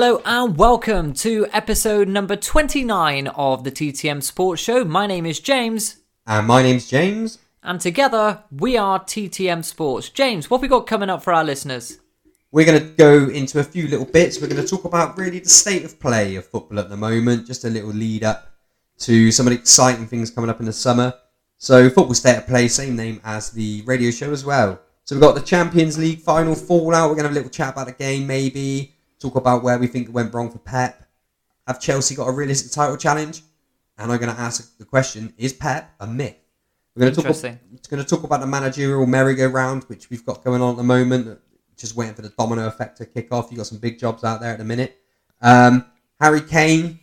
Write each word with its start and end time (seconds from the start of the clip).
Hello 0.00 0.22
and 0.24 0.56
welcome 0.56 1.12
to 1.14 1.48
episode 1.52 2.06
number 2.06 2.36
29 2.36 3.26
of 3.26 3.64
the 3.64 3.72
TTM 3.72 4.22
Sports 4.22 4.62
Show. 4.62 4.84
My 4.84 5.08
name 5.08 5.26
is 5.26 5.40
James. 5.40 5.96
And 6.24 6.46
my 6.46 6.62
name's 6.62 6.88
James. 6.88 7.38
And 7.64 7.80
together 7.80 8.44
we 8.52 8.76
are 8.76 9.00
TTM 9.00 9.64
Sports. 9.64 10.08
James, 10.08 10.48
what 10.48 10.58
have 10.58 10.62
we 10.62 10.68
got 10.68 10.86
coming 10.86 11.10
up 11.10 11.24
for 11.24 11.32
our 11.32 11.42
listeners? 11.42 11.98
We're 12.52 12.64
going 12.64 12.80
to 12.80 12.86
go 12.90 13.28
into 13.28 13.58
a 13.58 13.64
few 13.64 13.88
little 13.88 14.06
bits. 14.06 14.40
We're 14.40 14.46
going 14.46 14.62
to 14.62 14.68
talk 14.68 14.84
about 14.84 15.18
really 15.18 15.40
the 15.40 15.48
state 15.48 15.84
of 15.84 15.98
play 15.98 16.36
of 16.36 16.46
football 16.46 16.78
at 16.78 16.90
the 16.90 16.96
moment, 16.96 17.48
just 17.48 17.64
a 17.64 17.68
little 17.68 17.90
lead 17.90 18.22
up 18.22 18.52
to 18.98 19.32
some 19.32 19.48
of 19.48 19.52
the 19.52 19.58
exciting 19.58 20.06
things 20.06 20.30
coming 20.30 20.48
up 20.48 20.60
in 20.60 20.66
the 20.66 20.72
summer. 20.72 21.12
So, 21.56 21.90
Football 21.90 22.14
State 22.14 22.36
of 22.36 22.46
Play, 22.46 22.68
same 22.68 22.94
name 22.94 23.20
as 23.24 23.50
the 23.50 23.82
radio 23.84 24.12
show 24.12 24.30
as 24.30 24.44
well. 24.44 24.78
So, 25.02 25.16
we've 25.16 25.22
got 25.22 25.34
the 25.34 25.40
Champions 25.40 25.98
League 25.98 26.20
final 26.20 26.54
fallout. 26.54 27.10
We're 27.10 27.16
going 27.16 27.24
to 27.24 27.30
have 27.30 27.32
a 27.32 27.40
little 27.40 27.50
chat 27.50 27.72
about 27.72 27.88
the 27.88 27.94
game, 27.94 28.28
maybe 28.28 28.94
talk 29.18 29.36
about 29.36 29.62
where 29.62 29.78
we 29.78 29.86
think 29.86 30.08
it 30.08 30.12
went 30.12 30.32
wrong 30.32 30.50
for 30.50 30.58
Pep. 30.58 31.04
Have 31.66 31.80
Chelsea 31.80 32.14
got 32.14 32.28
a 32.28 32.32
realistic 32.32 32.72
title 32.72 32.96
challenge? 32.96 33.42
And 33.98 34.10
I'm 34.12 34.18
going 34.18 34.34
to 34.34 34.40
ask 34.40 34.78
the 34.78 34.84
question: 34.84 35.34
Is 35.36 35.52
Pep 35.52 35.92
a 36.00 36.06
myth? 36.06 36.36
We're 36.94 37.10
going 37.10 37.14
to 37.14 37.22
talk. 37.22 37.30
It's 37.74 37.86
going 37.86 38.02
to 38.02 38.08
talk 38.08 38.24
about 38.24 38.40
the 38.40 38.46
managerial 38.46 39.06
merry-go-round, 39.06 39.84
which 39.84 40.10
we've 40.10 40.24
got 40.24 40.42
going 40.42 40.62
on 40.62 40.70
at 40.70 40.76
the 40.76 40.82
moment. 40.82 41.38
Just 41.76 41.94
waiting 41.94 42.14
for 42.14 42.22
the 42.22 42.30
domino 42.30 42.66
effect 42.66 42.98
to 42.98 43.06
kick 43.06 43.32
off. 43.32 43.50
You 43.50 43.56
got 43.56 43.66
some 43.66 43.78
big 43.78 43.98
jobs 43.98 44.24
out 44.24 44.40
there 44.40 44.52
at 44.52 44.58
the 44.58 44.64
minute. 44.64 44.98
Um, 45.40 45.84
Harry 46.20 46.40
Kane. 46.40 46.98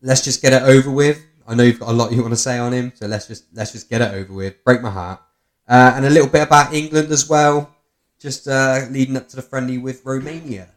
Let's 0.00 0.22
just 0.22 0.42
get 0.42 0.52
it 0.52 0.62
over 0.62 0.90
with. 0.90 1.24
I 1.46 1.54
know 1.54 1.64
you've 1.64 1.80
got 1.80 1.88
a 1.88 1.92
lot 1.92 2.12
you 2.12 2.20
want 2.22 2.32
to 2.32 2.36
say 2.36 2.58
on 2.58 2.72
him, 2.72 2.92
so 2.94 3.06
let's 3.06 3.26
just 3.26 3.44
let's 3.54 3.72
just 3.72 3.88
get 3.88 4.00
it 4.00 4.12
over 4.14 4.32
with. 4.32 4.62
Break 4.64 4.82
my 4.82 4.90
heart. 4.90 5.20
Uh, 5.68 5.92
and 5.96 6.04
a 6.04 6.10
little 6.10 6.28
bit 6.28 6.42
about 6.42 6.74
England 6.74 7.10
as 7.10 7.28
well, 7.28 7.74
just 8.18 8.48
uh, 8.48 8.86
leading 8.90 9.16
up 9.16 9.28
to 9.28 9.36
the 9.36 9.42
friendly 9.42 9.78
with 9.78 10.04
Romania. 10.04 10.68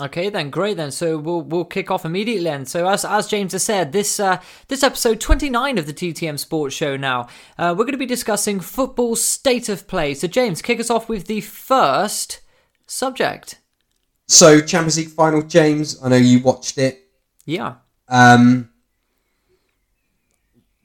Okay, 0.00 0.30
then 0.30 0.48
great. 0.48 0.78
Then 0.78 0.90
so 0.90 1.18
we'll 1.18 1.42
we'll 1.42 1.66
kick 1.66 1.90
off 1.90 2.06
immediately. 2.06 2.44
Then 2.44 2.64
so 2.64 2.88
as 2.88 3.04
as 3.04 3.28
James 3.28 3.52
has 3.52 3.62
said, 3.62 3.92
this 3.92 4.18
uh, 4.18 4.40
this 4.68 4.82
episode 4.82 5.20
twenty 5.20 5.50
nine 5.50 5.76
of 5.76 5.86
the 5.86 5.92
TTM 5.92 6.38
Sports 6.38 6.74
Show. 6.74 6.96
Now 6.96 7.28
uh, 7.58 7.74
we're 7.76 7.84
going 7.84 7.92
to 7.92 7.98
be 7.98 8.06
discussing 8.06 8.58
football 8.60 9.16
state 9.16 9.68
of 9.68 9.86
play. 9.86 10.14
So 10.14 10.28
James, 10.28 10.62
kick 10.62 10.80
us 10.80 10.88
off 10.88 11.10
with 11.10 11.26
the 11.26 11.42
first 11.42 12.40
subject. 12.86 13.60
So 14.28 14.62
Champions 14.62 14.96
League 14.96 15.08
final, 15.08 15.42
James. 15.42 16.02
I 16.02 16.08
know 16.08 16.16
you 16.16 16.40
watched 16.40 16.78
it. 16.78 17.10
Yeah. 17.44 17.74
Um. 18.08 18.70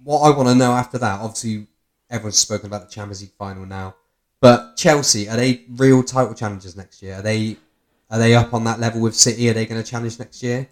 What 0.03 0.19
I 0.19 0.35
want 0.35 0.49
to 0.49 0.55
know 0.55 0.73
after 0.73 0.97
that, 0.97 1.21
obviously, 1.21 1.67
everyone's 2.09 2.37
spoken 2.37 2.65
about 2.67 2.89
the 2.89 2.93
Champions 2.93 3.21
League 3.21 3.31
final 3.37 3.65
now, 3.65 3.95
but 4.41 4.75
Chelsea 4.75 5.29
are 5.29 5.37
they 5.37 5.63
real 5.69 6.03
title 6.03 6.33
challengers 6.33 6.75
next 6.75 7.01
year? 7.01 7.15
Are 7.15 7.21
they 7.21 7.57
are 8.09 8.19
they 8.19 8.35
up 8.35 8.53
on 8.53 8.63
that 8.65 8.79
level 8.79 9.01
with 9.01 9.15
City? 9.15 9.49
Are 9.49 9.53
they 9.53 9.65
going 9.65 9.81
to 9.81 9.89
challenge 9.89 10.19
next 10.19 10.41
year? 10.43 10.69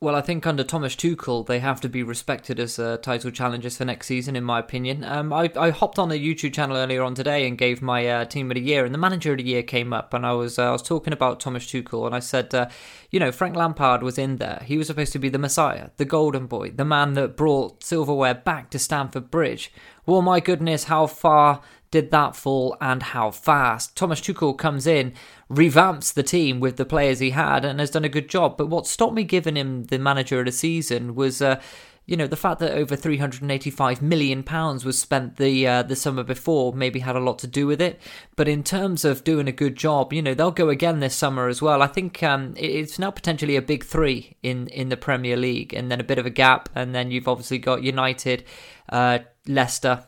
Well, 0.00 0.14
I 0.14 0.20
think 0.20 0.46
under 0.46 0.62
Thomas 0.62 0.94
Tuchel, 0.94 1.44
they 1.44 1.58
have 1.58 1.80
to 1.80 1.88
be 1.88 2.04
respected 2.04 2.60
as 2.60 2.78
uh, 2.78 2.98
title 2.98 3.32
challengers 3.32 3.76
for 3.76 3.84
next 3.84 4.06
season, 4.06 4.36
in 4.36 4.44
my 4.44 4.60
opinion. 4.60 5.02
Um, 5.02 5.32
I, 5.32 5.50
I 5.56 5.70
hopped 5.70 5.98
on 5.98 6.12
a 6.12 6.14
YouTube 6.14 6.52
channel 6.52 6.76
earlier 6.76 7.02
on 7.02 7.16
today 7.16 7.48
and 7.48 7.58
gave 7.58 7.82
my 7.82 8.06
uh, 8.06 8.24
team 8.24 8.48
of 8.48 8.54
the 8.54 8.60
year, 8.60 8.84
and 8.84 8.94
the 8.94 8.98
manager 8.98 9.32
of 9.32 9.38
the 9.38 9.44
year 9.44 9.64
came 9.64 9.92
up, 9.92 10.14
and 10.14 10.24
I 10.24 10.34
was 10.34 10.56
uh, 10.56 10.68
I 10.68 10.70
was 10.70 10.82
talking 10.82 11.12
about 11.12 11.40
Thomas 11.40 11.66
Tuchel, 11.66 12.06
and 12.06 12.14
I 12.14 12.20
said, 12.20 12.54
uh, 12.54 12.68
you 13.10 13.18
know, 13.18 13.32
Frank 13.32 13.56
Lampard 13.56 14.04
was 14.04 14.18
in 14.18 14.36
there. 14.36 14.62
He 14.64 14.78
was 14.78 14.86
supposed 14.86 15.12
to 15.14 15.18
be 15.18 15.30
the 15.30 15.36
Messiah, 15.36 15.90
the 15.96 16.04
Golden 16.04 16.46
Boy, 16.46 16.70
the 16.70 16.84
man 16.84 17.14
that 17.14 17.36
brought 17.36 17.82
silverware 17.82 18.34
back 18.34 18.70
to 18.70 18.78
Stamford 18.78 19.32
Bridge. 19.32 19.72
Well, 20.06 20.22
my 20.22 20.38
goodness, 20.38 20.84
how 20.84 21.08
far 21.08 21.60
did 21.90 22.10
that 22.10 22.36
fall 22.36 22.76
and 22.80 23.02
how 23.02 23.30
fast? 23.30 23.96
Thomas 23.96 24.20
Tuchel 24.20 24.56
comes 24.56 24.86
in 24.86 25.14
revamps 25.50 26.12
the 26.12 26.22
team 26.22 26.60
with 26.60 26.76
the 26.76 26.84
players 26.84 27.20
he 27.20 27.30
had 27.30 27.64
and 27.64 27.80
has 27.80 27.90
done 27.90 28.04
a 28.04 28.08
good 28.08 28.28
job. 28.28 28.56
But 28.56 28.68
what 28.68 28.86
stopped 28.86 29.14
me 29.14 29.24
giving 29.24 29.56
him 29.56 29.84
the 29.84 29.98
manager 29.98 30.40
of 30.40 30.46
the 30.46 30.52
season 30.52 31.14
was. 31.14 31.42
Uh, 31.42 31.60
you 32.08 32.16
know 32.16 32.26
the 32.26 32.36
fact 32.36 32.58
that 32.60 32.72
over 32.72 32.96
385 32.96 34.00
million 34.00 34.42
pounds 34.42 34.82
was 34.82 34.98
spent 34.98 35.36
the 35.36 35.66
uh, 35.66 35.82
the 35.82 35.94
summer 35.94 36.24
before 36.24 36.72
maybe 36.72 37.00
had 37.00 37.14
a 37.14 37.20
lot 37.20 37.38
to 37.38 37.46
do 37.46 37.66
with 37.66 37.82
it 37.82 38.00
but 38.34 38.48
in 38.48 38.64
terms 38.64 39.04
of 39.04 39.22
doing 39.24 39.46
a 39.46 39.52
good 39.52 39.76
job 39.76 40.10
you 40.10 40.22
know 40.22 40.32
they'll 40.32 40.50
go 40.50 40.70
again 40.70 41.00
this 41.00 41.14
summer 41.14 41.48
as 41.48 41.60
well 41.60 41.82
i 41.82 41.86
think 41.86 42.22
um, 42.22 42.54
it's 42.56 42.98
now 42.98 43.10
potentially 43.10 43.56
a 43.56 43.62
big 43.62 43.84
3 43.84 44.34
in 44.42 44.68
in 44.68 44.88
the 44.88 44.96
premier 44.96 45.36
league 45.36 45.74
and 45.74 45.90
then 45.90 46.00
a 46.00 46.04
bit 46.04 46.18
of 46.18 46.24
a 46.24 46.30
gap 46.30 46.70
and 46.74 46.94
then 46.94 47.10
you've 47.10 47.28
obviously 47.28 47.58
got 47.58 47.82
united 47.82 48.42
uh, 48.88 49.18
leicester 49.46 50.06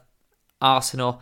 arsenal 0.62 1.20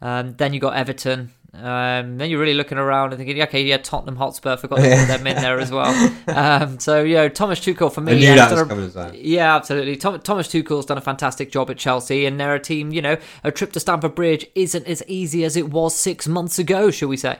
um, 0.00 0.34
then 0.36 0.52
you 0.52 0.60
got 0.60 0.74
everton 0.74 1.32
um, 1.54 2.18
then 2.18 2.28
you're 2.28 2.40
really 2.40 2.54
looking 2.54 2.76
around 2.76 3.12
and 3.12 3.18
thinking, 3.18 3.40
okay, 3.42 3.62
yeah, 3.62 3.78
Tottenham 3.78 4.16
Hotspur, 4.16 4.56
forgot 4.58 4.76
to 4.76 4.82
put 4.82 5.08
them 5.08 5.26
in 5.26 5.36
there 5.36 5.58
as 5.58 5.70
well. 5.70 5.88
Um, 6.28 6.78
so, 6.78 7.02
you 7.02 7.14
know, 7.14 7.28
Thomas 7.28 7.58
Tuchel 7.58 7.92
for 7.92 8.02
me. 8.02 8.24
That 8.24 8.52
a, 8.52 8.66
coming 8.66 8.84
as 8.84 8.94
well. 8.94 9.14
Yeah, 9.14 9.56
absolutely. 9.56 9.96
Tom, 9.96 10.20
Thomas 10.20 10.46
Tuchel's 10.46 10.86
done 10.86 10.98
a 10.98 11.02
fantastic 11.02 11.50
job 11.50 11.70
at 11.70 11.78
Chelsea, 11.78 12.26
and 12.26 12.38
they're 12.38 12.54
a 12.54 12.60
team, 12.60 12.92
you 12.92 13.00
know, 13.00 13.16
a 13.42 13.50
trip 13.50 13.72
to 13.72 13.80
Stamford 13.80 14.14
Bridge 14.14 14.46
isn't 14.54 14.86
as 14.86 15.02
easy 15.06 15.42
as 15.42 15.56
it 15.56 15.70
was 15.70 15.96
six 15.96 16.28
months 16.28 16.58
ago, 16.58 16.90
shall 16.90 17.08
we 17.08 17.16
say? 17.16 17.38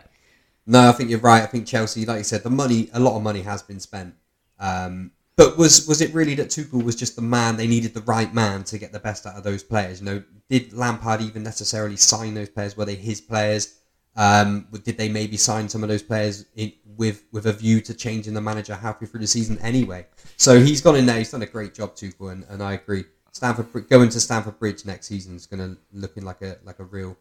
No, 0.66 0.88
I 0.88 0.92
think 0.92 1.10
you're 1.10 1.20
right. 1.20 1.42
I 1.42 1.46
think 1.46 1.66
Chelsea, 1.66 2.06
like 2.06 2.18
you 2.18 2.24
said, 2.24 2.42
the 2.42 2.50
money, 2.50 2.88
a 2.92 2.98
lot 2.98 3.16
of 3.16 3.22
money 3.22 3.42
has 3.42 3.62
been 3.62 3.78
spent. 3.78 4.14
Um, 4.58 5.12
but 5.38 5.56
was 5.56 5.86
was 5.86 6.00
it 6.00 6.12
really 6.12 6.34
that 6.34 6.48
Tuchel 6.48 6.82
was 6.82 6.96
just 6.96 7.14
the 7.14 7.22
man? 7.22 7.56
They 7.56 7.68
needed 7.68 7.94
the 7.94 8.02
right 8.02 8.34
man 8.34 8.64
to 8.64 8.76
get 8.76 8.90
the 8.90 8.98
best 8.98 9.24
out 9.24 9.36
of 9.36 9.44
those 9.44 9.62
players. 9.62 10.00
You 10.00 10.06
know, 10.06 10.22
did 10.50 10.72
Lampard 10.72 11.20
even 11.20 11.44
necessarily 11.44 11.96
sign 11.96 12.34
those 12.34 12.48
players? 12.48 12.76
Were 12.76 12.84
they 12.84 12.96
his 12.96 13.20
players? 13.20 13.78
Um, 14.16 14.66
did 14.82 14.98
they 14.98 15.08
maybe 15.08 15.36
sign 15.36 15.68
some 15.68 15.84
of 15.84 15.88
those 15.88 16.02
players 16.02 16.44
in, 16.56 16.72
with 16.96 17.22
with 17.30 17.46
a 17.46 17.52
view 17.52 17.80
to 17.82 17.94
changing 17.94 18.34
the 18.34 18.40
manager 18.40 18.74
halfway 18.74 19.06
through 19.06 19.20
the 19.20 19.28
season 19.28 19.60
anyway? 19.60 20.08
So 20.36 20.58
he's 20.58 20.80
gone 20.80 20.96
in 20.96 21.06
there. 21.06 21.18
He's 21.18 21.30
done 21.30 21.42
a 21.42 21.46
great 21.46 21.72
job, 21.72 21.94
Tuchel, 21.94 22.32
and, 22.32 22.44
and 22.48 22.60
I 22.60 22.72
agree. 22.72 23.04
Stamford 23.30 23.88
going 23.88 24.08
to 24.08 24.18
Stamford 24.18 24.58
Bridge 24.58 24.84
next 24.84 25.06
season 25.06 25.36
is 25.36 25.46
going 25.46 25.60
to 25.60 25.78
looking 25.92 26.24
like 26.24 26.42
a 26.42 26.56
like 26.64 26.80
a 26.80 26.84
real 26.84 27.16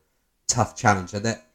tough 0.48 0.76
challenge. 0.76 1.14
And 1.14 1.24
that 1.24 1.46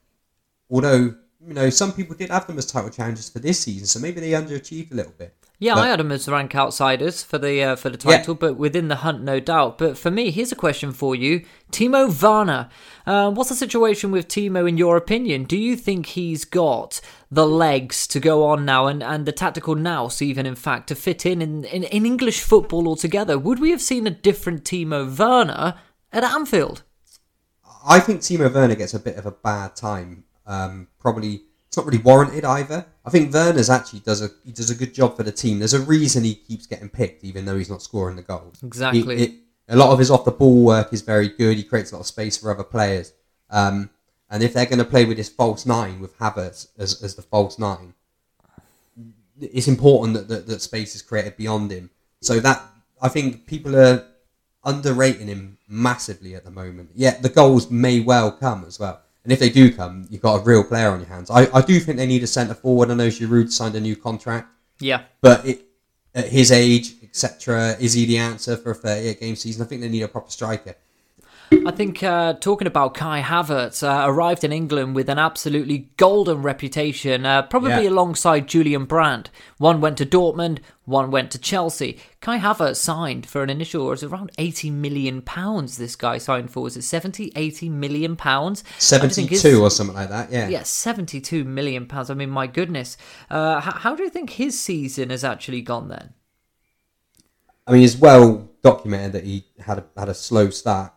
although 0.70 1.17
you 1.44 1.55
know 1.55 1.70
some 1.70 1.93
people 1.93 2.15
did 2.15 2.31
have 2.31 2.47
them 2.47 2.58
as 2.58 2.67
title 2.67 2.91
challenges 2.91 3.29
for 3.29 3.41
this 3.41 3.58
season, 3.58 3.87
so 3.88 3.99
maybe 3.99 4.20
they 4.20 4.31
underachieved 4.31 4.93
a 4.93 4.94
little 4.94 5.15
bit. 5.19 5.35
Yeah, 5.58 5.75
But- 5.75 5.84
I 5.84 5.88
had 5.88 6.00
him 6.00 6.10
as 6.10 6.28
rank 6.28 6.56
outsiders 6.56 7.22
for 7.22 7.38
the 7.38 7.62
uh, 7.62 7.76
for 7.76 7.88
the 7.88 7.96
title, 7.96 8.34
but 8.34 8.56
within 8.56 8.88
the 8.88 8.96
hunt, 8.96 9.22
no 9.22 9.38
doubt. 9.38 9.78
But 9.78 9.96
for 9.96 10.10
me, 10.10 10.32
here's 10.32 10.50
a 10.50 10.56
question 10.56 10.90
for 10.93 11.14
you: 11.14 11.44
Timo 11.70 12.08
Werner. 12.20 12.69
Uh, 13.06 13.31
what's 13.31 13.49
the 13.50 13.54
situation 13.54 14.10
with 14.10 14.26
Timo 14.26 14.69
in 14.69 14.76
your 14.76 14.96
opinion? 14.96 15.44
Do 15.44 15.56
you 15.56 15.76
think 15.76 16.06
he's 16.06 16.44
got 16.44 17.00
the 17.31 17.46
legs 17.46 18.08
to 18.08 18.19
go 18.19 18.44
on 18.44 18.64
now, 18.64 18.88
and, 18.88 19.04
and 19.04 19.25
the 19.25 19.31
tactical 19.32 19.76
nous, 19.76 20.20
even 20.20 20.46
in 20.46 20.56
fact, 20.56 20.88
to 20.88 20.96
fit 20.96 21.25
in, 21.25 21.40
in 21.40 21.64
in 21.66 21.84
in 21.84 22.06
English 22.06 22.40
football 22.40 22.88
altogether? 22.88 23.38
Would 23.38 23.60
we 23.60 23.70
have 23.70 23.82
seen 23.82 24.06
a 24.08 24.10
different 24.10 24.64
Timo 24.64 25.16
Werner 25.16 25.75
at 26.12 26.25
Anfield? 26.25 26.82
I 27.87 28.00
think 28.00 28.20
Timo 28.20 28.52
Werner 28.52 28.75
gets 28.75 28.94
a 28.94 29.00
bit 29.00 29.16
of 29.16 29.26
a 29.26 29.31
bad 29.32 29.76
time. 29.76 30.25
Um, 30.44 30.88
probably 30.98 31.44
it's 31.72 31.78
not 31.78 31.86
really 31.86 32.02
warranted 32.02 32.44
either. 32.44 32.84
I 33.02 33.08
think 33.08 33.32
Werner's 33.32 33.70
actually 33.70 34.00
does 34.00 34.20
a 34.20 34.28
he 34.44 34.52
does 34.52 34.69
a 34.69 34.74
good 34.74 34.92
job 34.92 35.16
for 35.16 35.22
the 35.22 35.32
team. 35.32 35.58
There's 35.58 35.72
a 35.72 35.80
reason 35.80 36.22
he 36.22 36.34
keeps 36.34 36.66
getting 36.66 36.90
picked, 36.90 37.24
even 37.24 37.46
though 37.46 37.56
he's 37.56 37.70
not 37.70 37.80
scoring 37.80 38.14
the 38.16 38.20
goals. 38.22 38.62
Exactly. 38.62 39.16
He- 39.16 39.24
it- 39.24 39.34
a 39.69 39.76
lot 39.76 39.90
of 39.90 39.98
his 39.98 40.10
off 40.10 40.26
the 40.26 40.32
ball 40.32 40.64
work 40.66 40.92
is 40.92 41.00
very 41.00 41.28
good. 41.30 41.56
He 41.56 41.62
creates 41.64 41.92
a 41.92 41.94
lot 41.94 42.00
of 42.00 42.06
space 42.06 42.36
for 42.36 42.50
other 42.50 42.62
players. 42.64 43.14
Um, 43.48 43.88
and 44.28 44.42
if 44.42 44.52
they're 44.52 44.66
going 44.66 44.80
to 44.80 44.84
play 44.84 45.06
with 45.06 45.16
this 45.16 45.30
false 45.30 45.64
nine 45.64 45.98
with 46.00 46.19
Havertz 46.19 46.66
as, 46.76 47.02
as 47.02 47.14
the 47.14 47.22
false 47.22 47.58
nine, 47.58 47.94
it's 49.40 49.69
important 49.69 50.14
that, 50.19 50.28
that 50.28 50.46
that 50.48 50.60
space 50.60 50.94
is 50.94 51.00
created 51.00 51.38
beyond 51.38 51.70
him. 51.70 51.88
So 52.20 52.38
that 52.40 52.62
I 53.00 53.08
think 53.08 53.46
people 53.46 53.74
are 53.76 54.04
underrating 54.64 55.28
him 55.28 55.56
massively 55.69 56.34
at 56.34 56.44
the 56.44 56.50
moment. 56.50 56.90
Yet 56.94 57.22
the 57.22 57.30
goals 57.30 57.70
may 57.70 58.00
well 58.00 58.30
come 58.30 58.64
as 58.66 58.78
well. 58.78 59.00
And 59.24 59.32
if 59.32 59.38
they 59.38 59.50
do 59.50 59.72
come, 59.72 60.06
you've 60.10 60.22
got 60.22 60.40
a 60.40 60.44
real 60.44 60.64
player 60.64 60.88
on 60.90 61.00
your 61.00 61.08
hands. 61.08 61.30
I, 61.30 61.46
I 61.54 61.60
do 61.60 61.78
think 61.78 61.96
they 61.96 62.06
need 62.06 62.22
a 62.22 62.26
centre 62.26 62.54
forward. 62.54 62.90
I 62.90 62.94
know 62.94 63.08
Giroud 63.08 63.52
signed 63.52 63.76
a 63.76 63.80
new 63.80 63.94
contract, 63.94 64.48
Yeah, 64.80 65.02
but 65.20 65.46
it, 65.46 65.62
at 66.14 66.28
his 66.28 66.50
age, 66.50 66.94
etc., 67.02 67.76
is 67.80 67.92
he 67.92 68.04
the 68.04 68.19
answer 68.19 68.56
for 68.56 68.72
a 68.72 68.74
38 68.74 69.20
game 69.20 69.36
season? 69.36 69.62
I 69.62 69.66
think 69.66 69.80
they 69.80 69.88
need 69.88 70.02
a 70.02 70.08
proper 70.08 70.30
striker. 70.30 70.74
I 71.52 71.70
think 71.70 72.02
uh, 72.02 72.32
talking 72.34 72.66
about 72.66 72.94
Kai 72.94 73.20
Havertz, 73.20 73.82
uh, 73.87 74.08
arrived 74.08 74.43
in 74.43 74.52
England 74.52 74.94
with 74.94 75.08
an 75.10 75.19
absolutely 75.19 75.90
golden 75.99 76.40
reputation, 76.43 77.26
uh, 77.26 77.43
probably 77.43 77.84
Yeah. 77.84 77.90
alongside 77.90 78.49
Julian 78.49 78.87
Brandt. 78.87 79.28
One 79.58 79.81
went 79.81 79.99
to 79.99 80.06
Dortmund, 80.06 80.60
one 80.87 81.10
went 81.10 81.31
to 81.32 81.38
Chelsea. 81.38 81.99
Kai 82.20 82.38
Havertz 82.38 82.76
signed 82.76 83.26
for 83.26 83.43
an 83.43 83.50
initial, 83.50 83.87
it 83.87 83.90
was 83.90 84.02
around 84.02 84.31
80 84.38 84.70
million 84.70 85.20
pounds 85.20 85.76
this 85.76 85.94
guy 85.94 86.16
signed 86.19 86.50
for. 86.50 86.62
Was 86.62 86.76
it 86.76 86.82
70, 86.82 87.31
80 87.37 87.69
million 87.69 88.16
pounds? 88.16 88.64
I 88.66 88.98
just 88.98 89.14
think 89.14 89.31
his- 89.31 89.43
72 89.43 89.62
or 89.62 89.70
something 89.70 89.94
like 89.96 90.08
that, 90.08 90.32
yeah. 90.32 90.48
Yeah, 90.48 90.62
72 90.62 91.44
million 91.44 91.87
pounds. 91.87 92.08
I 92.08 92.14
mean, 92.14 92.31
my 92.31 92.46
goodness. 92.46 92.96
Uh, 93.31 93.60
how, 93.60 93.72
how 93.72 93.94
do 93.94 94.02
you 94.02 94.10
think 94.10 94.31
his 94.31 94.58
season 94.58 95.10
has 95.10 95.22
actually 95.22 95.60
gone 95.60 95.88
then? 95.88 96.14
I 97.66 97.72
mean, 97.72 97.82
it's 97.84 97.96
well 97.96 98.48
documented 98.62 99.12
that 99.12 99.25
he 99.25 99.44
had 99.60 99.78
a, 99.78 99.84
had 99.96 100.08
a 100.08 100.14
slow 100.14 100.48
start. 100.50 100.93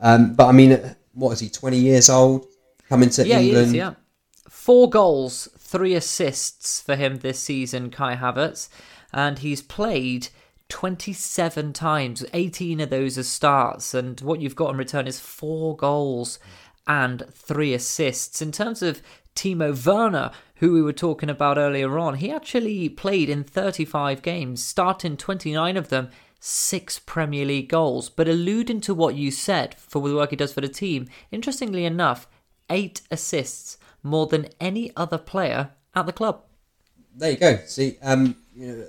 Um, 0.00 0.34
but 0.34 0.46
I 0.46 0.52
mean, 0.52 0.78
what 1.12 1.32
is 1.32 1.40
he, 1.40 1.48
20 1.50 1.76
years 1.76 2.08
old? 2.10 2.46
Coming 2.88 3.10
to 3.10 3.26
Yeah, 3.26 3.38
he 3.38 3.48
England? 3.48 3.66
is, 3.68 3.74
yeah. 3.74 3.94
Four 4.48 4.90
goals, 4.90 5.48
three 5.58 5.94
assists 5.94 6.80
for 6.80 6.96
him 6.96 7.18
this 7.18 7.38
season, 7.38 7.90
Kai 7.90 8.16
Havertz. 8.16 8.68
And 9.12 9.38
he's 9.40 9.62
played 9.62 10.28
27 10.68 11.72
times, 11.72 12.24
18 12.32 12.80
of 12.80 12.90
those 12.90 13.18
as 13.18 13.28
starts. 13.28 13.94
And 13.94 14.20
what 14.20 14.40
you've 14.40 14.56
got 14.56 14.70
in 14.70 14.76
return 14.76 15.06
is 15.06 15.20
four 15.20 15.76
goals 15.76 16.38
and 16.86 17.22
three 17.32 17.74
assists. 17.74 18.40
In 18.40 18.52
terms 18.52 18.82
of 18.82 19.02
Timo 19.36 19.74
Werner, 19.86 20.30
who 20.56 20.72
we 20.72 20.82
were 20.82 20.92
talking 20.92 21.30
about 21.30 21.58
earlier 21.58 21.98
on, 21.98 22.14
he 22.14 22.30
actually 22.30 22.88
played 22.88 23.28
in 23.28 23.44
35 23.44 24.22
games, 24.22 24.62
starting 24.62 25.16
29 25.16 25.76
of 25.76 25.88
them, 25.88 26.10
six 26.40 26.98
Premier 26.98 27.44
League 27.44 27.68
goals. 27.68 28.08
But 28.08 28.28
alluding 28.28 28.80
to 28.82 28.94
what 28.94 29.14
you 29.14 29.30
said 29.30 29.74
for 29.74 30.06
the 30.08 30.16
work 30.16 30.30
he 30.30 30.36
does 30.36 30.52
for 30.52 30.60
the 30.60 30.68
team, 30.68 31.08
interestingly 31.30 31.84
enough, 31.84 32.26
eight 32.68 33.02
assists, 33.10 33.78
more 34.02 34.26
than 34.26 34.48
any 34.60 34.90
other 34.96 35.18
player 35.18 35.70
at 35.94 36.06
the 36.06 36.12
club. 36.12 36.42
there 37.14 37.32
you 37.32 37.36
go. 37.36 37.58
See, 37.66 37.98
um, 38.02 38.34
you 38.56 38.66
know, 38.66 38.86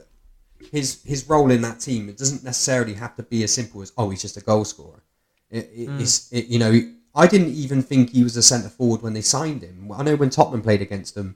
his 0.71 1.01
his 1.03 1.27
role 1.27 1.51
in 1.51 1.62
that 1.62 1.80
team 1.80 2.07
it 2.07 2.18
doesn't 2.18 2.44
necessarily 2.44 2.94
have 2.94 3.15
to 3.15 3.24
be 3.24 3.44
as 3.44 3.51
simple 3.53 3.81
as 3.81 3.92
oh 3.98 4.09
he's 4.09 4.21
just 4.21 4.38
a 4.38 4.42
goal 4.42 4.65
scorer. 4.65 5.01
It, 5.50 5.69
it, 5.74 5.89
it's 6.00 6.31
it, 6.31 6.45
you 6.48 6.59
know 6.59 6.80
I 7.13 7.27
didn't 7.27 7.53
even 7.53 7.81
think 7.81 8.12
he 8.12 8.24
was 8.24 8.38
a 8.38 8.44
centre 8.44 8.69
forward 8.69 9.01
when 9.01 9.13
they 9.13 9.21
signed 9.21 9.63
him. 9.63 9.92
I 9.92 10.03
know 10.03 10.15
when 10.15 10.30
Tottenham 10.30 10.62
played 10.62 10.81
against 10.81 11.15
them 11.15 11.36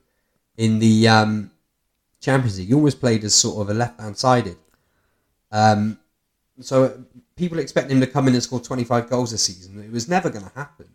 in 0.58 0.80
the 0.80 1.08
um, 1.08 1.52
Champions 2.22 2.58
League, 2.58 2.70
he 2.70 2.74
always 2.74 2.96
played 2.96 3.24
as 3.26 3.36
sort 3.36 3.62
of 3.62 3.70
a 3.70 3.78
left 3.78 4.00
hand 4.00 4.18
sided. 4.18 4.56
Um, 5.52 6.00
so 6.62 7.04
people 7.36 7.60
expect 7.60 7.92
him 7.92 8.00
to 8.02 8.08
come 8.08 8.28
in 8.28 8.34
and 8.34 8.44
score 8.44 8.60
twenty 8.60 8.84
five 8.84 9.10
goals 9.10 9.34
a 9.34 9.38
season. 9.38 9.84
It 9.84 9.92
was 9.92 10.08
never 10.08 10.30
going 10.30 10.46
to 10.46 10.52
happen. 10.56 10.88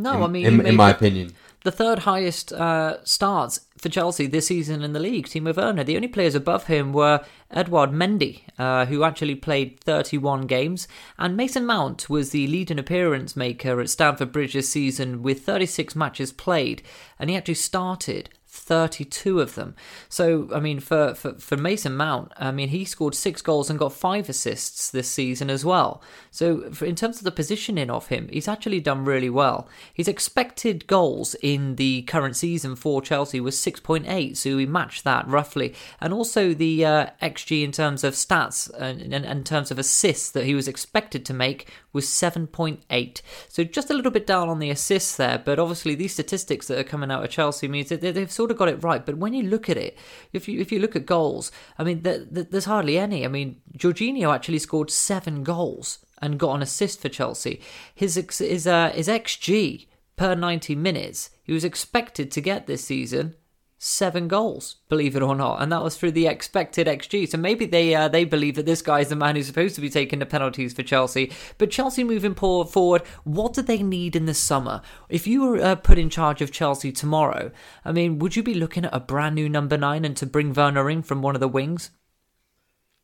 No, 0.00 0.16
in, 0.18 0.22
I 0.22 0.26
mean, 0.28 0.46
in, 0.46 0.66
in 0.66 0.76
my 0.76 0.92
the- 0.92 0.96
opinion. 0.96 1.34
the 1.64 1.72
third 1.72 2.00
highest 2.00 2.52
uh, 2.52 3.02
starts 3.04 3.62
for 3.78 3.88
Chelsea 3.88 4.28
this 4.28 4.46
season 4.46 4.82
in 4.84 4.92
the 4.92 5.00
league, 5.00 5.26
team 5.26 5.44
Timo 5.44 5.56
Werner. 5.56 5.82
The 5.82 5.96
only 5.96 6.06
players 6.06 6.36
above 6.36 6.68
him 6.68 6.92
were 6.92 7.24
Edouard 7.50 7.90
Mendy, 7.90 8.42
uh, 8.60 8.86
who 8.86 9.02
actually 9.02 9.34
played 9.34 9.80
31 9.80 10.42
games, 10.46 10.86
and 11.18 11.36
Mason 11.36 11.66
Mount 11.66 12.08
was 12.08 12.30
the 12.30 12.46
leading 12.46 12.78
appearance 12.78 13.34
maker 13.34 13.80
at 13.80 13.90
Stamford 13.90 14.30
Bridge 14.30 14.52
this 14.52 14.68
season 14.68 15.20
with 15.20 15.44
36 15.44 15.96
matches 15.96 16.32
played, 16.32 16.80
and 17.18 17.28
he 17.28 17.34
actually 17.36 17.54
started 17.54 18.30
32 18.68 19.40
of 19.40 19.54
them. 19.54 19.74
So, 20.10 20.50
I 20.54 20.60
mean, 20.60 20.78
for, 20.78 21.14
for, 21.14 21.32
for 21.38 21.56
Mason 21.56 21.96
Mount, 21.96 22.32
I 22.36 22.50
mean, 22.50 22.68
he 22.68 22.84
scored 22.84 23.14
six 23.14 23.40
goals 23.40 23.70
and 23.70 23.78
got 23.78 23.94
five 23.94 24.28
assists 24.28 24.90
this 24.90 25.10
season 25.10 25.48
as 25.48 25.64
well. 25.64 26.02
So, 26.30 26.70
for, 26.72 26.84
in 26.84 26.94
terms 26.94 27.16
of 27.16 27.24
the 27.24 27.32
positioning 27.32 27.88
of 27.88 28.08
him, 28.08 28.28
he's 28.30 28.46
actually 28.46 28.80
done 28.80 29.06
really 29.06 29.30
well. 29.30 29.68
His 29.94 30.06
expected 30.06 30.86
goals 30.86 31.34
in 31.42 31.76
the 31.76 32.02
current 32.02 32.36
season 32.36 32.76
for 32.76 33.00
Chelsea 33.00 33.40
was 33.40 33.56
6.8, 33.56 34.36
so 34.36 34.56
we 34.56 34.66
matched 34.66 35.02
that 35.04 35.26
roughly. 35.26 35.74
And 35.98 36.12
also 36.12 36.52
the 36.52 36.84
uh, 36.84 37.06
XG 37.22 37.64
in 37.64 37.72
terms 37.72 38.04
of 38.04 38.12
stats 38.12 38.70
and, 38.78 39.00
and, 39.14 39.24
in 39.24 39.44
terms 39.44 39.70
of 39.70 39.78
assists 39.78 40.30
that 40.32 40.44
he 40.44 40.54
was 40.54 40.68
expected 40.68 41.24
to 41.24 41.32
make 41.32 41.70
was 41.94 42.04
7.8. 42.04 43.22
So 43.48 43.64
just 43.64 43.88
a 43.88 43.94
little 43.94 44.10
bit 44.10 44.26
down 44.26 44.50
on 44.50 44.58
the 44.58 44.68
assists 44.68 45.16
there, 45.16 45.40
but 45.42 45.58
obviously 45.58 45.94
these 45.94 46.12
statistics 46.12 46.68
that 46.68 46.78
are 46.78 46.84
coming 46.84 47.10
out 47.10 47.24
of 47.24 47.30
Chelsea 47.30 47.66
means 47.66 47.88
that 47.88 48.02
they've 48.02 48.30
sort 48.30 48.50
of 48.50 48.57
got 48.58 48.68
it 48.68 48.82
right. 48.82 49.04
But 49.06 49.16
when 49.18 49.32
you 49.32 49.44
look 49.44 49.70
at 49.70 49.76
it, 49.76 49.96
if 50.32 50.48
you 50.48 50.60
if 50.60 50.70
you 50.72 50.78
look 50.80 50.96
at 50.96 51.06
goals, 51.06 51.50
I 51.78 51.84
mean, 51.84 52.02
there, 52.02 52.18
there- 52.30 52.44
there's 52.44 52.64
hardly 52.66 52.98
any. 52.98 53.24
I 53.24 53.28
mean, 53.28 53.60
Jorginho 53.76 54.34
actually 54.34 54.58
scored 54.58 54.90
seven 54.90 55.42
goals 55.44 56.00
and 56.20 56.38
got 56.38 56.54
an 56.56 56.62
assist 56.62 57.00
for 57.00 57.08
Chelsea. 57.08 57.60
His 57.94 58.14
his 58.38 58.66
uh, 58.66 58.90
his 58.90 59.08
xG 59.08 59.86
per 60.16 60.34
90 60.34 60.74
minutes, 60.74 61.30
he 61.44 61.52
was 61.52 61.64
expected 61.64 62.30
to 62.32 62.40
get 62.40 62.66
this 62.66 62.84
season 62.84 63.34
seven 63.78 64.26
goals, 64.26 64.76
believe 64.88 65.14
it 65.14 65.22
or 65.22 65.36
not, 65.36 65.62
and 65.62 65.70
that 65.70 65.82
was 65.82 65.96
through 65.96 66.10
the 66.10 66.26
expected 66.26 66.88
xG. 66.88 67.28
So 67.28 67.38
maybe 67.38 67.64
they 67.64 67.94
uh, 67.94 68.08
they 68.08 68.24
believe 68.24 68.56
that 68.56 68.66
this 68.66 68.82
guy 68.82 69.00
is 69.00 69.08
the 69.08 69.16
man 69.16 69.36
who's 69.36 69.46
supposed 69.46 69.76
to 69.76 69.80
be 69.80 69.88
taking 69.88 70.18
the 70.18 70.26
penalties 70.26 70.74
for 70.74 70.82
Chelsea. 70.82 71.30
But 71.56 71.70
Chelsea 71.70 72.02
moving 72.02 72.34
forward, 72.34 73.02
what 73.24 73.54
do 73.54 73.62
they 73.62 73.82
need 73.82 74.16
in 74.16 74.26
the 74.26 74.34
summer? 74.34 74.82
If 75.08 75.26
you 75.26 75.42
were 75.42 75.62
uh, 75.62 75.76
put 75.76 75.98
in 75.98 76.10
charge 76.10 76.42
of 76.42 76.50
Chelsea 76.50 76.90
tomorrow, 76.90 77.52
I 77.84 77.92
mean, 77.92 78.18
would 78.18 78.34
you 78.34 78.42
be 78.42 78.54
looking 78.54 78.84
at 78.84 78.94
a 78.94 79.00
brand 79.00 79.36
new 79.36 79.48
number 79.48 79.76
nine 79.76 80.04
and 80.04 80.16
to 80.16 80.26
bring 80.26 80.52
Werner 80.52 80.90
in 80.90 81.02
from 81.02 81.22
one 81.22 81.36
of 81.36 81.40
the 81.40 81.48
wings? 81.48 81.90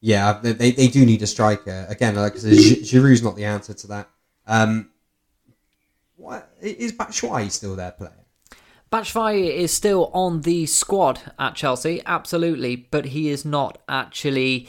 Yeah, 0.01 0.41
they, 0.43 0.53
they, 0.53 0.71
they 0.73 0.89
do 0.89 1.07
need 1.07 1.23
a 1.23 1.27
striker. 1.27 1.87
Again, 1.89 2.17
like 2.17 2.35
I 2.35 2.39
said, 2.39 2.53
Giroud's 2.53 3.23
not 3.23 3.37
the 3.37 3.47
answer 3.47 3.73
to 3.73 3.87
that. 3.87 4.11
Um, 4.47 4.91
what, 6.17 6.51
is 6.61 6.93
Batshuayi 6.93 7.51
still 7.51 7.77
their 7.77 7.93
player? 7.93 8.24
Batshuayi 8.95 9.51
is 9.57 9.73
still 9.73 10.09
on 10.15 10.43
the 10.43 10.67
squad 10.67 11.21
at 11.37 11.57
Chelsea, 11.57 12.01
absolutely, 12.07 12.77
but 12.77 13.07
he 13.07 13.29
is 13.29 13.45
not 13.45 13.79
actually, 13.89 14.69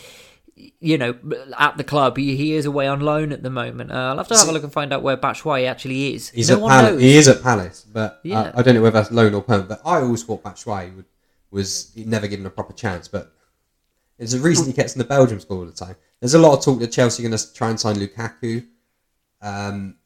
you 0.79 0.98
know, 0.98 1.15
at 1.60 1.77
the 1.77 1.84
club. 1.84 2.17
He, 2.17 2.36
he 2.36 2.53
is 2.53 2.65
away 2.65 2.88
on 2.88 3.01
loan 3.01 3.32
at 3.32 3.44
the 3.44 3.51
moment. 3.51 3.91
Uh, 3.91 3.96
I'll 3.96 4.17
have 4.17 4.27
to 4.29 4.36
have 4.36 4.48
a 4.50 4.51
look 4.51 4.63
and 4.63 4.74
find 4.74 4.91
out 4.91 5.03
where 5.03 5.15
Batshuayi 5.15 5.67
actually 5.70 6.15
is. 6.15 6.29
He's 6.29 6.50
no 6.50 6.55
at 6.55 6.70
Palace. 6.70 6.91
knows. 6.94 7.01
He 7.01 7.17
is 7.17 7.27
at 7.27 7.44
Palace, 7.44 7.86
but 7.94 8.20
Yeah. 8.24 8.39
uh, 8.39 8.51
I 8.55 8.63
don't 8.63 8.74
know 8.74 8.82
whether 8.82 9.00
that's 9.00 9.12
loan 9.12 9.36
or 9.36 9.44
permanent. 9.44 9.70
But 9.70 9.82
I 9.86 10.01
always 10.01 10.24
thought 10.24 10.41
Batshuayi 10.44 10.96
would, 10.96 11.05
was 11.51 11.91
never 11.96 12.27
given 12.27 12.48
a 12.48 12.50
proper 12.50 12.74
chance. 12.74 13.08
But 13.08 13.32
there's 14.17 14.34
a 14.34 14.39
reason 14.39 14.65
he 14.65 14.74
gets 14.74 14.96
in 14.96 15.00
the 15.00 15.05
Belgium 15.05 15.39
squad 15.39 15.58
all 15.58 15.65
the 15.65 15.72
time. 15.72 15.98
There's 16.20 16.34
a 16.34 16.39
lot 16.39 16.58
of 16.58 16.65
talk 16.65 16.79
that 16.79 16.91
Chelsea 16.91 17.24
are 17.24 17.29
going 17.29 17.38
to 17.38 17.53
try 17.53 17.70
and 17.70 17.79
sign 17.79 17.98
Lukaku. 17.98 18.65
Um, 19.39 19.98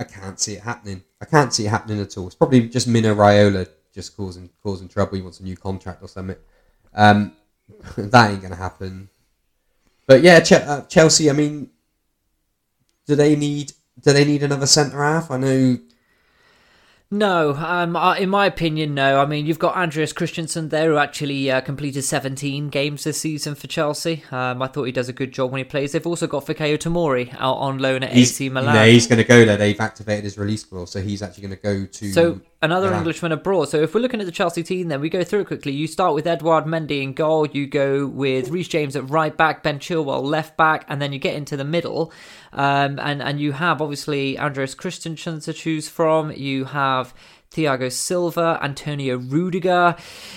I 0.00 0.04
can't 0.04 0.40
see 0.40 0.54
it 0.54 0.62
happening. 0.62 1.02
I 1.20 1.26
can't 1.26 1.52
see 1.52 1.66
it 1.66 1.68
happening 1.68 2.00
at 2.00 2.16
all. 2.16 2.26
It's 2.26 2.34
probably 2.34 2.66
just 2.68 2.88
Mino 2.88 3.14
Raiola 3.14 3.68
just 3.94 4.16
causing 4.16 4.48
causing 4.62 4.88
trouble. 4.88 5.16
He 5.16 5.22
wants 5.22 5.40
a 5.40 5.44
new 5.44 5.58
contract 5.58 6.02
or 6.02 6.08
something. 6.08 6.36
Um, 6.94 7.34
that 7.98 8.30
ain't 8.30 8.40
gonna 8.40 8.56
happen. 8.56 9.10
But 10.06 10.22
yeah, 10.22 10.40
Ch- 10.40 10.52
uh, 10.52 10.82
Chelsea. 10.86 11.28
I 11.28 11.34
mean, 11.34 11.68
do 13.06 13.14
they 13.14 13.36
need 13.36 13.72
do 14.00 14.14
they 14.14 14.24
need 14.24 14.42
another 14.42 14.66
centre 14.66 15.02
half? 15.02 15.30
I 15.30 15.36
know 15.36 15.78
No, 17.12 17.54
um, 17.54 17.96
in 18.18 18.28
my 18.28 18.46
opinion, 18.46 18.94
no. 18.94 19.20
I 19.20 19.26
mean, 19.26 19.44
you've 19.44 19.58
got 19.58 19.74
Andreas 19.74 20.12
Christensen 20.12 20.68
there, 20.68 20.90
who 20.90 20.96
actually 20.96 21.50
uh, 21.50 21.60
completed 21.60 22.02
17 22.02 22.68
games 22.68 23.02
this 23.02 23.20
season 23.20 23.56
for 23.56 23.66
Chelsea. 23.66 24.22
Um, 24.30 24.62
I 24.62 24.68
thought 24.68 24.84
he 24.84 24.92
does 24.92 25.08
a 25.08 25.12
good 25.12 25.32
job 25.32 25.50
when 25.50 25.58
he 25.58 25.64
plays. 25.64 25.90
They've 25.90 26.06
also 26.06 26.28
got 26.28 26.46
Fikayo 26.46 26.78
Tomori 26.78 27.34
out 27.34 27.56
on 27.56 27.78
loan 27.78 28.04
at 28.04 28.12
he's, 28.12 28.30
AC 28.30 28.48
Milan. 28.50 28.76
No, 28.76 28.86
he's 28.86 29.08
going 29.08 29.18
to 29.18 29.24
go 29.24 29.44
there. 29.44 29.56
They've 29.56 29.80
activated 29.80 30.22
his 30.22 30.38
release 30.38 30.62
clause, 30.62 30.92
so 30.92 31.02
he's 31.02 31.20
actually 31.20 31.42
going 31.42 31.56
to 31.56 31.62
go 31.62 31.84
to. 31.84 32.12
So 32.12 32.40
another 32.62 32.86
Milan. 32.86 33.00
Englishman 33.00 33.32
abroad. 33.32 33.66
So 33.66 33.80
if 33.80 33.94
we're 33.94 34.00
looking 34.00 34.20
at 34.20 34.26
the 34.26 34.32
Chelsea 34.32 34.62
team, 34.62 34.88
then 34.88 35.00
we 35.00 35.08
go 35.08 35.24
through 35.24 35.40
it 35.40 35.46
quickly. 35.46 35.72
You 35.72 35.86
start 35.86 36.14
with 36.14 36.26
Edouard 36.26 36.64
Mendy 36.64 37.02
in 37.02 37.12
goal. 37.12 37.46
You 37.46 37.66
go 37.66 38.06
with 38.06 38.50
Reece 38.50 38.68
James 38.68 38.96
at 38.96 39.08
right 39.08 39.36
back, 39.36 39.62
Ben 39.62 39.78
Chilwell 39.78 40.22
left 40.22 40.56
back, 40.56 40.84
and 40.88 41.00
then 41.00 41.12
you 41.12 41.18
get 41.18 41.34
into 41.34 41.56
the 41.56 41.64
middle, 41.64 42.12
um, 42.52 42.98
and 42.98 43.22
and 43.22 43.40
you 43.40 43.52
have 43.52 43.80
obviously 43.80 44.38
Andreas 44.38 44.74
Christensen 44.74 45.40
to 45.40 45.52
choose 45.52 45.88
from. 45.88 46.32
You 46.32 46.66
have. 46.66 47.14
Thiago 47.50 47.90
Silva, 47.90 48.60
Antonio 48.62 49.16
Rudiger. 49.18 49.96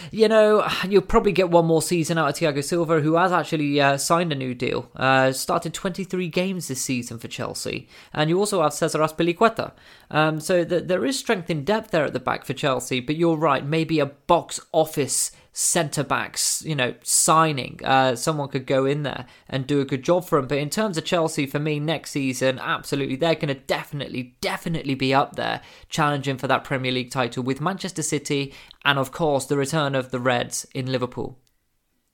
You 0.09 0.27
know, 0.27 0.67
you'll 0.89 1.03
probably 1.03 1.31
get 1.31 1.51
one 1.51 1.65
more 1.67 1.81
season 1.81 2.17
out 2.17 2.29
of 2.29 2.35
Thiago 2.35 2.63
Silva, 2.63 3.01
who 3.01 3.15
has 3.15 3.31
actually 3.31 3.79
uh, 3.79 3.97
signed 3.97 4.31
a 4.31 4.35
new 4.35 4.55
deal. 4.55 4.89
Uh, 4.95 5.31
started 5.31 5.75
23 5.75 6.27
games 6.29 6.67
this 6.69 6.81
season 6.81 7.19
for 7.19 7.27
Chelsea. 7.27 7.87
And 8.13 8.31
you 8.31 8.39
also 8.39 8.63
have 8.63 8.73
Cesar 8.73 8.99
Azpilicueta. 8.99 9.73
Um, 10.09 10.39
so 10.39 10.65
th- 10.65 10.85
there 10.85 11.05
is 11.05 11.19
strength 11.19 11.51
in 11.51 11.63
depth 11.63 11.91
there 11.91 12.05
at 12.05 12.13
the 12.13 12.19
back 12.19 12.45
for 12.45 12.53
Chelsea, 12.53 12.99
but 12.99 13.15
you're 13.15 13.37
right, 13.37 13.63
maybe 13.63 13.99
a 13.99 14.07
box 14.07 14.59
office 14.71 15.31
centre 15.55 16.03
backs, 16.03 16.63
you 16.65 16.73
know, 16.75 16.95
signing. 17.03 17.79
Uh, 17.83 18.15
someone 18.15 18.49
could 18.49 18.65
go 18.65 18.85
in 18.85 19.03
there 19.03 19.27
and 19.47 19.67
do 19.67 19.79
a 19.79 19.85
good 19.85 20.03
job 20.03 20.25
for 20.25 20.39
them. 20.39 20.47
But 20.47 20.57
in 20.57 20.71
terms 20.71 20.97
of 20.97 21.05
Chelsea, 21.05 21.45
for 21.45 21.59
me, 21.59 21.79
next 21.79 22.09
season, 22.11 22.57
absolutely, 22.59 23.15
they're 23.15 23.35
going 23.35 23.47
to 23.53 23.53
definitely, 23.61 24.35
definitely 24.41 24.95
be 24.95 25.13
up 25.13 25.35
there 25.35 25.61
challenging 25.89 26.37
for 26.37 26.47
that 26.47 26.63
Premier 26.63 26.91
League 26.91 27.11
title 27.11 27.43
with 27.43 27.61
Manchester 27.61 28.01
City 28.01 28.51
and, 28.83 28.97
of 28.97 29.11
course, 29.11 29.45
the 29.45 29.55
return 29.55 29.93
of 29.93 30.09
the 30.09 30.19
Reds 30.19 30.65
in 30.73 30.91
Liverpool. 30.91 31.37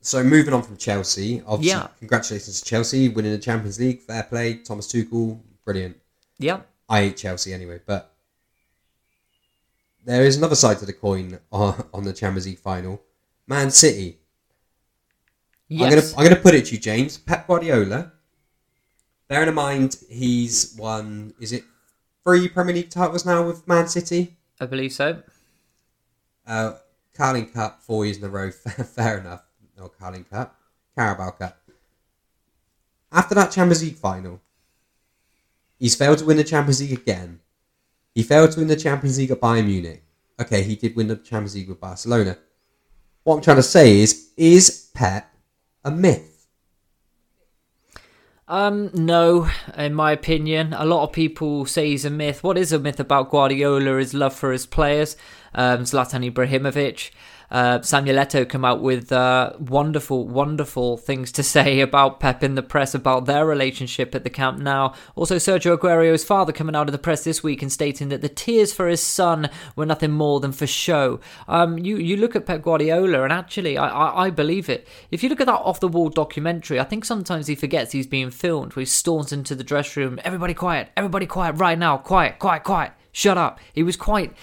So 0.02 0.22
moving 0.24 0.54
on 0.54 0.62
from 0.62 0.76
Chelsea, 0.78 1.42
obviously, 1.48 1.80
Yeah. 1.80 1.88
congratulations 2.00 2.60
to 2.62 2.66
Chelsea 2.66 3.08
winning 3.10 3.32
the 3.32 3.38
Champions 3.38 3.80
League. 3.80 4.02
Fair 4.02 4.24
play, 4.24 4.56
Thomas 4.56 4.88
Tuchel, 4.92 5.40
brilliant. 5.64 5.96
Yeah. 6.38 6.62
I 6.90 7.02
hate 7.04 7.18
Chelsea 7.18 7.54
anyway, 7.54 7.80
but 7.86 8.14
there 10.06 10.24
is 10.24 10.38
another 10.38 10.56
side 10.56 10.80
to 10.80 10.86
the 10.86 10.94
coin 10.94 11.40
on, 11.52 11.86
on 11.94 12.04
the 12.04 12.14
Champions 12.14 12.46
League 12.48 12.60
final. 12.60 13.02
Man 13.50 13.72
City. 13.72 14.20
Yes. 15.68 15.82
I'm 15.82 15.90
gonna 15.90 16.08
I'm 16.18 16.24
gonna 16.30 16.42
put 16.42 16.54
it 16.54 16.68
to 16.68 16.76
you, 16.76 16.80
James. 16.80 17.18
Pep 17.18 17.48
Guardiola. 17.48 18.12
Bearing 19.28 19.50
in 19.50 19.56
mind 19.56 19.98
he's 20.08 20.76
won 20.78 21.34
is 21.40 21.52
it 21.52 21.64
three 22.24 22.48
Premier 22.48 22.76
League 22.76 22.92
titles 22.92 23.26
now 23.26 23.46
with 23.46 23.68
Man 23.68 23.88
City? 23.88 24.38
I 24.62 24.68
believe 24.68 24.94
so. 24.94 25.24
Uh, 26.46 26.74
Carling 27.16 27.48
Cup 27.48 27.82
four 27.82 28.06
years 28.06 28.18
in 28.18 28.24
a 28.24 28.30
row. 28.30 28.52
Fair 28.96 29.18
enough. 29.18 29.44
No 29.76 29.90
Carling 29.90 30.26
Cup, 30.26 30.56
Carabao 30.96 31.32
Cup. 31.32 31.58
After 33.12 33.34
that 33.34 33.52
Champions 33.52 33.82
League 33.84 33.96
final, 33.96 34.42
he's 35.80 35.96
failed 35.96 36.20
to 36.20 36.26
win 36.26 36.38
the 36.38 36.44
Champions 36.44 36.82
League 36.82 37.00
again. 37.00 37.40
He 38.14 38.22
failed 38.22 38.52
to 38.52 38.60
win 38.60 38.68
the 38.68 38.76
Champions 38.76 39.18
League 39.18 39.32
at 39.32 39.42
Bayern 39.42 39.66
Munich. 39.66 40.04
Okay, 40.40 40.62
he 40.62 40.76
did 40.76 40.96
win 40.96 41.08
the 41.08 41.16
Champions 41.16 41.56
League 41.56 41.70
with 41.70 41.80
Barcelona. 41.80 42.38
What 43.24 43.36
I'm 43.36 43.42
trying 43.42 43.58
to 43.58 43.64
say 43.64 44.00
is, 44.00 44.32
is 44.38 44.90
Pep 44.94 45.32
a 45.84 45.92
myth? 45.92 46.48
Um, 48.48 48.90
no, 48.96 49.48
in 49.78 49.94
my 49.94 50.12
opinion, 50.12 50.74
a 50.74 50.84
lot 50.84 51.04
of 51.04 51.12
people 51.12 51.66
say 51.66 51.90
he's 51.90 52.04
a 52.04 52.10
myth. 52.10 52.44
What 52.44 52.58
is 52.58 52.74
a 52.74 52.80
myth 52.80 53.00
about 53.00 53.30
Guardiola 53.30 53.98
is 53.98 54.16
love 54.16 54.34
for 54.34 54.52
his 54.52 54.66
players. 54.66 55.16
Um, 55.54 55.84
Zlatan 55.84 56.32
Ibrahimovic, 56.32 57.12
uh, 57.52 57.82
Samuel 57.82 58.26
come 58.46 58.66
out 58.66 58.82
with 58.82 59.12
uh, 59.12 59.54
wonderful, 59.60 60.28
wonderful 60.28 60.98
things 60.98 61.32
to 61.34 61.44
say 61.50 61.80
about 61.82 62.20
Pep 62.20 62.44
in 62.44 62.56
the 62.56 62.64
press 62.64 62.94
about 62.94 63.26
their 63.26 63.46
relationship 63.46 64.14
at 64.14 64.24
the 64.24 64.30
Camp 64.30 64.60
Nou. 64.60 64.94
Also, 65.16 65.38
Sergio 65.38 65.78
Aguero's 65.78 66.24
father 66.24 66.52
coming 66.52 66.76
out 66.76 66.88
of 66.88 66.92
the 66.92 66.98
press 66.98 67.24
this 67.24 67.44
week 67.44 67.62
and 67.62 67.72
stating 67.72 68.10
that 68.10 68.22
the 68.22 68.30
tears 68.30 68.74
for 68.74 68.88
his 68.88 69.02
son 69.02 69.50
were 69.76 69.86
nothing 69.86 70.12
more 70.12 70.40
than 70.40 70.52
for 70.52 70.68
show. 70.68 71.20
Um, 71.48 71.78
you 71.78 71.98
you 71.98 72.18
look 72.18 72.36
at 72.36 72.46
Pep 72.46 72.62
Guardiola, 72.62 73.24
and 73.24 73.34
actually, 73.34 73.78
I, 73.78 73.88
I, 73.88 74.26
I 74.26 74.30
believe 74.30 74.70
it. 74.70 74.88
If 75.12 75.24
you 75.24 75.30
look 75.30 75.42
at 75.42 75.48
that 75.48 75.54
off 75.54 75.80
the 75.80 75.88
wall 75.88 76.10
documentary, 76.10 76.80
I 76.80 76.84
think 76.84 77.06
sometimes 77.06 77.48
he 77.48 77.56
forgets 77.56 77.92
he's 77.92 78.08
being 78.08 78.32
filmed. 78.32 78.74
He 78.74 78.86
storms 78.86 79.32
into 79.32 79.56
the 79.56 79.64
dressing 79.64 80.04
room, 80.04 80.20
everybody 80.24 80.54
quiet, 80.54 80.90
everybody 80.96 81.26
quiet 81.26 81.54
right 81.54 81.78
now, 81.78 81.98
quiet, 81.98 82.40
quiet, 82.40 82.64
quiet, 82.64 82.94
shut 83.12 83.38
up. 83.38 83.60
He 83.74 83.84
was 83.84 83.96
quite 83.96 84.34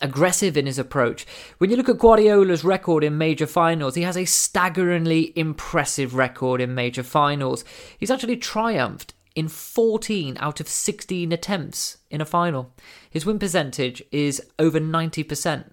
aggressive 0.00 0.56
in 0.56 0.66
his 0.66 0.78
approach. 0.78 1.26
When 1.58 1.70
you 1.70 1.76
look 1.76 1.88
at 1.88 1.98
Guardiola's 1.98 2.64
record 2.64 3.04
in 3.04 3.18
major 3.18 3.46
finals, 3.46 3.94
he 3.94 4.02
has 4.02 4.16
a 4.16 4.24
staggeringly 4.24 5.32
impressive 5.36 6.14
record 6.14 6.60
in 6.60 6.74
major 6.74 7.02
finals. 7.02 7.64
He's 7.98 8.10
actually 8.10 8.36
triumphed 8.36 9.14
in 9.34 9.48
14 9.48 10.36
out 10.40 10.60
of 10.60 10.68
16 10.68 11.30
attempts 11.30 11.98
in 12.10 12.20
a 12.20 12.24
final. 12.24 12.72
His 13.10 13.26
win 13.26 13.38
percentage 13.38 14.02
is 14.10 14.42
over 14.58 14.80
90%. 14.80 15.70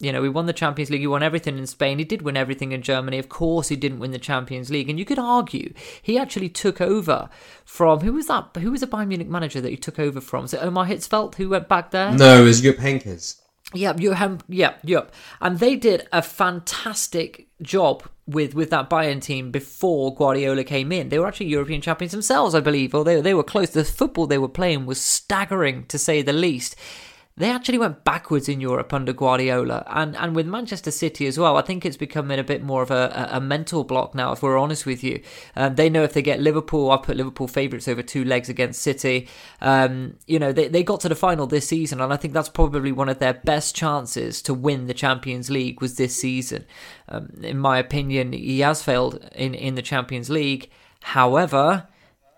You 0.00 0.12
know, 0.12 0.22
he 0.22 0.28
won 0.28 0.46
the 0.46 0.52
Champions 0.52 0.90
League, 0.90 1.02
he 1.02 1.06
won 1.06 1.22
everything 1.22 1.56
in 1.56 1.66
Spain, 1.66 1.98
he 1.98 2.04
did 2.04 2.22
win 2.22 2.36
everything 2.36 2.72
in 2.72 2.82
Germany. 2.82 3.18
Of 3.18 3.28
course, 3.28 3.68
he 3.68 3.76
didn't 3.76 4.00
win 4.00 4.10
the 4.10 4.18
Champions 4.18 4.68
League. 4.68 4.90
And 4.90 4.98
you 4.98 5.04
could 5.04 5.20
argue 5.20 5.72
he 6.02 6.18
actually 6.18 6.48
took 6.48 6.80
over 6.80 7.28
from 7.64 8.00
who 8.00 8.14
was 8.14 8.26
that? 8.26 8.56
Who 8.58 8.72
was 8.72 8.80
the 8.80 8.86
Bayern 8.86 9.08
Munich 9.08 9.28
manager 9.28 9.60
that 9.60 9.70
he 9.70 9.76
took 9.76 9.98
over 9.98 10.20
from? 10.20 10.42
Was 10.42 10.54
it 10.54 10.60
Ottmar 10.60 10.88
Hitzfeld 10.88 11.36
who 11.36 11.48
went 11.48 11.68
back 11.68 11.92
there? 11.92 12.10
No, 12.10 12.42
it 12.42 12.44
was 12.44 12.60
Jupp 12.60 12.76
Heynckes. 12.76 13.36
Yep, 13.74 14.00
you 14.00 14.12
have, 14.12 14.44
yep, 14.48 14.80
yep. 14.84 15.12
And 15.40 15.58
they 15.58 15.76
did 15.76 16.08
a 16.12 16.22
fantastic 16.22 17.48
job 17.62 18.04
with 18.26 18.54
with 18.54 18.70
that 18.70 18.88
Bayern 18.88 19.20
team 19.20 19.50
before 19.50 20.14
Guardiola 20.14 20.64
came 20.64 20.92
in. 20.92 21.08
They 21.08 21.18
were 21.18 21.26
actually 21.26 21.46
European 21.46 21.80
champions 21.80 22.12
themselves, 22.12 22.54
I 22.54 22.60
believe, 22.60 22.94
or 22.94 23.04
they 23.04 23.20
they 23.20 23.34
were 23.34 23.42
close. 23.42 23.70
The 23.70 23.84
football 23.84 24.26
they 24.26 24.38
were 24.38 24.48
playing 24.48 24.86
was 24.86 25.00
staggering 25.00 25.86
to 25.86 25.98
say 25.98 26.22
the 26.22 26.32
least. 26.32 26.76
They 27.36 27.50
actually 27.50 27.78
went 27.78 28.04
backwards 28.04 28.48
in 28.48 28.60
Europe 28.60 28.92
under 28.92 29.12
Guardiola, 29.12 29.82
and 29.88 30.14
and 30.16 30.36
with 30.36 30.46
Manchester 30.46 30.92
City 30.92 31.26
as 31.26 31.36
well. 31.36 31.56
I 31.56 31.62
think 31.62 31.84
it's 31.84 31.96
becoming 31.96 32.38
a 32.38 32.44
bit 32.44 32.62
more 32.62 32.80
of 32.80 32.92
a, 32.92 33.28
a, 33.32 33.40
mental 33.40 33.82
block 33.82 34.14
now. 34.14 34.30
If 34.30 34.40
we're 34.40 34.56
honest 34.56 34.86
with 34.86 35.02
you, 35.02 35.20
um, 35.56 35.74
they 35.74 35.90
know 35.90 36.04
if 36.04 36.12
they 36.12 36.22
get 36.22 36.40
Liverpool, 36.40 36.92
I 36.92 36.96
put 36.96 37.16
Liverpool 37.16 37.48
favourites 37.48 37.88
over 37.88 38.04
two 38.04 38.24
legs 38.24 38.48
against 38.48 38.82
City. 38.82 39.28
Um, 39.60 40.16
you 40.28 40.38
know 40.38 40.52
they 40.52 40.68
they 40.68 40.84
got 40.84 41.00
to 41.00 41.08
the 41.08 41.16
final 41.16 41.48
this 41.48 41.66
season, 41.66 42.00
and 42.00 42.12
I 42.12 42.16
think 42.16 42.34
that's 42.34 42.48
probably 42.48 42.92
one 42.92 43.08
of 43.08 43.18
their 43.18 43.34
best 43.34 43.74
chances 43.74 44.40
to 44.42 44.54
win 44.54 44.86
the 44.86 44.94
Champions 44.94 45.50
League 45.50 45.80
was 45.80 45.96
this 45.96 46.14
season. 46.14 46.64
Um, 47.08 47.30
in 47.42 47.58
my 47.58 47.78
opinion, 47.78 48.32
he 48.32 48.60
has 48.60 48.80
failed 48.80 49.28
in 49.34 49.54
in 49.54 49.74
the 49.74 49.82
Champions 49.82 50.30
League. 50.30 50.70
However, 51.02 51.88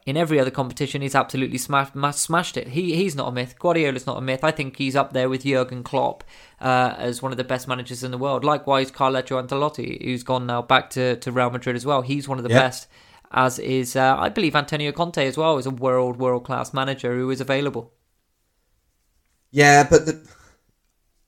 in 0.06 0.16
every 0.16 0.38
other 0.38 0.52
competition, 0.52 1.02
he's 1.02 1.16
absolutely 1.16 1.58
smashed, 1.58 1.92
smashed 2.12 2.56
it. 2.56 2.68
He 2.68 2.94
he's 2.94 3.16
not 3.16 3.28
a 3.28 3.32
myth. 3.32 3.58
Guardiola's 3.58 4.06
not 4.06 4.16
a 4.16 4.20
myth. 4.20 4.44
I 4.44 4.52
think 4.52 4.76
he's 4.76 4.94
up 4.94 5.12
there 5.12 5.28
with 5.28 5.42
Jurgen 5.42 5.82
Klopp 5.82 6.22
uh, 6.60 6.94
as 6.96 7.20
one 7.20 7.32
of 7.32 7.38
the 7.38 7.44
best 7.44 7.66
managers 7.66 8.04
in 8.04 8.12
the 8.12 8.18
world. 8.18 8.44
Likewise, 8.44 8.92
Carletto 8.92 9.36
Ancelotti, 9.42 10.02
who's 10.04 10.22
gone 10.22 10.46
now 10.46 10.62
back 10.62 10.90
to, 10.90 11.16
to 11.16 11.32
Real 11.32 11.50
Madrid 11.50 11.74
as 11.74 11.84
well. 11.84 12.02
He's 12.02 12.28
one 12.28 12.38
of 12.38 12.44
the 12.44 12.50
Yep. 12.50 12.62
best. 12.62 12.88
As 13.32 13.58
is, 13.58 13.96
uh, 13.96 14.16
I 14.16 14.28
believe, 14.28 14.54
Antonio 14.54 14.92
Conte 14.92 15.26
as 15.26 15.36
well 15.36 15.58
is 15.58 15.66
a 15.66 15.70
world 15.70 16.16
world 16.18 16.44
class 16.44 16.72
manager 16.72 17.16
who 17.16 17.28
is 17.30 17.40
available. 17.40 17.92
Yeah, 19.50 19.86
but 19.90 20.06
the, 20.06 20.28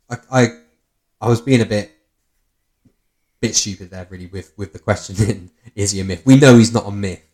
I, 0.08 0.16
I 0.30 0.48
I 1.20 1.28
was 1.28 1.40
being 1.40 1.60
a 1.60 1.66
bit 1.66 1.90
bit 3.40 3.56
stupid 3.56 3.90
there, 3.90 4.06
really, 4.08 4.26
with 4.26 4.52
with 4.56 4.72
the 4.72 4.78
question 4.78 5.16
in 5.28 5.50
is 5.74 5.90
he 5.90 5.98
a 6.00 6.04
myth? 6.04 6.22
We 6.24 6.36
know 6.36 6.56
he's 6.56 6.72
not 6.72 6.86
a 6.86 6.92
myth, 6.92 7.24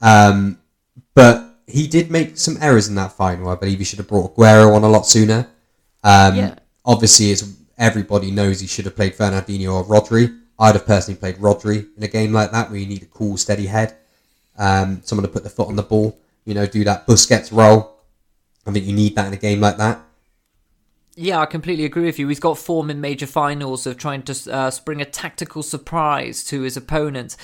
um, 0.00 0.58
but 1.14 1.58
he 1.66 1.86
did 1.86 2.10
make 2.10 2.36
some 2.36 2.58
errors 2.60 2.88
in 2.88 2.94
that 2.96 3.12
final. 3.12 3.48
I 3.48 3.54
believe 3.54 3.78
he 3.78 3.84
should 3.84 3.98
have 3.98 4.08
brought 4.08 4.34
Aguero 4.36 4.74
on 4.74 4.82
a 4.82 4.88
lot 4.88 5.06
sooner. 5.06 5.48
Um, 6.02 6.36
Yeah. 6.36 6.54
Obviously, 6.84 7.30
it's 7.30 7.44
everybody 7.78 8.30
knows 8.30 8.60
he 8.60 8.66
should 8.66 8.84
have 8.84 8.96
played 8.96 9.14
Fernandinho 9.14 9.72
or 9.74 9.84
Rodri. 9.84 10.38
I'd 10.58 10.74
have 10.74 10.86
personally 10.86 11.18
played 11.18 11.36
Rodri 11.36 11.86
in 11.96 12.02
a 12.02 12.08
game 12.08 12.32
like 12.32 12.50
that 12.52 12.70
where 12.70 12.78
you 12.78 12.86
need 12.86 13.02
a 13.02 13.06
cool, 13.06 13.36
steady 13.36 13.66
head, 13.66 13.96
um, 14.58 15.00
someone 15.04 15.26
to 15.26 15.32
put 15.32 15.44
the 15.44 15.50
foot 15.50 15.68
on 15.68 15.76
the 15.76 15.82
ball. 15.82 16.18
You 16.44 16.54
know, 16.54 16.66
do 16.66 16.84
that 16.84 17.06
Busquets 17.06 17.52
role. 17.52 17.96
I 18.66 18.72
think 18.72 18.84
you 18.86 18.92
need 18.92 19.14
that 19.16 19.26
in 19.26 19.32
a 19.32 19.36
game 19.36 19.60
like 19.60 19.76
that. 19.78 20.00
Yeah, 21.14 21.40
I 21.40 21.46
completely 21.46 21.84
agree 21.84 22.06
with 22.06 22.18
you. 22.18 22.26
He's 22.28 22.40
got 22.40 22.58
form 22.58 22.90
in 22.90 23.00
major 23.00 23.26
finals 23.26 23.86
of 23.86 23.96
trying 23.96 24.22
to 24.22 24.52
uh, 24.52 24.70
spring 24.70 25.00
a 25.00 25.04
tactical 25.04 25.62
surprise 25.62 26.42
to 26.44 26.62
his 26.62 26.76
opponent. 26.76 27.36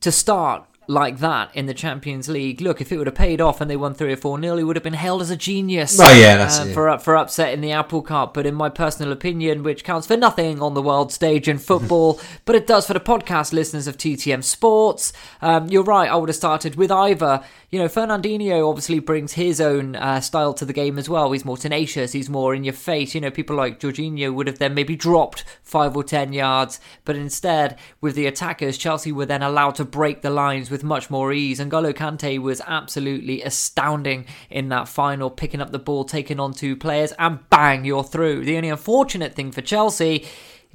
To 0.00 0.12
start, 0.12 0.64
like 0.88 1.18
that 1.18 1.54
in 1.54 1.66
the 1.66 1.74
Champions 1.74 2.28
League, 2.28 2.60
look, 2.60 2.80
if 2.80 2.92
it 2.92 2.98
would 2.98 3.06
have 3.06 3.16
paid 3.16 3.40
off 3.40 3.60
and 3.60 3.70
they 3.70 3.76
won 3.76 3.94
3 3.94 4.12
or 4.12 4.16
4 4.16 4.38
nil, 4.38 4.56
he 4.56 4.64
would 4.64 4.76
have 4.76 4.82
been 4.82 4.94
hailed 4.94 5.22
as 5.22 5.30
a 5.30 5.36
genius. 5.36 5.98
Oh, 6.00 6.12
yeah, 6.12 6.36
that's 6.36 6.60
uh, 6.60 6.64
it. 6.64 6.74
For, 6.74 6.98
for 6.98 7.14
upsetting 7.14 7.60
the 7.60 7.72
apple 7.72 8.02
cart. 8.02 8.34
But 8.34 8.46
in 8.46 8.54
my 8.54 8.68
personal 8.68 9.12
opinion, 9.12 9.62
which 9.62 9.84
counts 9.84 10.06
for 10.06 10.16
nothing 10.16 10.62
on 10.62 10.74
the 10.74 10.82
world 10.82 11.12
stage 11.12 11.48
in 11.48 11.58
football, 11.58 12.20
but 12.44 12.54
it 12.54 12.66
does 12.66 12.86
for 12.86 12.94
the 12.94 13.00
podcast 13.00 13.52
listeners 13.52 13.86
of 13.86 13.96
TTM 13.96 14.44
Sports, 14.44 15.12
um, 15.42 15.68
you're 15.68 15.82
right, 15.82 16.10
I 16.10 16.16
would 16.16 16.28
have 16.28 16.36
started 16.36 16.76
with 16.76 16.90
either. 16.90 17.42
You 17.76 17.82
know, 17.82 17.88
Fernandinho 17.88 18.66
obviously 18.66 19.00
brings 19.00 19.34
his 19.34 19.60
own 19.60 19.96
uh, 19.96 20.22
style 20.22 20.54
to 20.54 20.64
the 20.64 20.72
game 20.72 20.98
as 20.98 21.10
well. 21.10 21.32
He's 21.32 21.44
more 21.44 21.58
tenacious, 21.58 22.12
he's 22.12 22.30
more 22.30 22.54
in 22.54 22.64
your 22.64 22.72
face. 22.72 23.14
You 23.14 23.20
know, 23.20 23.30
people 23.30 23.54
like 23.54 23.80
Jorginho 23.80 24.32
would 24.32 24.46
have 24.46 24.58
then 24.58 24.72
maybe 24.72 24.96
dropped 24.96 25.44
five 25.62 25.94
or 25.94 26.02
ten 26.02 26.32
yards, 26.32 26.80
but 27.04 27.16
instead, 27.16 27.78
with 28.00 28.14
the 28.14 28.24
attackers, 28.24 28.78
Chelsea 28.78 29.12
were 29.12 29.26
then 29.26 29.42
allowed 29.42 29.74
to 29.74 29.84
break 29.84 30.22
the 30.22 30.30
lines 30.30 30.70
with 30.70 30.84
much 30.84 31.10
more 31.10 31.34
ease. 31.34 31.60
And 31.60 31.70
N'Golo 31.70 31.92
Kante 31.92 32.38
was 32.38 32.62
absolutely 32.66 33.42
astounding 33.42 34.24
in 34.48 34.70
that 34.70 34.88
final, 34.88 35.28
picking 35.28 35.60
up 35.60 35.70
the 35.70 35.78
ball, 35.78 36.06
taking 36.06 36.40
on 36.40 36.54
two 36.54 36.76
players, 36.76 37.12
and 37.18 37.40
bang, 37.50 37.84
you're 37.84 38.02
through. 38.02 38.46
The 38.46 38.56
only 38.56 38.70
unfortunate 38.70 39.34
thing 39.34 39.52
for 39.52 39.60
Chelsea 39.60 40.26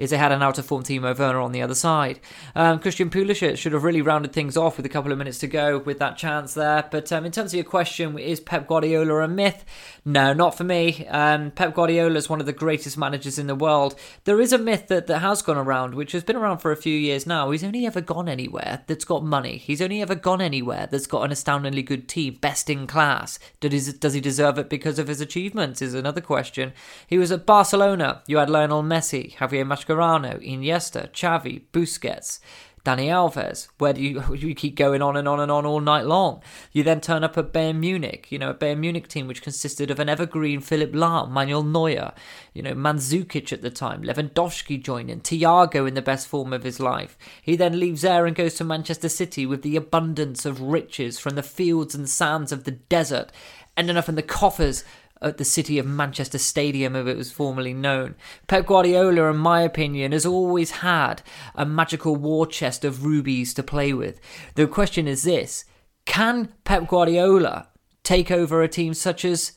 is 0.01 0.10
they 0.10 0.17
had 0.17 0.31
an 0.31 0.41
out 0.41 0.58
of 0.58 0.65
form 0.65 0.81
Timo 0.81 1.17
Werner 1.17 1.39
on 1.39 1.51
the 1.51 1.62
other 1.62 1.75
side. 1.75 2.20
Um, 2.55 2.79
Christian 2.79 3.12
Pulisic 3.12 3.58
should 3.58 3.74
have 3.74 3.84
really 3.84 4.01
rounded 4.01 4.34
things 4.34 4.58
off 4.58 4.77
with 4.77 4.86
a 4.86 4.89
couple 4.89 5.12
of 5.12 5.17
minutes 5.20 5.38
to 5.39 5.48
go 5.48 5.77
with 5.77 6.00
that 6.00 6.17
chance 6.17 6.55
there. 6.55 6.88
But 6.89 7.12
um, 7.12 7.24
in 7.24 7.31
terms 7.31 7.53
of 7.53 7.58
your 7.58 7.63
question, 7.63 8.17
is 8.17 8.39
Pep 8.39 8.67
Guardiola 8.67 9.22
a 9.22 9.27
myth? 9.27 9.63
No, 10.03 10.34
not 10.34 10.58
for 10.58 10.63
me. 10.63 11.05
Um, 11.08 11.51
Pep 11.51 11.75
Guardiola 11.75 12.15
is 12.15 12.27
one 12.27 12.39
of 12.39 12.48
the 12.48 12.53
greatest 12.53 12.98
managers 12.98 13.38
in 13.38 13.46
the 13.46 13.53
world. 13.53 13.93
There 14.24 14.41
is 14.41 14.51
a 14.51 14.58
myth 14.58 14.88
that, 14.88 15.05
that 15.05 15.20
has 15.20 15.43
gone 15.43 15.58
around, 15.58 15.93
which 15.93 16.13
has 16.13 16.24
been 16.24 16.36
around 16.36 16.58
for 16.58 16.72
a 16.72 16.75
few 16.75 16.98
years 16.98 17.27
now. 17.27 17.51
He's 17.51 17.63
only 17.63 17.86
ever 17.86 18.01
gone 18.01 18.27
anywhere 18.27 18.81
that's 18.88 19.05
got 19.05 19.24
money. 19.24 19.58
He's 19.58 19.84
only 19.84 20.01
ever 20.01 20.15
gone 20.15 20.41
anywhere 20.41 20.88
that's 20.89 21.05
got 21.05 21.22
an 21.22 21.31
astoundingly 21.31 21.84
good 21.84 22.10
team, 22.10 22.39
best 22.41 22.72
in 22.72 22.88
class. 22.88 23.38
Does 23.60 23.86
he, 23.86 23.93
does 23.93 24.13
he 24.13 24.22
deserve 24.22 24.58
it 24.58 24.67
because 24.67 24.98
of 24.98 25.08
his 25.08 25.22
achievements? 25.22 25.79
Is 25.79 25.93
another 25.93 26.22
question. 26.22 26.74
He 27.05 27.20
was 27.20 27.31
at 27.31 27.46
Barcelona. 27.46 28.24
You 28.25 28.38
had 28.38 28.50
Lionel 28.50 28.81
Messi, 28.81 29.36
Javier 29.36 29.65
Mascherano, 29.65 29.90
Iniesta, 29.95 31.12
Xavi, 31.12 31.62
Busquets. 31.71 32.39
Dani 32.83 33.07
Alves. 33.07 33.67
Where 33.77 33.93
do 33.93 34.01
you 34.01 34.24
you 34.36 34.55
keep 34.55 34.75
going 34.75 35.01
on 35.01 35.15
and 35.15 35.27
on 35.27 35.39
and 35.39 35.51
on 35.51 35.65
all 35.65 35.79
night 35.79 36.05
long? 36.05 36.41
You 36.71 36.83
then 36.83 37.01
turn 37.01 37.24
up 37.24 37.38
at 37.38 37.53
Bayern 37.53 37.79
Munich, 37.79 38.31
you 38.31 38.39
know, 38.39 38.50
a 38.50 38.53
Bayern 38.53 38.79
Munich 38.79 39.07
team 39.07 39.27
which 39.27 39.41
consisted 39.41 39.91
of 39.91 40.00
an 40.00 40.10
evergreen 40.10 40.62
Philipp 40.62 40.93
Lahm, 40.93 41.29
Manuel 41.29 41.63
Neuer, 41.63 42.13
you 42.53 42.63
know, 42.63 42.74
Mandzukic 42.74 43.53
at 43.53 43.62
the 43.62 43.69
time, 43.69 44.03
Lewandowski 44.03 44.81
joining, 44.81 45.21
Thiago 45.21 45.88
in 45.88 45.93
the 45.93 46.01
best 46.01 46.27
form 46.27 46.53
of 46.53 46.63
his 46.63 46.79
life. 46.79 47.17
He 47.41 47.55
then 47.55 47.79
leaves 47.79 48.01
there 48.01 48.25
and 48.25 48.36
goes 48.36 48.55
to 48.55 48.63
Manchester 48.63 49.10
City 49.10 49.45
with 49.45 49.62
the 49.62 49.75
abundance 49.75 50.45
of 50.45 50.62
riches 50.62 51.19
from 51.19 51.36
the 51.36 51.43
fields 51.43 51.93
and 51.93 52.10
sands 52.10 52.51
of 52.51 52.63
the 52.63 52.71
desert, 52.71 53.31
ending 53.77 53.98
up 53.98 54.10
in 54.10 54.15
the 54.15 54.24
coffers 54.24 54.83
at 55.22 55.38
the 55.38 55.46
City 55.46 55.78
of 55.78 55.86
Manchester 55.86 56.38
Stadium, 56.38 56.96
as 56.96 57.08
it 57.08 57.18
was 57.18 57.32
formerly 57.32 57.74
known. 57.74 58.16
Pep 58.48 58.66
Guardiola, 58.66 59.30
in 59.30 59.38
my 59.38 59.62
opinion, 59.62 60.12
has 60.12 60.25
always 60.25 60.72
had 60.72 61.22
a 61.56 61.66
magical 61.66 62.16
war 62.16 62.48
chest 62.48 62.84
of 62.84 63.06
rubies 63.06 63.54
to 63.54 63.63
play 63.63 63.94
with. 63.94 64.20
The 64.56 64.68
question 64.68 65.08
is 65.08 65.24
this 65.24 65.66
can 66.06 66.50
Pep 66.63 66.88
Guardiola 66.88 67.70
take 68.04 68.32
over 68.32 68.62
a 68.62 68.68
team 68.68 68.94
such 68.94 69.24
as 69.24 69.54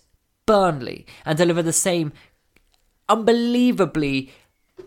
Burnley 0.47 1.07
and 1.25 1.39
deliver 1.39 1.63
the 1.63 1.73
same 1.73 2.13
unbelievably 3.09 4.33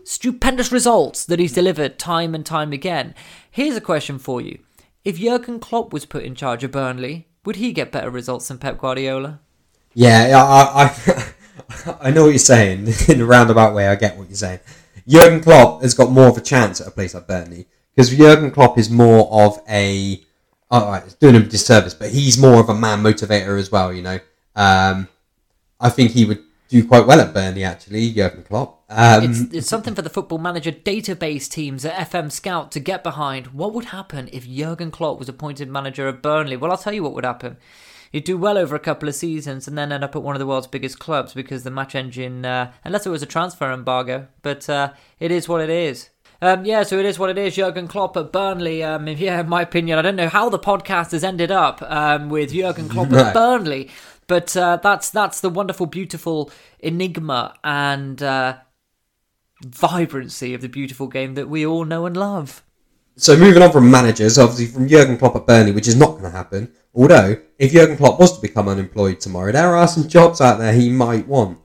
stupendous 0.04 0.70
results 0.70 1.24
that 1.24 1.38
he's 1.38 1.52
delivered 1.52 1.98
time 1.98 2.34
and 2.34 2.46
time 2.46 2.72
again? 2.72 3.14
Here's 3.50 3.76
a 3.76 3.80
question 3.80 4.18
for 4.18 4.40
you. 4.40 4.60
If 5.04 5.18
Jurgen 5.18 5.58
Klopp 5.58 5.92
was 5.92 6.06
put 6.06 6.24
in 6.24 6.34
charge 6.34 6.62
of 6.62 6.70
Burnley, 6.70 7.28
would 7.44 7.56
he 7.56 7.72
get 7.72 7.92
better 7.92 8.10
results 8.10 8.48
than 8.48 8.58
Pep 8.58 8.78
Guardiola? 8.78 9.40
Yeah, 9.94 10.42
I, 10.44 10.84
I, 10.84 11.98
I 12.08 12.10
know 12.10 12.24
what 12.24 12.30
you're 12.30 12.38
saying. 12.38 12.88
In 13.08 13.20
a 13.20 13.26
roundabout 13.26 13.74
way, 13.74 13.88
I 13.88 13.96
get 13.96 14.16
what 14.16 14.28
you're 14.28 14.36
saying. 14.36 14.60
Jurgen 15.06 15.40
Klopp 15.40 15.82
has 15.82 15.94
got 15.94 16.10
more 16.10 16.28
of 16.28 16.36
a 16.36 16.40
chance 16.40 16.80
at 16.80 16.86
a 16.86 16.90
place 16.90 17.14
like 17.14 17.26
Burnley 17.26 17.66
because 17.94 18.10
Jurgen 18.14 18.50
Klopp 18.50 18.78
is 18.78 18.90
more 18.90 19.28
of 19.32 19.60
a. 19.68 20.22
All 20.70 20.86
right, 20.90 21.02
it's 21.02 21.14
doing 21.14 21.34
him 21.34 21.42
a 21.42 21.46
disservice, 21.46 21.94
but 21.94 22.10
he's 22.10 22.36
more 22.36 22.60
of 22.60 22.68
a 22.68 22.74
man 22.74 23.02
motivator 23.02 23.58
as 23.58 23.72
well. 23.72 23.90
You 23.92 24.02
know, 24.02 24.20
um, 24.54 25.08
I 25.80 25.88
think 25.88 26.10
he 26.10 26.26
would 26.26 26.42
do 26.68 26.86
quite 26.86 27.06
well 27.06 27.20
at 27.20 27.32
Burnley. 27.32 27.64
Actually, 27.64 28.12
Jurgen 28.12 28.44
Klopp. 28.44 28.84
Um, 28.90 29.24
It's, 29.24 29.40
it's 29.54 29.68
something 29.68 29.94
for 29.94 30.02
the 30.02 30.10
Football 30.10 30.38
Manager 30.38 30.72
database 30.72 31.48
teams 31.48 31.84
at 31.84 32.10
FM 32.10 32.30
Scout 32.30 32.70
to 32.72 32.80
get 32.80 33.02
behind. 33.02 33.48
What 33.48 33.72
would 33.72 33.86
happen 33.86 34.28
if 34.32 34.46
Jurgen 34.46 34.90
Klopp 34.90 35.18
was 35.18 35.28
appointed 35.28 35.68
manager 35.68 36.06
of 36.06 36.20
Burnley? 36.20 36.56
Well, 36.56 36.70
I'll 36.70 36.78
tell 36.78 36.92
you 36.92 37.02
what 37.02 37.14
would 37.14 37.24
happen. 37.24 37.56
He'd 38.10 38.24
do 38.24 38.38
well 38.38 38.58
over 38.58 38.74
a 38.74 38.80
couple 38.80 39.08
of 39.08 39.14
seasons 39.14 39.68
and 39.68 39.76
then 39.76 39.92
end 39.92 40.04
up 40.04 40.16
at 40.16 40.22
one 40.22 40.34
of 40.34 40.40
the 40.40 40.46
world's 40.46 40.66
biggest 40.66 40.98
clubs 40.98 41.34
because 41.34 41.62
the 41.62 41.70
match 41.70 41.94
engine, 41.94 42.44
uh, 42.44 42.72
unless 42.84 43.06
it 43.06 43.10
was 43.10 43.22
a 43.22 43.26
transfer 43.26 43.72
embargo, 43.72 44.28
but 44.42 44.68
uh, 44.68 44.92
it 45.20 45.30
is 45.30 45.48
what 45.48 45.60
it 45.60 45.70
is. 45.70 46.10
Um, 46.40 46.64
yeah, 46.64 46.84
so 46.84 46.98
it 46.98 47.04
is 47.04 47.18
what 47.18 47.30
it 47.30 47.38
is. 47.38 47.56
Jurgen 47.56 47.88
Klopp 47.88 48.16
at 48.16 48.32
Burnley. 48.32 48.82
Um, 48.82 49.08
yeah, 49.08 49.40
in 49.40 49.48
my 49.48 49.62
opinion, 49.62 49.98
I 49.98 50.02
don't 50.02 50.16
know 50.16 50.28
how 50.28 50.48
the 50.48 50.58
podcast 50.58 51.10
has 51.12 51.24
ended 51.24 51.50
up 51.50 51.82
um, 51.82 52.28
with 52.28 52.52
Jurgen 52.52 52.88
Klopp 52.88 53.12
at 53.12 53.34
Burnley, 53.34 53.90
but 54.26 54.56
uh, 54.56 54.76
that's 54.76 55.10
that's 55.10 55.40
the 55.40 55.50
wonderful, 55.50 55.86
beautiful 55.86 56.50
enigma 56.78 57.54
and 57.64 58.22
uh, 58.22 58.58
vibrancy 59.64 60.54
of 60.54 60.60
the 60.60 60.68
beautiful 60.68 61.08
game 61.08 61.34
that 61.34 61.48
we 61.48 61.66
all 61.66 61.84
know 61.84 62.06
and 62.06 62.16
love. 62.16 62.62
So 63.18 63.36
moving 63.36 63.62
on 63.62 63.72
from 63.72 63.90
managers, 63.90 64.38
obviously 64.38 64.66
from 64.66 64.88
Jurgen 64.88 65.18
Klopp 65.18 65.36
at 65.36 65.46
Burnley, 65.46 65.72
which 65.72 65.88
is 65.88 65.96
not 65.96 66.12
going 66.12 66.24
to 66.24 66.30
happen. 66.30 66.72
Although, 66.94 67.36
if 67.58 67.72
Jurgen 67.72 67.96
Klopp 67.96 68.18
was 68.18 68.36
to 68.36 68.40
become 68.40 68.68
unemployed 68.68 69.20
tomorrow, 69.20 69.52
there 69.52 69.74
are 69.74 69.88
some 69.88 70.08
jobs 70.08 70.40
out 70.40 70.58
there 70.58 70.72
he 70.72 70.88
might 70.88 71.26
want. 71.26 71.58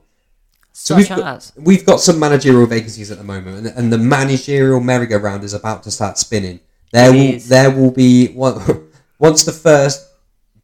So 0.72 0.98
Such 0.98 1.08
we've 1.08 1.18
got, 1.18 1.52
we've 1.56 1.86
got 1.86 2.00
some 2.00 2.18
managerial 2.18 2.66
vacancies 2.66 3.12
at 3.12 3.18
the 3.18 3.24
moment, 3.24 3.58
and, 3.58 3.66
and 3.68 3.92
the 3.92 3.98
managerial 3.98 4.80
merry-go-round 4.80 5.44
is 5.44 5.54
about 5.54 5.84
to 5.84 5.90
start 5.90 6.18
spinning. 6.18 6.58
There 6.92 7.12
will 7.12 7.38
there 7.40 7.70
will 7.70 7.90
be 7.90 8.28
one, 8.28 8.88
once 9.18 9.44
the 9.44 9.52
first 9.52 10.08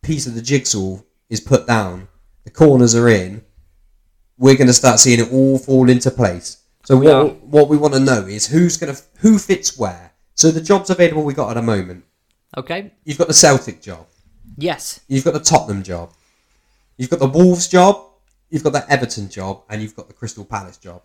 piece 0.03 0.27
of 0.27 0.35
the 0.35 0.43
jigsaw 0.43 0.99
is 1.29 1.41
put 1.41 1.67
down, 1.67 2.09
the 2.45 2.51
corners 2.51 2.95
are 2.95 3.09
in. 3.09 3.45
We're 4.39 4.57
going 4.57 4.67
to 4.67 4.73
start 4.73 4.99
seeing 4.99 5.21
it 5.21 5.33
all 5.33 5.59
fall 5.59 5.89
into 5.89 6.11
place. 6.11 6.63
So 6.85 6.97
what 6.97 7.43
what 7.43 7.69
we 7.69 7.77
want 7.77 7.95
to 7.95 8.01
know 8.01 8.27
is 8.27 8.47
who's 8.47 8.77
going 8.77 8.95
to 8.95 9.01
who 9.19 9.39
fits 9.39 9.79
where. 9.79 10.10
So 10.41 10.51
the 10.51 10.61
jobs 10.61 10.89
available 10.91 11.23
we 11.23 11.35
got 11.35 11.51
at 11.51 11.55
the 11.55 11.63
moment. 11.63 12.05
okay, 12.57 12.93
You've 13.05 13.19
got 13.19 13.29
the 13.29 13.35
Celtic 13.35 13.83
job. 13.83 14.07
yes, 14.57 15.01
You've 15.09 15.25
got 15.25 15.35
the 15.35 15.41
Tottenham 15.41 15.83
job. 15.83 16.13
You've 16.97 17.11
got 17.11 17.19
the 17.21 17.29
Wolves 17.29 17.69
job. 17.69 18.03
You've 18.49 18.65
got 18.65 18.73
the 18.73 18.91
Everton 18.91 19.29
job, 19.29 19.63
and 19.69 19.81
you've 19.83 19.95
got 19.95 20.09
the 20.09 20.15
Crystal 20.15 20.45
Palace 20.45 20.77
job. 20.79 21.03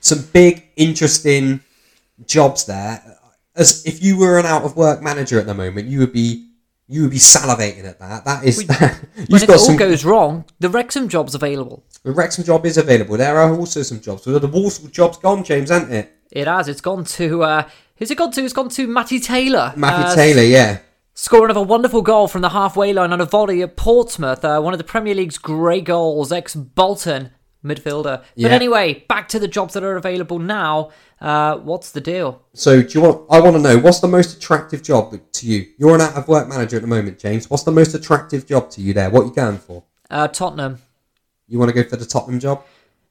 Some 0.00 0.22
big, 0.32 0.64
interesting 0.76 1.60
jobs 2.26 2.64
there. 2.66 3.02
As 3.56 3.84
if 3.86 4.02
you 4.02 4.16
were 4.16 4.38
an 4.38 4.46
out 4.46 4.62
of 4.64 4.76
work 4.76 5.02
manager 5.02 5.38
at 5.40 5.46
the 5.46 5.54
moment, 5.54 5.86
you 5.88 5.98
would 6.00 6.12
be 6.12 6.50
you 6.86 7.02
would 7.02 7.10
be 7.10 7.18
salivating 7.18 7.84
at 7.84 7.98
that. 7.98 8.24
That 8.26 8.44
is, 8.44 8.58
We- 8.58 8.66
when 9.28 9.42
it 9.42 9.48
all 9.50 9.58
some. 9.58 9.76
goes 9.76 10.04
wrong, 10.04 10.44
the 10.60 10.68
Wrexham 10.68 11.08
job's 11.08 11.34
available. 11.34 11.82
The 12.02 12.12
Wrexham 12.12 12.44
job 12.44 12.66
is 12.66 12.76
available. 12.76 13.16
There 13.16 13.38
are 13.38 13.54
also 13.58 13.82
some 13.82 14.00
jobs. 14.00 14.22
So 14.24 14.38
the 14.38 14.46
Wolves 14.46 14.78
job's 14.90 15.16
gone, 15.18 15.44
James, 15.44 15.70
hasn't 15.70 15.92
it? 15.92 16.12
It 16.34 16.46
has. 16.46 16.68
It's 16.68 16.80
gone 16.82 17.04
to. 17.04 17.42
Uh, 17.42 17.68
who's 17.96 18.10
it 18.10 18.18
gone 18.18 18.32
to? 18.32 18.44
It's 18.44 18.52
gone 18.52 18.68
to 18.70 18.86
Matty 18.86 19.20
Taylor. 19.20 19.72
Matthew 19.76 20.04
Uh, 20.06 20.14
Taylor, 20.14 20.42
yeah. 20.42 20.78
Scoring 21.14 21.50
of 21.50 21.56
a 21.56 21.62
wonderful 21.62 22.02
goal 22.02 22.26
from 22.28 22.42
the 22.42 22.48
halfway 22.50 22.92
line 22.92 23.12
on 23.12 23.20
a 23.20 23.24
volley 23.24 23.62
at 23.62 23.76
Portsmouth. 23.76 24.44
Uh, 24.44 24.60
one 24.60 24.74
of 24.74 24.78
the 24.78 24.84
Premier 24.84 25.14
League's 25.14 25.38
great 25.38 25.84
goals, 25.84 26.32
ex 26.32 26.56
Bolton 26.56 27.30
midfielder. 27.64 28.02
But 28.18 28.24
Yeah. 28.34 28.48
anyway, 28.50 29.04
back 29.08 29.28
to 29.28 29.38
the 29.38 29.46
jobs 29.48 29.74
that 29.74 29.84
are 29.84 29.96
available 29.96 30.38
now. 30.40 30.90
Uh, 31.20 31.56
what's 31.58 31.92
the 31.92 32.00
deal? 32.00 32.42
So 32.52 32.82
do 32.82 32.88
you 32.98 33.00
want? 33.00 33.22
I 33.30 33.40
want 33.40 33.54
to 33.56 33.62
know 33.62 33.78
what's 33.78 34.00
the 34.00 34.08
most 34.08 34.36
attractive 34.36 34.82
job 34.82 35.16
to 35.32 35.46
you. 35.46 35.66
You're 35.78 35.94
an 35.94 36.00
out 36.00 36.14
of 36.16 36.26
work 36.26 36.48
manager 36.48 36.76
at 36.76 36.82
the 36.82 36.88
moment, 36.88 37.18
James. 37.20 37.48
What's 37.48 37.62
the 37.62 37.70
most 37.70 37.94
attractive 37.94 38.44
job 38.46 38.68
to 38.70 38.80
you 38.82 38.92
there? 38.92 39.08
What 39.08 39.22
are 39.22 39.26
you 39.26 39.34
going 39.34 39.58
for? 39.58 39.84
Uh, 40.10 40.26
Tottenham. 40.28 40.78
You 41.48 41.58
want 41.60 41.68
to 41.72 41.82
go 41.82 41.88
for 41.88 41.96
the 41.96 42.04
Tottenham 42.06 42.40
job? 42.40 42.64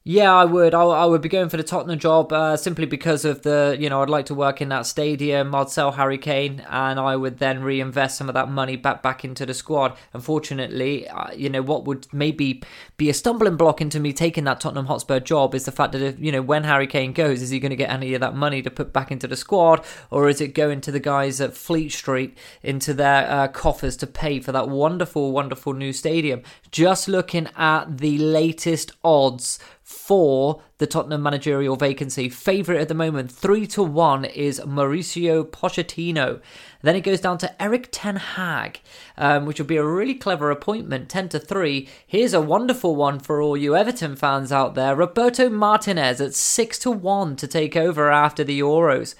Yeah, 0.06 0.34
I 0.34 0.44
would. 0.44 0.74
I, 0.74 0.82
I 0.82 1.06
would 1.06 1.22
be 1.22 1.30
going 1.30 1.48
for 1.48 1.56
the 1.56 1.62
Tottenham 1.62 1.98
job 1.98 2.30
uh, 2.30 2.58
simply 2.58 2.84
because 2.84 3.24
of 3.24 3.40
the, 3.40 3.74
you 3.80 3.88
know, 3.88 4.02
I'd 4.02 4.10
like 4.10 4.26
to 4.26 4.34
work 4.34 4.60
in 4.60 4.68
that 4.68 4.84
stadium. 4.84 5.54
I'd 5.54 5.70
sell 5.70 5.92
Harry 5.92 6.18
Kane, 6.18 6.60
and 6.68 7.00
I 7.00 7.16
would 7.16 7.38
then 7.38 7.62
reinvest 7.62 8.18
some 8.18 8.28
of 8.28 8.34
that 8.34 8.50
money 8.50 8.76
back 8.76 9.02
back 9.02 9.24
into 9.24 9.46
the 9.46 9.54
squad. 9.54 9.96
Unfortunately, 10.12 11.08
uh, 11.08 11.32
you 11.32 11.48
know, 11.48 11.62
what 11.62 11.86
would 11.86 12.06
maybe 12.12 12.62
be 12.98 13.08
a 13.08 13.14
stumbling 13.14 13.56
block 13.56 13.80
into 13.80 13.98
me 13.98 14.12
taking 14.12 14.44
that 14.44 14.60
Tottenham 14.60 14.84
Hotspur 14.84 15.20
job 15.20 15.54
is 15.54 15.64
the 15.64 15.72
fact 15.72 15.92
that, 15.92 16.02
if, 16.02 16.20
you 16.20 16.30
know, 16.30 16.42
when 16.42 16.64
Harry 16.64 16.86
Kane 16.86 17.14
goes, 17.14 17.40
is 17.40 17.48
he 17.48 17.58
going 17.58 17.70
to 17.70 17.76
get 17.76 17.88
any 17.88 18.12
of 18.12 18.20
that 18.20 18.36
money 18.36 18.60
to 18.60 18.70
put 18.70 18.92
back 18.92 19.10
into 19.10 19.26
the 19.26 19.36
squad, 19.36 19.82
or 20.10 20.28
is 20.28 20.38
it 20.38 20.48
going 20.48 20.82
to 20.82 20.92
the 20.92 21.00
guys 21.00 21.40
at 21.40 21.56
Fleet 21.56 21.88
Street 21.88 22.36
into 22.62 22.92
their 22.92 23.26
uh, 23.30 23.48
coffers 23.48 23.96
to 23.96 24.06
pay 24.06 24.38
for 24.38 24.52
that 24.52 24.68
wonderful, 24.68 25.32
wonderful 25.32 25.72
new 25.72 25.94
stadium? 25.94 26.42
Just 26.70 27.08
looking 27.08 27.48
at 27.56 27.96
the 27.96 28.18
latest 28.18 28.92
odds 29.02 29.58
for 29.84 30.62
the 30.78 30.86
Tottenham 30.86 31.22
managerial 31.22 31.76
vacancy. 31.76 32.30
Favourite 32.30 32.80
at 32.80 32.88
the 32.88 32.94
moment, 32.94 33.30
3 33.30 33.66
to 33.68 33.82
1, 33.82 34.24
is 34.24 34.58
Mauricio 34.60 35.44
Pochettino. 35.44 36.40
Then 36.82 36.96
it 36.96 37.02
goes 37.02 37.20
down 37.20 37.36
to 37.38 37.62
Erik 37.62 37.90
Ten 37.92 38.16
Hag, 38.16 38.80
um, 39.18 39.44
which 39.44 39.60
will 39.60 39.66
be 39.66 39.76
a 39.76 39.84
really 39.84 40.14
clever 40.14 40.50
appointment, 40.50 41.10
10 41.10 41.28
to 41.28 41.38
3. 41.38 41.86
Here's 42.06 42.32
a 42.32 42.40
wonderful 42.40 42.96
one 42.96 43.20
for 43.20 43.42
all 43.42 43.58
you 43.58 43.76
Everton 43.76 44.16
fans 44.16 44.50
out 44.50 44.74
there 44.74 44.96
Roberto 44.96 45.50
Martinez 45.50 46.20
at 46.20 46.34
6 46.34 46.78
to 46.80 46.90
1 46.90 47.36
to 47.36 47.46
take 47.46 47.76
over 47.76 48.10
after 48.10 48.42
the 48.42 48.58
Euros. 48.58 49.14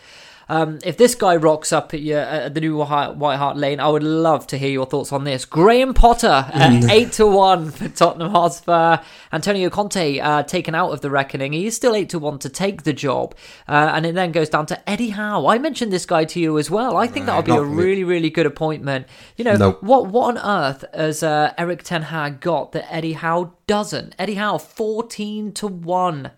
Um, 0.49 0.79
if 0.85 0.97
this 0.97 1.15
guy 1.15 1.37
rocks 1.37 1.73
up 1.73 1.95
at, 1.95 2.01
your, 2.01 2.21
at 2.21 2.55
the 2.55 2.61
new 2.61 2.77
White 2.77 3.37
Hart 3.37 3.57
Lane, 3.57 3.81
I 3.81 3.89
would 3.89 4.03
love 4.03 4.47
to 4.49 4.59
hear 4.59 4.71
your 4.71 4.87
thoughts 4.87 5.13
on 5.13 5.25
this. 5.25 5.45
Graham 5.45 5.95
Potter 5.95 6.47
at 6.53 6.73
mm. 6.73 6.91
eight 6.91 7.13
to 7.13 7.27
one 7.27 7.71
for 7.71 7.89
Tottenham 7.89 8.31
Hotspur. 8.31 8.99
Antonio 9.33 9.71
Conte 9.71 10.19
uh, 10.19 10.43
taken 10.43 10.75
out 10.75 10.91
of 10.91 11.01
the 11.01 11.11
reckoning. 11.11 11.53
He 11.53 11.67
is 11.67 11.77
still 11.77 11.95
eight 11.95 12.09
to 12.11 12.19
one 12.19 12.39
to 12.41 12.49
take 12.49 12.83
the 12.83 12.93
job, 12.93 13.35
uh, 13.69 13.93
and 13.95 14.07
it 14.07 14.15
then 14.15 14.33
goes 14.33 14.49
down 14.49 14.67
to 14.67 14.91
Eddie 14.91 15.11
Howe. 15.11 15.47
I 15.47 15.59
mentioned 15.59 15.93
this 15.93 16.07
guy 16.07 16.25
to 16.27 16.41
you 16.41 16.59
as 16.59 16.71
well. 16.71 16.97
I 16.97 17.07
think 17.07 17.27
that 17.27 17.37
would 17.37 17.45
be 17.47 17.53
a 17.53 17.63
really, 17.63 18.05
really 18.05 18.31
good 18.31 18.47
appointment. 18.47 19.07
You 19.37 19.45
know 19.45 19.57
nope. 19.57 19.83
what? 19.83 20.07
What 20.07 20.37
on 20.37 20.39
earth 20.39 20.85
has 20.95 21.23
uh, 21.23 21.53
Erik 21.59 21.83
Ten 21.83 22.03
Hag 22.03 22.41
got 22.41 22.73
that 22.73 22.93
Eddie 22.93 23.15
Howe 23.15 23.55
doesn't? 23.67 24.15
Eddie 24.19 24.35
Howe 24.35 24.59
fourteen 24.59 25.53
to 25.53 25.67
one 25.67 26.33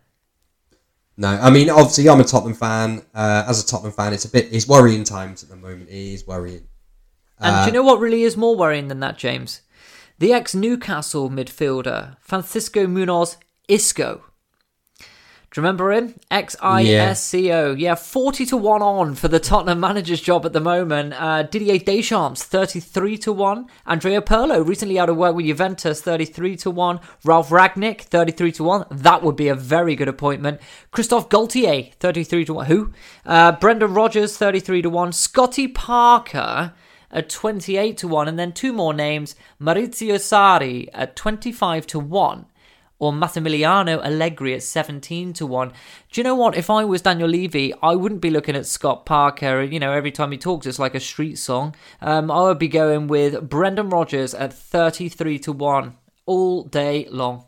no, 1.17 1.29
I 1.29 1.51
mean 1.51 1.71
obviously 1.71 2.09
I'm 2.09 2.21
a 2.21 2.25
Tottenham 2.25 2.55
fan. 2.55 3.03
Uh, 3.15 3.45
as 3.47 3.63
a 3.63 3.67
Tottenham 3.67 3.93
fan, 3.93 4.13
it's 4.13 4.25
a 4.25 4.31
bit 4.31 4.53
it's 4.53 4.69
worrying 4.69 5.05
times 5.05 5.43
at 5.43 5.49
the 5.49 5.57
moment. 5.57 5.89
It 5.89 6.15
is 6.15 6.27
worrying. 6.27 6.69
And 7.39 7.57
uh, 7.57 7.65
do 7.65 7.71
you 7.71 7.73
know 7.73 7.83
what 7.83 8.01
really 8.01 8.23
is 8.23 8.37
more 8.37 8.57
worrying 8.57 8.89
than 8.89 9.01
that, 9.01 9.19
James? 9.19 9.63
The 10.19 10.33
ex 10.33 10.55
Newcastle 10.55 11.31
midfielder 11.31 12.17
Francisco 12.21 12.87
Munoz 12.87 13.37
Xisco 13.69 14.23
do 15.53 15.61
you 15.61 15.63
remember 15.63 15.93
him? 15.93 16.15
X 16.31 16.57
I 16.61 16.85
S 16.85 17.23
C 17.23 17.53
O. 17.53 17.73
Yeah, 17.73 17.95
40 17.95 18.45
to 18.47 18.57
1 18.57 18.83
on 18.83 19.15
for 19.15 19.29
the 19.29 19.39
Tottenham 19.39 19.81
manager's 19.81 20.21
job 20.21 20.45
at 20.45 20.53
the 20.53 20.61
moment. 20.61 21.15
Uh, 21.15 21.45
Didier 21.45 21.79
Deschamps, 21.79 22.43
33 22.43 23.17
to 23.19 23.33
1. 23.33 23.67
Andrea 23.87 24.21
Pirlo, 24.21 24.67
recently 24.67 24.99
out 24.99 25.09
of 25.09 25.17
work 25.17 25.37
with 25.37 25.47
Juventus, 25.47 26.03
33 26.03 26.57
to 26.57 26.71
1. 26.71 27.01
Ralf 27.25 27.51
Rangnick, 27.51 28.03
33 28.03 28.53
to 28.53 28.65
1. 28.65 28.87
That 28.91 29.23
would 29.23 29.37
be 29.37 29.49
a 29.49 29.55
very 29.55 29.95
good 29.95 30.09
appointment. 30.09 30.61
Christophe 30.91 31.29
Galtier, 31.29 31.95
33 31.95 32.45
to 32.45 32.55
1. 32.55 32.67
Who? 32.67 32.93
Uh, 33.25 33.53
Brendan 33.53 33.95
Rodgers, 33.95 34.37
33 34.37 34.83
to 34.83 34.91
1. 34.91 35.13
Scotty 35.13 35.69
Parker 35.69 36.75
at 37.11 37.31
28 37.31 37.97
to 37.99 38.09
1. 38.09 38.29
And 38.29 38.39
then 38.39 38.53
two 38.53 38.73
more 38.73 38.93
names 38.93 39.37
Maurizio 39.61 40.17
Sarri 40.17 40.89
at 40.93 41.15
25 41.15 41.87
to 41.87 42.01
1 42.01 42.47
or 42.99 43.13
Massimiliano 43.13 44.03
Allegri 44.03 44.55
at 44.55 44.63
17 44.63 45.33
to 45.35 45.47
1. 45.47 45.69
Do 45.69 46.21
you 46.21 46.25
know 46.25 46.35
what? 46.35 46.57
If 46.57 46.71
I 46.71 46.85
was 46.85 47.03
Daniel 47.03 47.29
Levy, 47.29 47.75
I 47.83 47.95
wouldn't 47.95 48.21
be 48.21 48.31
looking 48.31 48.57
at 48.57 48.67
Scott 48.67 49.05
Parker. 49.05 49.63
You 49.63 49.79
know, 49.79 49.93
every 49.93 50.13
time 50.13 50.33
he 50.33 50.39
talks, 50.39 50.67
it's 50.67 50.79
like 50.79 50.95
a 50.95 51.01
street 51.01 51.37
song. 51.37 51.75
Um, 52.01 52.31
I 52.31 52.43
would 52.43 52.59
be 52.59 52.69
going 52.69 53.07
with 53.07 53.49
Brendan 53.49 53.91
Rodgers 53.91 54.35
at 54.35 54.53
33 54.53 55.39
to 55.41 55.53
1 55.53 55.97
all 56.27 56.65
day 56.65 57.07
long. 57.11 57.45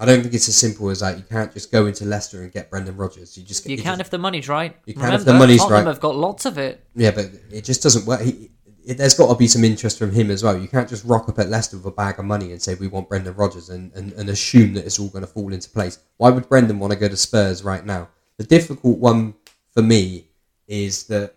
I 0.00 0.04
don't 0.04 0.22
think 0.22 0.32
it's 0.32 0.48
as 0.48 0.56
simple 0.56 0.90
as 0.90 1.00
that. 1.00 1.16
You 1.16 1.24
can't 1.24 1.52
just 1.52 1.72
go 1.72 1.86
into 1.86 2.04
Leicester 2.04 2.42
and 2.42 2.52
get 2.52 2.70
Brendan 2.70 2.96
Rodgers. 2.96 3.36
You 3.36 3.42
just 3.42 3.66
you, 3.66 3.76
you 3.76 3.82
can 3.82 3.98
just, 3.98 4.02
if 4.02 4.10
the 4.10 4.18
money's 4.18 4.48
right. 4.48 4.76
You 4.86 4.94
can 4.94 5.02
Remember, 5.02 5.20
if 5.22 5.26
the 5.26 5.34
money's 5.34 5.58
Tottenham 5.58 5.86
right. 5.86 5.90
have 5.90 6.00
got 6.00 6.14
lots 6.14 6.46
of 6.46 6.56
it. 6.56 6.84
Yeah, 6.94 7.10
but 7.10 7.26
it 7.50 7.64
just 7.64 7.82
doesn't 7.82 8.06
work. 8.06 8.20
He, 8.20 8.50
it, 8.88 8.96
there's 8.96 9.14
got 9.14 9.28
to 9.28 9.34
be 9.34 9.46
some 9.46 9.64
interest 9.64 9.98
from 9.98 10.12
him 10.12 10.30
as 10.30 10.42
well. 10.42 10.56
You 10.56 10.66
can't 10.66 10.88
just 10.88 11.04
rock 11.04 11.28
up 11.28 11.38
at 11.38 11.50
Leicester 11.50 11.76
with 11.76 11.84
a 11.84 11.90
bag 11.90 12.18
of 12.18 12.24
money 12.24 12.52
and 12.52 12.60
say 12.60 12.74
we 12.74 12.88
want 12.88 13.10
Brendan 13.10 13.34
Rodgers 13.34 13.68
and, 13.68 13.92
and, 13.92 14.14
and 14.14 14.30
assume 14.30 14.72
that 14.74 14.86
it's 14.86 14.98
all 14.98 15.08
going 15.08 15.24
to 15.24 15.30
fall 15.30 15.52
into 15.52 15.68
place. 15.68 15.98
Why 16.16 16.30
would 16.30 16.48
Brendan 16.48 16.78
want 16.78 16.94
to 16.94 16.98
go 16.98 17.06
to 17.06 17.16
Spurs 17.16 17.62
right 17.62 17.84
now? 17.84 18.08
The 18.38 18.44
difficult 18.44 18.98
one 18.98 19.34
for 19.72 19.82
me 19.82 20.28
is 20.66 21.04
that 21.04 21.34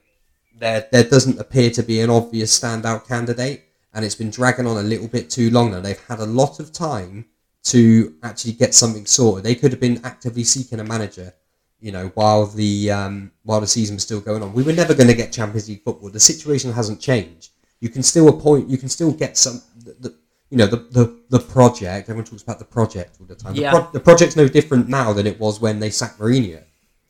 there 0.58 0.88
there 0.92 1.04
doesn't 1.04 1.40
appear 1.40 1.70
to 1.72 1.84
be 1.84 2.00
an 2.00 2.10
obvious 2.10 2.58
standout 2.58 3.06
candidate, 3.06 3.66
and 3.94 4.06
it's 4.06 4.16
been 4.16 4.30
dragging 4.30 4.68
on 4.68 4.78
a 4.78 4.84
little 4.84 5.10
bit 5.10 5.30
too 5.30 5.50
long 5.50 5.72
now. 5.72 5.82
They've 5.82 6.08
had 6.08 6.20
a 6.20 6.26
lot 6.26 6.60
of 6.62 6.72
time 6.72 7.26
to 7.64 8.16
actually 8.24 8.54
get 8.54 8.74
something 8.74 9.06
sorted. 9.06 9.44
They 9.44 9.56
could 9.56 9.72
have 9.72 9.82
been 9.82 10.00
actively 10.06 10.46
seeking 10.46 10.80
a 10.80 10.86
manager 10.86 11.34
you 11.82 11.91
know, 11.91 12.12
while 12.13 12.46
the 12.46 12.91
um, 12.91 13.32
while 13.44 13.60
the 13.60 13.67
season 13.67 13.96
was 13.96 14.04
still 14.04 14.22
going 14.22 14.44
on. 14.44 14.54
We 14.54 14.63
were 14.63 14.72
never 14.72 14.94
going 14.94 15.08
to 15.08 15.15
get 15.15 15.34
Champions 15.34 15.67
League 15.67 15.84
football. 15.84 16.10
The 16.10 16.20
situation 16.20 16.72
hasn't 16.72 17.02
changed. 17.02 17.50
You 17.80 17.89
can 17.89 18.04
still 18.04 18.30
appoint. 18.30 18.70
You 18.70 18.78
can 18.78 18.88
still 18.88 19.12
get 19.12 19.36
some. 19.36 19.62
The, 19.84 19.96
the, 20.00 20.15
you 20.52 20.58
know, 20.58 20.67
the, 20.67 20.78
the 20.78 21.20
the 21.30 21.39
project. 21.39 22.08
Everyone 22.08 22.26
talks 22.26 22.44
about 22.44 22.60
the 22.60 22.65
project 22.65 23.17
all 23.20 23.26
the 23.26 23.36
time. 23.36 23.56
Yeah. 23.56 23.72
The, 23.72 23.80
pro- 23.80 23.91
the 23.91 24.00
project's 24.00 24.36
no 24.36 24.48
different 24.48 24.89
now 24.89 25.12
than 25.12 25.26
it 25.26 25.39
was 25.39 25.60
when 25.60 25.80
they 25.80 25.89
sacked 25.89 26.20
Mourinho. 26.20 26.63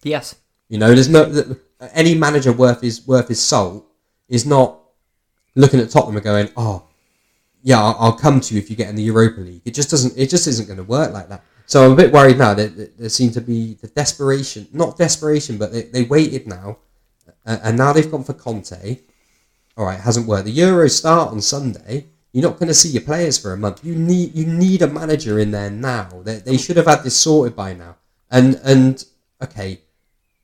Yes. 0.03 0.35
You 0.69 0.77
know, 0.77 0.93
there's 0.93 1.09
no 1.09 1.25
the, 1.25 1.59
any 1.93 2.15
manager 2.15 2.53
worth 2.53 2.81
his 2.81 3.05
worth 3.05 3.27
his 3.27 3.41
salt 3.41 3.85
is 4.29 4.45
not 4.45 4.79
looking 5.55 5.81
at 5.81 5.89
Tottenham 5.89 6.15
and 6.15 6.23
going, 6.23 6.49
"Oh, 6.55 6.87
yeah, 7.61 7.83
I'll, 7.83 7.97
I'll 7.99 8.17
come 8.17 8.39
to 8.39 8.53
you 8.53 8.61
if 8.61 8.69
you 8.69 8.77
get 8.77 8.87
in 8.87 8.95
the 8.95 9.03
Europa 9.03 9.41
League." 9.41 9.63
It 9.65 9.73
just 9.73 9.89
doesn't. 9.89 10.17
It 10.17 10.29
just 10.29 10.47
isn't 10.47 10.67
going 10.67 10.77
to 10.77 10.83
work 10.83 11.11
like 11.11 11.27
that. 11.27 11.43
So 11.71 11.85
I'm 11.85 11.93
a 11.93 11.95
bit 11.95 12.11
worried 12.11 12.37
now 12.37 12.53
that 12.53 12.97
there 12.99 13.07
seems 13.07 13.33
to 13.35 13.39
be 13.39 13.75
the 13.75 13.87
desperation, 13.87 14.67
not 14.73 14.97
desperation, 14.97 15.57
but 15.57 15.71
they, 15.71 15.83
they 15.83 16.03
waited 16.03 16.45
now, 16.45 16.79
and 17.45 17.77
now 17.77 17.93
they've 17.93 18.11
gone 18.11 18.25
for 18.25 18.33
Conte. 18.33 18.99
All 19.77 19.85
right, 19.85 19.97
hasn't 19.97 20.27
worked. 20.27 20.47
The 20.47 20.57
Euros 20.57 20.89
start 20.89 21.31
on 21.31 21.39
Sunday. 21.39 22.07
You're 22.33 22.43
not 22.43 22.59
going 22.59 22.67
to 22.67 22.73
see 22.73 22.89
your 22.89 23.03
players 23.03 23.37
for 23.37 23.53
a 23.53 23.57
month. 23.57 23.85
You 23.85 23.95
need 23.95 24.35
you 24.35 24.45
need 24.47 24.81
a 24.81 24.87
manager 24.87 25.39
in 25.39 25.51
there 25.51 25.71
now. 25.71 26.09
They, 26.25 26.39
they 26.39 26.57
should 26.57 26.75
have 26.75 26.87
had 26.87 27.05
this 27.05 27.15
sorted 27.15 27.55
by 27.55 27.71
now. 27.71 27.95
And 28.29 28.59
and 28.65 29.05
okay, 29.41 29.79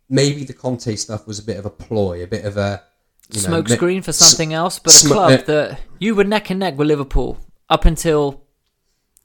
maybe 0.07 0.45
the 0.45 0.53
Conte 0.53 0.95
stuff 0.95 1.27
was 1.27 1.39
a 1.39 1.43
bit 1.43 1.57
of 1.57 1.65
a 1.65 1.69
ploy, 1.69 2.23
a 2.23 2.27
bit 2.27 2.45
of 2.45 2.55
a 2.55 2.83
you 3.31 3.41
know, 3.41 3.47
smoke 3.47 3.67
for 4.01 4.13
something 4.13 4.53
else. 4.53 4.79
But 4.79 4.93
sm- 4.93 5.11
a 5.11 5.13
club 5.13 5.31
uh, 5.31 5.43
that 5.43 5.79
you 5.99 6.15
were 6.15 6.23
neck 6.23 6.51
and 6.51 6.61
neck 6.61 6.77
with 6.77 6.87
Liverpool 6.87 7.37
up 7.69 7.83
until 7.83 8.46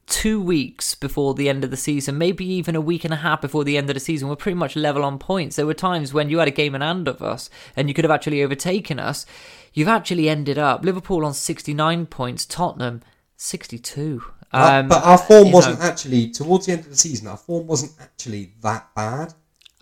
two 0.07 0.41
weeks 0.41 0.95
before 0.95 1.35
the 1.35 1.49
end 1.49 1.65
of 1.65 1.71
the 1.71 1.77
season, 1.77 2.19
maybe 2.19 2.45
even 2.45 2.77
a 2.77 2.81
week 2.81 3.05
and 3.05 3.15
a 3.15 3.19
half 3.19 3.41
before 3.41 3.65
the 3.65 3.77
end 3.77 3.89
of 3.91 3.95
the 3.95 4.01
season, 4.01 4.29
we're 4.29 4.37
pretty 4.37 4.59
much 4.59 4.77
level 4.77 5.05
on 5.05 5.19
points. 5.19 5.57
There 5.57 5.67
were 5.67 5.75
times 5.75 6.13
when 6.13 6.29
you 6.29 6.39
had 6.39 6.49
a 6.49 6.53
game 6.53 6.75
in 6.75 6.81
hand 6.81 7.09
of 7.09 7.23
us 7.23 7.49
and 7.77 7.89
you 7.89 7.95
could 7.95 8.05
have 8.05 8.11
actually 8.11 8.43
overtaken 8.43 8.99
us. 8.99 9.25
You've 9.73 9.89
actually 9.89 10.29
ended 10.29 10.59
up 10.59 10.85
Liverpool 10.85 11.25
on 11.25 11.35
69 11.35 12.07
points, 12.07 12.45
Tottenham 12.45 13.03
62. 13.37 14.23
Um, 14.53 14.89
but 14.89 15.03
our 15.03 15.19
form 15.19 15.51
wasn't 15.51 15.81
know, 15.81 15.87
actually 15.87 16.29
towards 16.31 16.67
the 16.67 16.73
end 16.73 16.83
of 16.83 16.91
the 16.91 16.97
season. 16.97 17.27
Our 17.27 17.39
form 17.39 17.67
wasn't 17.67 17.93
actually 18.01 18.53
that 18.63 18.95
bad. 18.95 19.33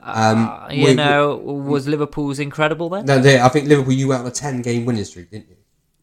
Um, 0.02 0.48
uh, 0.48 0.68
you 0.70 0.86
we, 0.86 0.94
know, 0.94 1.36
we, 1.36 1.52
was 1.70 1.88
Liverpool's 1.88 2.38
incredible 2.38 2.88
then? 2.88 3.04
No, 3.04 3.18
they, 3.18 3.40
I 3.40 3.48
think 3.48 3.68
Liverpool. 3.68 3.92
You 3.92 4.08
went 4.08 4.22
on 4.22 4.28
a 4.28 4.30
ten-game 4.30 4.86
winning 4.86 5.04
streak, 5.04 5.30
didn't 5.30 5.50
you? 5.50 5.56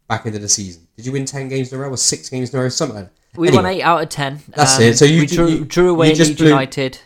Back 0.08 0.26
into 0.26 0.40
the 0.40 0.50
season, 0.50 0.88
did 0.96 1.06
you 1.06 1.12
win 1.12 1.26
ten 1.26 1.48
games 1.48 1.72
in 1.72 1.80
a 1.80 1.82
row 1.82 1.90
or 1.90 1.98
six 1.98 2.30
games 2.30 2.54
in 2.54 2.60
a 2.60 2.62
row? 2.62 2.70
Something. 2.70 2.98
Like 2.98 3.10
we 3.38 3.48
anyway, 3.48 3.64
won 3.64 3.74
eight 3.74 3.82
out 3.82 4.04
of 4.04 4.10
ten. 4.10 4.40
That's 4.50 4.78
um, 4.78 4.84
it. 4.84 4.98
So 4.98 5.06
you, 5.06 5.28
drew, 5.28 5.48
you, 5.48 5.66
drew 5.66 5.92
away 5.92 6.12
at 6.12 6.18
Leeds 6.18 6.40
United. 6.40 7.00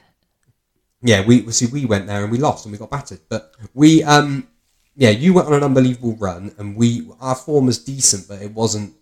Yeah, 1.04 1.26
we 1.26 1.50
see 1.52 1.66
we 1.66 1.86
went 1.86 2.08
there 2.08 2.24
and 2.24 2.32
we 2.32 2.38
lost 2.38 2.66
and 2.66 2.72
we 2.72 2.78
got 2.78 2.92
battered. 2.92 3.20
But 3.28 3.54
we, 3.74 4.04
um, 4.04 4.48
yeah, 4.96 5.10
you 5.10 5.34
went 5.34 5.48
on 5.48 5.54
an 5.54 5.64
unbelievable 5.64 6.16
run 6.16 6.54
and 6.58 6.76
we 6.76 7.10
our 7.20 7.36
form 7.36 7.66
was 7.66 7.84
decent, 7.84 8.28
but 8.28 8.42
it 8.42 8.52
wasn't 8.52 8.94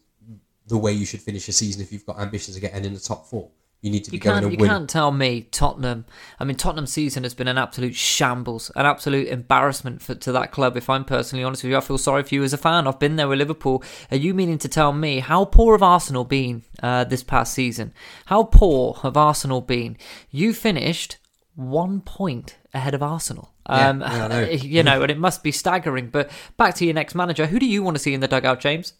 the 0.67 0.77
way 0.77 0.93
you 0.93 1.05
should 1.05 1.21
finish 1.21 1.47
a 1.49 1.51
season 1.51 1.81
if 1.81 1.91
you've 1.91 2.05
got 2.05 2.19
ambitions 2.19 2.55
of 2.55 2.61
getting 2.61 2.85
in 2.85 2.93
the 2.93 2.99
top 2.99 3.25
four. 3.25 3.49
You 3.81 3.91
need 3.91 4.03
to 4.03 4.11
be 4.11 4.17
you 4.17 4.21
going 4.21 4.43
you 4.43 4.49
win. 4.49 4.59
You 4.59 4.65
can't 4.65 4.89
tell 4.89 5.11
me 5.11 5.43
Tottenham. 5.51 6.05
I 6.37 6.43
mean, 6.43 6.57
Tottenham's 6.57 6.91
season 6.91 7.23
has 7.23 7.33
been 7.33 7.47
an 7.47 7.57
absolute 7.57 7.95
shambles, 7.95 8.69
an 8.75 8.85
absolute 8.85 9.29
embarrassment 9.29 10.01
for, 10.01 10.15
to 10.15 10.33
that 10.33 10.51
club. 10.51 10.75
If 10.75 10.89
I'm 10.89 11.05
personally 11.05 11.45
honest 11.45 11.63
with 11.63 11.71
you, 11.71 11.77
I 11.77 11.81
feel 11.81 11.97
sorry 11.97 12.23
for 12.23 12.35
you 12.35 12.43
as 12.43 12.51
a 12.51 12.57
fan. 12.57 12.87
I've 12.87 12.99
been 12.99 13.15
there 13.15 13.29
with 13.29 13.39
Liverpool. 13.39 13.81
Are 14.11 14.17
you 14.17 14.33
meaning 14.33 14.57
to 14.59 14.67
tell 14.67 14.91
me 14.91 15.19
how 15.19 15.45
poor 15.45 15.75
have 15.75 15.83
Arsenal 15.83 16.25
been 16.25 16.63
uh, 16.83 17.05
this 17.05 17.23
past 17.23 17.53
season? 17.53 17.93
How 18.25 18.43
poor 18.43 18.95
have 18.95 19.15
Arsenal 19.15 19.61
been? 19.61 19.97
You 20.29 20.53
finished 20.53 21.17
one 21.55 22.01
point 22.01 22.57
ahead 22.73 22.93
of 22.93 23.01
Arsenal. 23.01 23.53
Um, 23.65 24.01
yeah, 24.01 24.27
know. 24.27 24.41
you 24.49 24.83
know, 24.83 25.01
and 25.03 25.11
it 25.11 25.17
must 25.17 25.41
be 25.41 25.53
staggering. 25.53 26.09
But 26.09 26.29
back 26.57 26.75
to 26.75 26.85
your 26.85 26.93
next 26.93 27.15
manager. 27.15 27.45
Who 27.45 27.59
do 27.59 27.65
you 27.65 27.81
want 27.81 27.95
to 27.95 28.03
see 28.03 28.13
in 28.13 28.19
the 28.19 28.27
dugout, 28.27 28.59
James? 28.59 28.91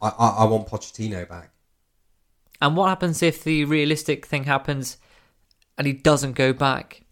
I, 0.00 0.08
I, 0.08 0.28
I 0.38 0.44
want 0.44 0.68
Pochettino 0.68 1.28
back. 1.28 1.50
And 2.60 2.76
what 2.76 2.88
happens 2.88 3.22
if 3.22 3.42
the 3.42 3.64
realistic 3.64 4.26
thing 4.26 4.44
happens 4.44 4.98
and 5.78 5.86
he 5.86 5.92
doesn't 5.92 6.32
go 6.32 6.52
back? 6.52 7.04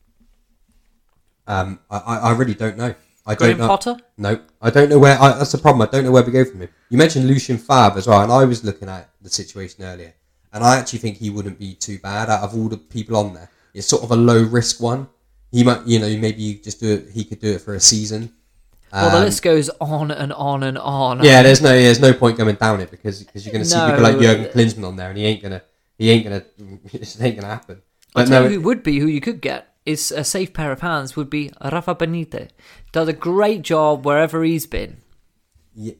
Um, 1.46 1.80
I, 1.90 2.18
I 2.18 2.32
really 2.32 2.54
don't 2.54 2.76
know. 2.76 2.94
I 3.26 3.34
Graham 3.34 3.58
don't 3.58 3.58
know. 3.58 3.68
Potter? 3.68 3.96
No, 4.16 4.40
I 4.60 4.70
don't 4.70 4.88
know 4.88 4.98
where. 4.98 5.20
I, 5.20 5.36
that's 5.36 5.52
the 5.52 5.58
problem. 5.58 5.86
I 5.86 5.90
don't 5.90 6.04
know 6.04 6.10
where 6.10 6.22
we 6.22 6.32
go 6.32 6.44
from 6.44 6.60
him. 6.60 6.68
You 6.90 6.98
mentioned 6.98 7.26
Lucien 7.26 7.58
Favre 7.58 7.96
as 7.96 8.06
well, 8.06 8.22
and 8.22 8.32
I 8.32 8.44
was 8.44 8.64
looking 8.64 8.88
at 8.88 9.10
the 9.20 9.28
situation 9.30 9.84
earlier, 9.84 10.14
and 10.52 10.64
I 10.64 10.78
actually 10.78 11.00
think 11.00 11.18
he 11.18 11.30
wouldn't 11.30 11.58
be 11.58 11.74
too 11.74 11.98
bad 11.98 12.30
out 12.30 12.42
of 12.42 12.54
all 12.54 12.68
the 12.68 12.78
people 12.78 13.16
on 13.16 13.34
there. 13.34 13.50
It's 13.74 13.86
sort 13.86 14.02
of 14.02 14.10
a 14.10 14.16
low 14.16 14.42
risk 14.42 14.80
one. 14.80 15.08
He 15.52 15.62
might, 15.62 15.86
you 15.86 15.98
know, 15.98 16.08
maybe 16.18 16.42
you 16.42 16.58
just 16.58 16.80
do 16.80 16.94
it. 16.94 17.10
He 17.12 17.24
could 17.24 17.40
do 17.40 17.52
it 17.52 17.60
for 17.60 17.74
a 17.74 17.80
season. 17.80 18.32
Well, 18.92 19.10
the 19.10 19.18
um, 19.18 19.24
list 19.24 19.42
goes 19.42 19.68
on 19.80 20.10
and 20.10 20.32
on 20.32 20.62
and 20.62 20.78
on. 20.78 21.22
Yeah, 21.22 21.42
there's 21.42 21.60
no 21.60 21.70
there's 21.70 22.00
no 22.00 22.12
point 22.14 22.38
going 22.38 22.54
down 22.56 22.80
it 22.80 22.90
because 22.90 23.22
because 23.22 23.44
you're 23.44 23.52
going 23.52 23.64
to 23.64 23.68
see 23.68 23.76
no, 23.76 23.86
people 23.86 24.02
like 24.02 24.18
Jurgen 24.18 24.46
Klinsmann 24.46 24.86
on 24.88 24.96
there, 24.96 25.10
and 25.10 25.18
he 25.18 25.24
ain't 25.26 25.42
gonna 25.42 25.62
he 25.98 26.10
ain't 26.10 26.24
gonna 26.24 26.44
it 26.92 27.20
ain't 27.20 27.36
gonna 27.36 27.52
happen. 27.52 27.82
I'll 28.14 28.24
But 28.24 28.28
tell 28.28 28.42
no, 28.42 28.48
you 28.48 28.50
who 28.54 28.60
would 28.62 28.82
be, 28.82 28.98
who 28.98 29.06
you 29.06 29.20
could 29.20 29.40
get, 29.40 29.74
is 29.84 30.10
a 30.10 30.24
safe 30.24 30.52
pair 30.52 30.72
of 30.72 30.80
hands, 30.80 31.16
would 31.16 31.30
be 31.30 31.50
Rafa 31.62 31.94
Benitez. 31.94 32.50
Does 32.92 33.08
a 33.08 33.12
great 33.12 33.62
job 33.62 34.04
wherever 34.06 34.42
he's 34.42 34.66
been. 34.66 34.98
yeah, 35.74 35.94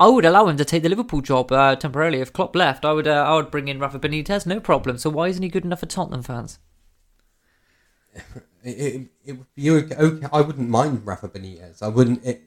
I 0.00 0.08
would 0.08 0.24
allow 0.24 0.48
him 0.48 0.56
to 0.56 0.64
take 0.64 0.82
the 0.82 0.88
Liverpool 0.88 1.20
job 1.20 1.52
uh, 1.52 1.76
temporarily. 1.76 2.20
If 2.20 2.32
Klopp 2.32 2.56
left, 2.56 2.84
I 2.84 2.92
would 2.92 3.06
uh, 3.06 3.24
I 3.24 3.36
would 3.36 3.50
bring 3.50 3.68
in 3.68 3.78
Rafa 3.78 3.98
Benitez, 4.00 4.46
no 4.46 4.58
problem. 4.60 4.98
So 4.98 5.10
why 5.10 5.28
isn't 5.28 5.42
he 5.42 5.48
good 5.48 5.64
enough 5.64 5.80
for 5.80 5.86
Tottenham 5.86 6.22
fans? 6.22 6.58
it, 8.62 8.70
it, 8.70 9.08
it 9.24 9.32
would 9.32 9.54
be 9.54 9.70
okay. 9.70 10.26
I 10.32 10.40
wouldn't 10.40 10.68
mind 10.68 11.06
Rafa 11.06 11.28
Benitez. 11.28 11.82
I 11.82 11.88
wouldn't. 11.88 12.24
It, 12.24 12.42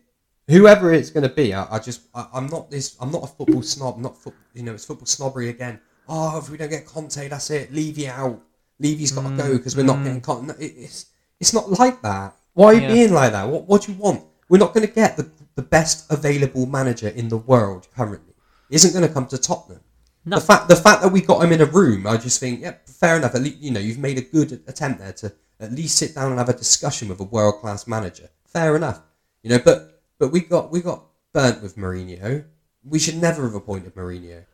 whoever 0.47 0.93
it's 0.93 1.09
going 1.09 1.27
to 1.27 1.33
be, 1.33 1.53
I, 1.53 1.75
I 1.75 1.79
just 1.79 2.01
I, 2.13 2.27
I'm 2.33 2.47
not 2.47 2.69
this. 2.69 2.95
I'm 2.99 3.11
not 3.11 3.23
a 3.23 3.27
football 3.27 3.61
snob. 3.61 3.97
Not 3.97 4.17
foot, 4.17 4.35
you 4.53 4.63
know, 4.63 4.73
it's 4.73 4.85
football 4.85 5.05
snobbery 5.05 5.49
again. 5.49 5.79
Oh, 6.07 6.37
if 6.37 6.49
we 6.49 6.57
don't 6.57 6.69
get 6.69 6.85
Conte, 6.85 7.27
that's 7.27 7.49
it. 7.49 7.73
Levy 7.73 8.07
out. 8.07 8.41
Levy's 8.79 9.11
got 9.11 9.29
to 9.29 9.37
go 9.37 9.43
mm, 9.43 9.57
because 9.57 9.77
we're 9.77 9.83
not 9.83 9.97
mm. 9.97 10.05
getting 10.05 10.21
Conte. 10.21 10.55
It, 10.59 10.73
it's 10.77 11.07
it's 11.39 11.53
not 11.53 11.69
like 11.79 12.01
that. 12.01 12.35
Why 12.53 12.65
are 12.65 12.73
you 12.73 12.81
Yeah. 12.81 12.93
being 12.93 13.13
like 13.13 13.31
that? 13.31 13.47
What 13.47 13.67
what 13.67 13.83
do 13.83 13.91
you 13.91 13.97
want? 13.97 14.23
We're 14.49 14.57
not 14.59 14.73
going 14.73 14.87
to 14.87 14.93
get 14.93 15.17
the 15.17 15.29
the 15.55 15.61
best 15.61 16.11
available 16.11 16.65
manager 16.65 17.07
in 17.09 17.29
the 17.29 17.37
world 17.37 17.87
currently. 17.95 18.33
He 18.69 18.75
isn't 18.75 18.93
going 18.93 19.07
to 19.07 19.13
come 19.13 19.27
to 19.27 19.37
Tottenham. 19.37 19.81
No. 20.25 20.39
The 20.39 20.45
fact 20.45 20.69
the 20.69 20.75
fact 20.75 21.01
that 21.01 21.11
we 21.11 21.21
got 21.21 21.43
him 21.43 21.51
in 21.51 21.61
a 21.61 21.65
room, 21.65 22.07
I 22.07 22.17
just 22.17 22.39
think, 22.39 22.61
yeah, 22.61 22.75
fair 22.85 23.17
enough. 23.17 23.35
At 23.35 23.41
least 23.41 23.57
you 23.57 23.71
know 23.71 23.79
you've 23.79 23.99
made 23.99 24.17
a 24.17 24.21
good 24.21 24.63
attempt 24.67 24.99
there 24.99 25.13
to 25.13 25.33
at 25.63 25.71
least 25.71 25.97
sit 25.97 26.15
down 26.15 26.31
and 26.31 26.39
have 26.39 26.49
a 26.49 26.53
discussion 26.53 27.07
with 27.07 27.19
a 27.19 27.23
world 27.23 27.61
class 27.61 27.87
manager. 27.87 28.29
Fair 28.45 28.75
enough, 28.75 29.01
you 29.41 29.49
know. 29.49 29.59
But 29.63 30.01
but 30.19 30.31
we 30.31 30.41
got 30.41 30.71
we 30.71 30.81
got 30.81 31.05
burnt 31.31 31.61
with 31.61 31.77
Mourinho. 31.77 32.45
We 32.83 32.99
should 32.99 33.17
never 33.17 33.43
have 33.43 33.55
appointed 33.55 33.95
Mourinho. 33.95 34.45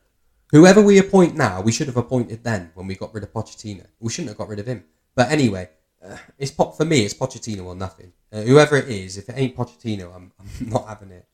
Whoever 0.51 0.81
we 0.81 0.97
appoint 0.97 1.35
now, 1.35 1.61
we 1.61 1.71
should 1.71 1.87
have 1.87 1.97
appointed 1.97 2.43
then 2.43 2.71
when 2.73 2.87
we 2.87 2.95
got 2.95 3.13
rid 3.13 3.23
of 3.23 3.33
Pochettino. 3.33 3.85
We 3.99 4.09
shouldn't 4.09 4.29
have 4.29 4.37
got 4.37 4.47
rid 4.47 4.59
of 4.59 4.65
him. 4.65 4.83
But 5.13 5.31
anyway, 5.31 5.69
uh, 6.03 6.17
it's 6.37 6.51
pop 6.51 6.75
for 6.75 6.85
me. 6.85 7.01
It's 7.05 7.13
Pochettino 7.13 7.65
or 7.65 7.75
nothing. 7.75 8.13
Uh, 8.31 8.41
whoever 8.41 8.77
it 8.77 8.87
is, 8.87 9.17
if 9.17 9.29
it 9.29 9.35
ain't 9.37 9.55
Pochettino, 9.55 10.15
I'm, 10.15 10.31
I'm 10.39 10.69
not 10.69 10.87
having 10.87 11.11
it. 11.11 11.27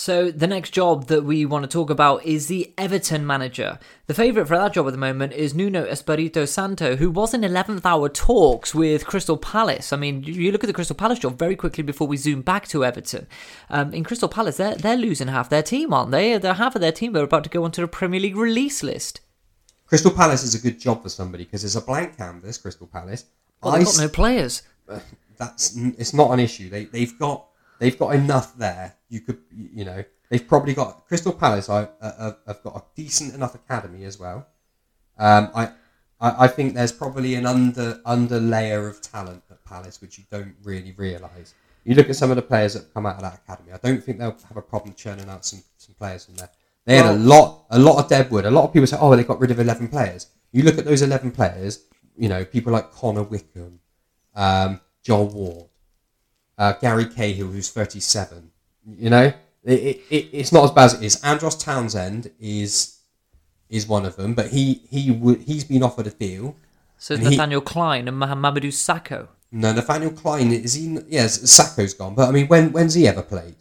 So 0.00 0.30
the 0.30 0.46
next 0.46 0.70
job 0.70 1.08
that 1.08 1.24
we 1.24 1.44
want 1.44 1.62
to 1.62 1.68
talk 1.68 1.90
about 1.90 2.24
is 2.24 2.46
the 2.46 2.72
Everton 2.78 3.26
manager. 3.26 3.78
The 4.06 4.14
favourite 4.14 4.48
for 4.48 4.56
that 4.56 4.72
job 4.72 4.86
at 4.86 4.92
the 4.92 4.98
moment 4.98 5.34
is 5.34 5.52
Nuno 5.54 5.84
Espirito 5.84 6.46
Santo, 6.46 6.96
who 6.96 7.10
was 7.10 7.34
in 7.34 7.42
11th 7.42 7.84
hour 7.84 8.08
talks 8.08 8.74
with 8.74 9.04
Crystal 9.04 9.36
Palace. 9.36 9.92
I 9.92 9.98
mean, 9.98 10.22
you 10.22 10.52
look 10.52 10.64
at 10.64 10.68
the 10.68 10.72
Crystal 10.72 10.96
Palace 10.96 11.18
job 11.18 11.38
very 11.38 11.54
quickly 11.54 11.82
before 11.82 12.08
we 12.08 12.16
zoom 12.16 12.40
back 12.40 12.66
to 12.68 12.82
Everton. 12.82 13.26
Um, 13.68 13.92
in 13.92 14.02
Crystal 14.02 14.30
Palace, 14.30 14.56
they're, 14.56 14.74
they're 14.74 14.96
losing 14.96 15.28
half 15.28 15.50
their 15.50 15.62
team, 15.62 15.92
aren't 15.92 16.12
they? 16.12 16.38
They're 16.38 16.54
half 16.54 16.74
of 16.74 16.80
their 16.80 16.92
team 16.92 17.14
are 17.14 17.24
about 17.24 17.44
to 17.44 17.50
go 17.50 17.64
onto 17.64 17.82
the 17.82 17.86
Premier 17.86 18.20
League 18.20 18.38
release 18.38 18.82
list. 18.82 19.20
Crystal 19.86 20.10
Palace 20.10 20.42
is 20.42 20.54
a 20.54 20.62
good 20.62 20.80
job 20.80 21.02
for 21.02 21.10
somebody 21.10 21.44
because 21.44 21.62
it's 21.62 21.74
a 21.74 21.82
blank 21.82 22.16
canvas. 22.16 22.56
Crystal 22.56 22.86
Palace. 22.86 23.26
Well, 23.62 23.74
I 23.74 23.76
they've 23.76 23.86
got 23.86 23.94
s- 23.96 24.00
no 24.00 24.08
players. 24.08 24.62
that's 25.36 25.76
it's 25.76 26.14
not 26.14 26.30
an 26.30 26.40
issue. 26.40 26.70
They 26.70 26.86
they've 26.86 27.18
got 27.18 27.48
they've 27.78 27.98
got 27.98 28.14
enough 28.14 28.56
there. 28.56 28.94
You 29.10 29.20
could 29.20 29.38
you 29.52 29.84
know 29.84 30.02
they've 30.30 30.46
probably 30.46 30.72
got 30.72 31.06
Crystal 31.06 31.32
Palace. 31.32 31.68
I 31.68 31.88
uh, 32.00 32.32
have 32.46 32.62
got 32.62 32.76
a 32.76 32.82
decent 32.94 33.34
enough 33.34 33.54
academy 33.54 34.04
as 34.04 34.18
well. 34.18 34.46
Um, 35.18 35.50
I, 35.54 35.72
I 36.20 36.44
I 36.44 36.48
think 36.48 36.74
there's 36.74 36.92
probably 36.92 37.34
an 37.34 37.44
under 37.44 38.00
under 38.06 38.40
layer 38.40 38.86
of 38.88 39.02
talent 39.02 39.42
at 39.50 39.62
Palace 39.64 40.00
which 40.00 40.16
you 40.16 40.24
don't 40.30 40.54
really 40.62 40.94
realise. 40.96 41.54
You 41.84 41.94
look 41.94 42.08
at 42.08 42.16
some 42.16 42.30
of 42.30 42.36
the 42.36 42.42
players 42.42 42.74
that 42.74 42.92
come 42.94 43.06
out 43.06 43.16
of 43.16 43.22
that 43.22 43.40
academy. 43.44 43.72
I 43.72 43.78
don't 43.78 44.02
think 44.02 44.18
they'll 44.18 44.36
have 44.48 44.56
a 44.56 44.62
problem 44.62 44.94
churning 44.94 45.28
out 45.28 45.44
some, 45.44 45.62
some 45.78 45.94
players 45.94 46.26
from 46.26 46.36
there. 46.36 46.50
They 46.84 46.96
had 46.96 47.06
a 47.06 47.18
lot 47.18 47.66
a 47.70 47.78
lot 47.78 48.02
of 48.02 48.08
deadwood. 48.08 48.44
A 48.46 48.50
lot 48.50 48.64
of 48.64 48.72
people 48.72 48.86
say, 48.86 48.96
oh, 49.00 49.14
they 49.14 49.24
got 49.24 49.40
rid 49.40 49.50
of 49.50 49.58
eleven 49.58 49.88
players. 49.88 50.28
You 50.52 50.62
look 50.62 50.78
at 50.78 50.84
those 50.84 51.02
eleven 51.02 51.30
players. 51.30 51.84
You 52.16 52.28
know, 52.28 52.44
people 52.44 52.72
like 52.72 52.92
Connor 52.92 53.22
Wickham, 53.22 53.80
um, 54.34 54.80
Joel 55.02 55.28
Ward, 55.28 55.68
uh, 56.58 56.74
Gary 56.74 57.06
Cahill, 57.06 57.46
who's 57.46 57.70
37. 57.70 58.49
You 58.86 59.10
know, 59.10 59.32
it, 59.64 59.72
it, 59.72 60.00
it, 60.10 60.28
it's 60.32 60.52
not 60.52 60.64
as 60.64 60.70
bad 60.70 60.84
as 60.86 60.94
it 60.94 61.02
is. 61.02 61.22
Andros 61.22 61.56
Townsend 61.56 62.30
is 62.40 62.96
is 63.68 63.86
one 63.86 64.04
of 64.04 64.16
them, 64.16 64.34
but 64.34 64.48
he 64.48 64.82
he 64.90 65.10
would 65.10 65.42
he's 65.42 65.64
been 65.64 65.82
offered 65.82 66.06
a 66.06 66.10
deal. 66.10 66.56
So 66.98 67.14
And 67.14 67.24
he- 67.24 67.30
Nathaniel 67.30 67.60
Clyne 67.60 68.08
and 68.08 68.18
Mah- 68.18 68.34
Mamadou 68.34 68.68
Sakho. 68.72 69.28
No, 69.52 69.72
Nathaniel 69.72 70.12
Clyne 70.12 70.52
is 70.52 70.74
he? 70.74 70.98
Yes, 71.08 71.38
Sakho's 71.38 71.94
gone, 71.94 72.14
but 72.14 72.28
I 72.28 72.32
mean, 72.32 72.46
when 72.48 72.72
when's 72.72 72.94
he 72.94 73.06
ever 73.08 73.22
played? 73.22 73.56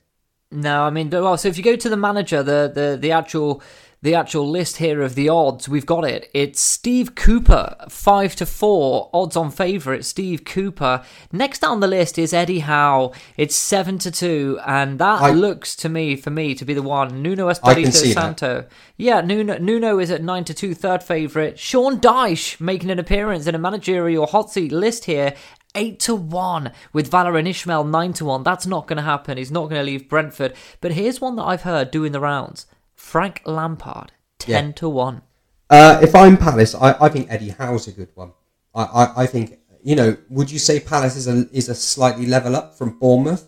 No, 0.51 0.83
I 0.83 0.89
mean, 0.89 1.09
well, 1.11 1.37
so 1.37 1.47
if 1.47 1.57
you 1.57 1.63
go 1.63 1.75
to 1.75 1.89
the 1.89 1.97
manager, 1.97 2.41
the 2.43 2.71
the 2.73 2.97
the 2.99 3.11
actual 3.11 3.61
the 4.01 4.15
actual 4.15 4.49
list 4.49 4.77
here 4.77 5.01
of 5.01 5.15
the 5.15 5.27
odds, 5.27 5.67
we've 5.67 5.85
got 5.85 6.05
it. 6.05 6.29
It's 6.33 6.61
Steve 6.61 7.15
Cooper, 7.15 7.75
five 7.89 8.33
to 8.37 8.45
four 8.45 9.09
odds 9.13 9.35
on 9.35 9.51
favourite. 9.51 10.05
Steve 10.05 10.45
Cooper. 10.45 11.03
Next 11.33 11.59
down 11.59 11.81
the 11.81 11.87
list 11.87 12.17
is 12.17 12.33
Eddie 12.33 12.59
Howe. 12.59 13.11
It's 13.35 13.55
seven 13.57 13.97
to 13.99 14.09
two, 14.11 14.57
and 14.65 14.99
that 14.99 15.21
I- 15.21 15.31
looks 15.31 15.75
to 15.77 15.89
me 15.89 16.15
for 16.15 16.29
me 16.29 16.55
to 16.55 16.63
be 16.63 16.73
the 16.73 16.81
one. 16.81 17.21
Nuno 17.21 17.49
Espirito 17.49 17.89
see 17.89 18.13
that. 18.13 18.21
Santo. 18.21 18.65
Yeah, 18.95 19.19
Nuno 19.21 19.57
Nuno 19.57 19.99
is 19.99 20.11
at 20.11 20.23
nine 20.23 20.45
to 20.45 20.53
two, 20.53 20.73
third 20.73 21.03
favourite. 21.03 21.59
Sean 21.59 21.99
Dyche 21.99 22.59
making 22.61 22.89
an 22.91 22.99
appearance 22.99 23.47
in 23.47 23.55
a 23.55 23.59
managerial 23.59 24.27
hot 24.27 24.49
seat 24.51 24.71
list 24.71 25.05
here. 25.05 25.33
Eight 25.75 25.99
to 26.01 26.15
one 26.15 26.71
with 26.93 27.11
Valérien 27.11 27.47
Ismaël 27.47 27.87
nine 27.87 28.13
to 28.13 28.25
one. 28.25 28.43
That's 28.43 28.65
not 28.65 28.87
going 28.87 28.97
to 28.97 29.03
happen. 29.03 29.37
He's 29.37 29.51
not 29.51 29.69
going 29.69 29.79
to 29.79 29.83
leave 29.83 30.09
Brentford. 30.09 30.53
But 30.81 30.93
here's 30.93 31.21
one 31.21 31.35
that 31.35 31.43
I've 31.43 31.61
heard 31.61 31.91
doing 31.91 32.11
the 32.11 32.19
rounds: 32.19 32.65
Frank 33.09 33.41
Lampard 33.45 34.11
ten 34.37 34.67
Yeah. 34.67 34.71
to 34.73 34.89
one. 34.89 35.21
Uh, 35.69 35.99
if 36.01 36.13
I'm 36.15 36.37
Palace, 36.37 36.75
I, 36.75 36.95
I 37.05 37.09
think 37.09 37.27
Eddie 37.29 37.49
Howe's 37.49 37.87
a 37.87 37.91
good 37.91 38.09
one. 38.15 38.31
I, 38.75 38.83
I, 38.83 39.23
I 39.23 39.25
think 39.25 39.57
you 39.83 39.95
know. 39.95 40.15
Would 40.29 40.51
you 40.51 40.59
say 40.59 40.79
Palace 40.79 41.15
is 41.15 41.27
a 41.27 41.47
is 41.51 41.69
a 41.69 41.75
slightly 41.75 42.25
level 42.27 42.55
up 42.55 42.77
from 42.77 42.99
Bournemouth? 42.99 43.45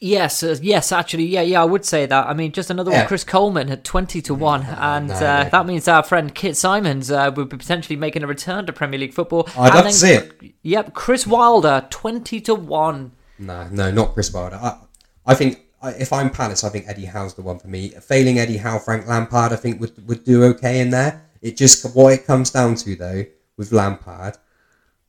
Yes, 0.00 0.42
uh, 0.42 0.56
yes, 0.60 0.92
actually, 0.92 1.24
yeah, 1.24 1.40
yeah, 1.40 1.62
I 1.62 1.64
would 1.64 1.84
say 1.84 2.04
that. 2.04 2.26
I 2.26 2.34
mean, 2.34 2.52
just 2.52 2.68
another 2.68 2.90
Yeah. 2.90 2.98
one, 3.00 3.06
Chris 3.08 3.24
Coleman 3.24 3.70
at 3.70 3.84
twenty 3.84 4.20
to 4.22 4.34
one, 4.34 4.62
and 4.62 5.08
no, 5.08 5.14
uh, 5.14 5.42
no. 5.44 5.48
that 5.50 5.66
means 5.66 5.88
our 5.88 6.02
friend 6.02 6.34
Kit 6.34 6.56
Symons 6.56 7.10
uh, 7.10 7.30
would 7.34 7.48
be 7.48 7.56
potentially 7.56 7.96
making 7.96 8.22
a 8.22 8.26
return 8.26 8.66
to 8.66 8.72
Premier 8.72 8.98
League 9.00 9.14
football. 9.14 9.48
I'd 9.56 9.66
And 9.68 9.74
love 9.74 9.84
then- 9.84 9.92
to 9.92 9.98
see 9.98 10.12
it. 10.12 10.54
Yep, 10.62 10.94
Chris 10.94 11.26
Wilder 11.26 11.86
twenty 11.90 12.40
to 12.42 12.54
one. 12.54 13.12
No, 13.38 13.66
no, 13.70 13.90
not 13.90 14.14
Chris 14.14 14.32
Wilder. 14.32 14.56
I, 14.56 14.78
I 15.26 15.34
think 15.34 15.60
if 15.86 16.12
I'm 16.12 16.30
Palace, 16.30 16.64
I 16.64 16.68
think 16.68 16.86
Eddie 16.88 17.04
Howe's 17.04 17.34
the 17.34 17.42
one 17.42 17.58
for 17.58 17.68
me. 17.68 17.90
Failing 17.90 18.38
Eddie 18.38 18.58
Howe, 18.58 18.78
Frank 18.78 19.06
Lampard, 19.06 19.52
I 19.52 19.56
think 19.56 19.80
would 19.80 20.06
would 20.08 20.24
do 20.24 20.44
okay 20.44 20.80
in 20.80 20.90
there. 20.90 21.22
It 21.42 21.56
just 21.56 21.94
what 21.94 22.12
it 22.12 22.26
comes 22.26 22.50
down 22.50 22.74
to 22.76 22.96
though 22.96 23.24
with 23.56 23.72
Lampard, 23.72 24.36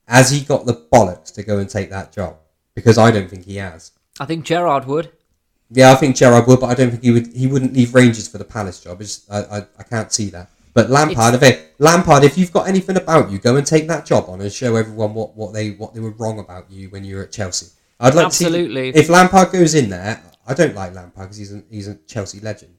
has 0.08 0.30
he 0.30 0.42
got 0.42 0.66
the 0.66 0.86
bollocks 0.92 1.34
to 1.34 1.44
go 1.44 1.58
and 1.58 1.70
take 1.70 1.90
that 1.90 2.12
job? 2.12 2.38
Because 2.74 2.98
I 2.98 3.12
don't 3.12 3.30
think 3.30 3.46
he 3.46 3.58
has. 3.58 3.92
I 4.20 4.26
think 4.26 4.46
Gerrard 4.46 4.86
would. 4.86 5.12
Yeah, 5.72 5.92
I 5.92 5.96
think 5.96 6.16
Gerrard 6.16 6.48
would, 6.48 6.60
but 6.60 6.68
I 6.68 6.76
don't 6.76 6.92
think 6.92 7.04
he 7.04 7.12
would. 7.12 7.28
He 7.28 7.48
wouldn't 7.48 7.74
leave 7.74 7.96
Rangers 7.96 8.28
for 8.28 8.38
the 8.38 8.46
Palace 8.46 8.80
job. 8.82 9.02
I, 9.30 9.38
I, 9.40 9.58
I 9.80 9.84
can't 9.84 10.12
see 10.12 10.30
that. 10.30 10.50
But 10.74 10.90
Lampard, 10.90 11.36
if 11.36 11.44
it, 11.44 11.74
Lampard, 11.80 12.26
if 12.26 12.38
you've 12.38 12.52
got 12.52 12.68
anything 12.68 12.98
about 12.98 13.32
you, 13.32 13.40
go 13.40 13.56
and 13.56 13.66
take 13.66 13.88
that 13.88 14.06
job 14.06 14.26
on 14.28 14.42
and 14.42 14.52
show 14.52 14.76
everyone 14.76 15.14
what, 15.14 15.36
what 15.36 15.54
they 15.54 15.72
what 15.72 15.94
they 15.94 16.02
were 16.02 16.12
wrong 16.12 16.38
about 16.40 16.70
you 16.70 16.90
when 16.90 17.06
you 17.06 17.16
were 17.16 17.24
at 17.24 17.32
Chelsea. 17.32 17.68
I'd 18.00 18.14
like 18.14 18.26
Absolutely. 18.26 18.92
to 18.92 18.98
see 18.98 19.04
if 19.04 19.10
Lampard 19.10 19.52
goes 19.54 19.74
in 19.74 19.90
there. 19.90 20.22
I 20.46 20.54
don't 20.54 20.76
like 20.76 20.94
Lampard 20.94 21.26
because 21.28 21.38
he's 21.38 21.54
a, 21.54 21.64
he's 21.70 21.88
a 21.88 21.96
Chelsea 21.96 22.40
legend, 22.40 22.76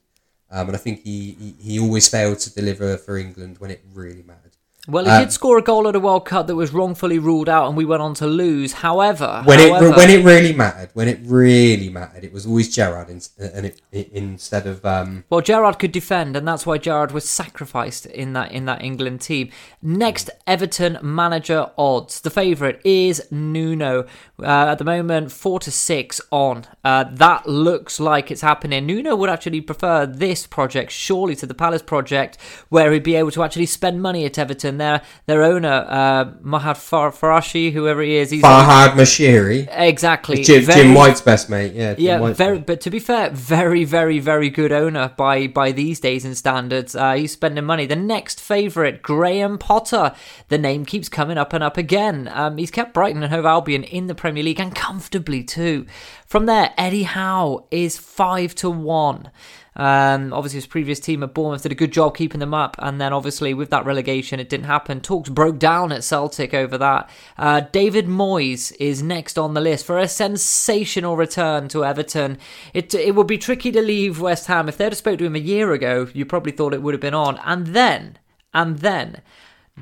um, 0.51 0.69
and 0.69 0.77
I 0.77 0.79
think 0.79 1.03
he, 1.03 1.33
he 1.33 1.55
he 1.61 1.81
always 1.81 2.09
failed 2.09 2.39
to 2.41 2.55
deliver 2.55 2.97
for 2.97 3.17
England 3.17 3.59
when 3.59 3.71
it 3.71 3.85
really 3.93 4.23
mattered. 4.23 4.46
Well, 4.89 5.05
he 5.05 5.11
Um, 5.11 5.23
did 5.23 5.33
score 5.33 5.59
a 5.59 5.63
goal 5.63 5.89
at 5.89 5.97
a 5.97 6.01
World 6.01 6.25
Cup 6.25 6.47
that 6.47 6.55
was 6.55 6.73
wrongfully 6.73 7.19
ruled 7.19 7.49
out, 7.49 7.67
and 7.69 7.77
we 7.77 7.85
went 7.85 8.03
on 8.03 8.15
to 8.15 8.27
lose. 8.27 8.75
However, 8.75 9.43
When 9.45 9.59
however, 9.59 9.87
it 9.89 9.97
when 9.97 10.11
it 10.11 10.25
really 10.25 10.53
mattered, 10.53 10.91
when 10.95 11.09
it 11.09 11.19
really 11.25 11.89
mattered, 11.89 12.25
it 12.25 12.33
was 12.33 12.47
always 12.47 12.75
Gerrard 12.75 13.09
in, 13.11 13.21
and 13.39 13.67
it, 13.67 13.81
it, 13.91 14.11
instead 14.13 14.67
of 14.67 14.85
um, 14.85 15.25
Well, 15.29 15.41
Gerrard 15.41 15.79
could 15.79 15.93
defend, 15.93 16.37
and 16.37 16.47
that's 16.47 16.65
why 16.67 16.79
Gerrard 16.79 17.13
was 17.13 17.29
sacrificed 17.29 18.07
in 18.07 18.33
that 18.35 18.53
in 18.53 18.67
that 18.67 18.83
England 18.83 19.21
team. 19.23 19.51
Next, 19.83 20.31
Everton 20.47 20.99
manager 21.03 21.71
odds. 21.77 22.21
The 22.21 22.31
favourite 22.31 22.81
is 22.85 23.23
Nuno. 23.31 24.05
Uh, 24.41 24.67
at 24.73 24.79
the 24.79 24.85
moment, 24.85 25.33
four 25.33 25.59
to 25.61 25.71
six 25.71 26.21
on. 26.31 26.65
Uh, 26.85 27.05
that 27.11 27.49
looks 27.49 27.99
like 27.99 28.31
it's 28.31 28.43
happening. 28.43 28.87
Nuno 28.87 29.17
would 29.17 29.31
actually 29.31 29.61
prefer 29.61 30.07
this 30.07 30.47
project, 30.47 30.93
surely, 30.93 31.35
to 31.37 31.47
the 31.47 31.55
Palace 31.55 31.83
project, 31.83 32.37
where 32.69 32.93
he'd 32.93 33.03
be 33.03 33.17
able 33.17 33.31
to 33.31 33.43
actually 33.43 33.67
spend 33.67 34.01
money 34.03 34.25
at 34.25 34.39
Everton. 34.39 34.76
Their 34.79 35.03
their 35.27 35.43
owner, 35.43 35.85
uh, 35.89 36.25
Mahad 36.45 36.77
Far- 36.77 37.11
Farashi, 37.13 37.73
whoever 37.73 38.03
he 38.03 38.17
is, 38.17 38.31
he's 38.31 38.43
Farhad 38.43 38.91
Moshiri. 38.91 39.69
exactly 39.71 40.43
Jim, 40.43 40.65
very- 40.65 40.83
Jim 40.83 40.95
White's 40.95 41.21
best 41.21 41.49
mate, 41.51 41.73
yeah. 41.75 41.95
Jim 41.95 42.05
yeah, 42.05 42.21
White's 42.21 42.39
very. 42.39 42.57
best. 42.59 42.67
But 42.67 42.81
to 42.83 42.91
be 42.91 42.99
fair, 42.99 43.31
very, 43.31 43.85
very, 43.85 44.19
very 44.19 44.51
good 44.51 44.73
owner 44.73 45.13
by 45.17 45.47
by 45.47 45.73
these 45.73 46.01
days 46.01 46.25
and 46.25 46.37
standards. 46.37 46.95
Uh, 46.95 47.15
he's 47.15 47.33
spending 47.33 47.65
money. 47.65 47.87
The 47.87 47.97
next 47.97 48.41
favourite, 48.41 49.03
Graham 49.03 49.59
Potter. 49.59 50.13
The 50.49 50.59
name 50.59 50.85
keeps 50.85 51.09
coming 51.09 51.39
up 51.39 51.53
and 51.53 51.63
up 51.65 51.77
again. 51.77 52.31
Um, 52.33 52.57
he's 52.59 52.71
kept 52.71 52.95
Brighton 52.95 53.23
and 53.23 53.33
Hove 53.33 53.47
Albion 53.47 53.85
in 53.85 54.07
the 54.07 54.15
Premier 54.15 54.43
League 54.43 54.61
and 54.61 54.75
comfortably 54.75 55.43
too. 55.45 55.87
From 56.27 56.47
there, 56.47 56.73
Eddie 56.77 57.05
Howe 57.05 57.67
is 57.71 57.97
five 57.99 58.55
to 58.57 58.69
one. 58.71 59.31
Um, 59.77 60.33
obviously, 60.33 60.57
his 60.57 60.67
previous 60.67 60.99
team 60.99 61.23
at 61.23 61.35
Bournemouth 61.35 61.63
did 61.63 61.73
a 61.73 61.77
good 61.77 61.93
job 61.93 62.17
keeping 62.17 62.41
them 62.41 62.55
up, 62.55 62.77
and 62.79 63.01
then 63.01 63.13
obviously 63.13 63.53
with 63.55 63.71
that 63.71 63.85
relegation, 63.85 64.41
it 64.41 64.49
didn't 64.49 64.67
happen. 64.67 65.01
Talks 65.01 65.29
broke 65.29 65.59
down 65.59 65.93
at 65.93 66.03
Celtic 66.03 66.55
over 66.55 66.79
that. 66.79 67.11
Uh, 67.37 67.61
David 67.61 68.07
Moyes 68.07 68.75
is 68.81 69.03
next 69.03 69.39
on 69.39 69.55
the 69.55 69.61
list 69.61 69.85
for 69.85 69.99
a 69.99 70.09
sensational 70.09 71.17
return 71.17 71.69
to 71.69 71.85
Everton. 71.85 72.39
It 72.73 72.95
it 72.95 73.15
would 73.15 73.27
be 73.27 73.39
tricky 73.39 73.71
to 73.73 73.83
leave 73.83 74.21
West 74.21 74.47
Ham 74.47 74.69
if 74.69 74.79
they'd 74.79 74.85
have 74.85 74.97
spoke 74.97 75.19
to 75.19 75.27
him 75.27 75.37
a 75.37 75.41
year 75.41 75.73
ago. 75.73 76.09
You 76.15 76.25
probably 76.25 76.53
thought 76.53 76.75
it 76.75 76.83
would 76.83 76.95
have 76.95 77.01
been 77.01 77.15
on, 77.15 77.39
and 77.45 77.69
then 77.69 78.19
and 78.55 78.79
then. 78.79 79.21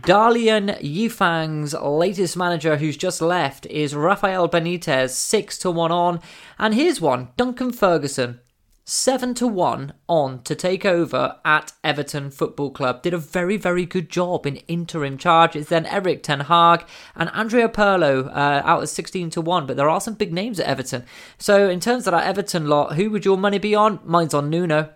Dalian 0.00 0.76
Yifang's 0.82 1.72
latest 1.72 2.36
manager, 2.36 2.78
who's 2.78 2.96
just 2.96 3.22
left, 3.22 3.64
is 3.66 3.94
Rafael 3.94 4.48
Benitez, 4.48 5.10
6 5.10 5.58
to 5.58 5.70
1 5.70 5.92
on. 5.92 6.20
And 6.58 6.74
here's 6.74 7.00
one 7.00 7.28
Duncan 7.36 7.72
Ferguson, 7.72 8.40
7 8.86 9.32
to 9.34 9.46
1 9.46 9.94
on 10.10 10.42
to 10.42 10.54
take 10.54 10.84
over 10.84 11.36
at 11.42 11.72
Everton 11.82 12.30
Football 12.30 12.70
Club. 12.70 13.02
Did 13.02 13.14
a 13.14 13.18
very, 13.18 13.56
very 13.56 13.86
good 13.86 14.10
job 14.10 14.46
in 14.46 14.56
interim 14.68 15.16
charge. 15.16 15.56
It's 15.56 15.70
then 15.70 15.86
Erik 15.86 16.22
Ten 16.22 16.40
Hag 16.40 16.86
and 17.14 17.30
Andrea 17.30 17.70
Pirlo 17.70 18.28
uh, 18.28 18.62
out 18.62 18.82
at 18.82 18.90
16 18.90 19.30
to 19.30 19.40
1. 19.40 19.66
But 19.66 19.78
there 19.78 19.88
are 19.88 20.02
some 20.02 20.14
big 20.14 20.34
names 20.34 20.60
at 20.60 20.66
Everton. 20.66 21.06
So, 21.38 21.70
in 21.70 21.80
terms 21.80 22.06
of 22.06 22.12
that 22.12 22.26
Everton 22.26 22.66
lot, 22.66 22.96
who 22.96 23.10
would 23.10 23.24
your 23.24 23.38
money 23.38 23.58
be 23.58 23.74
on? 23.74 24.00
Mine's 24.04 24.34
on 24.34 24.50
Nuno. 24.50 24.90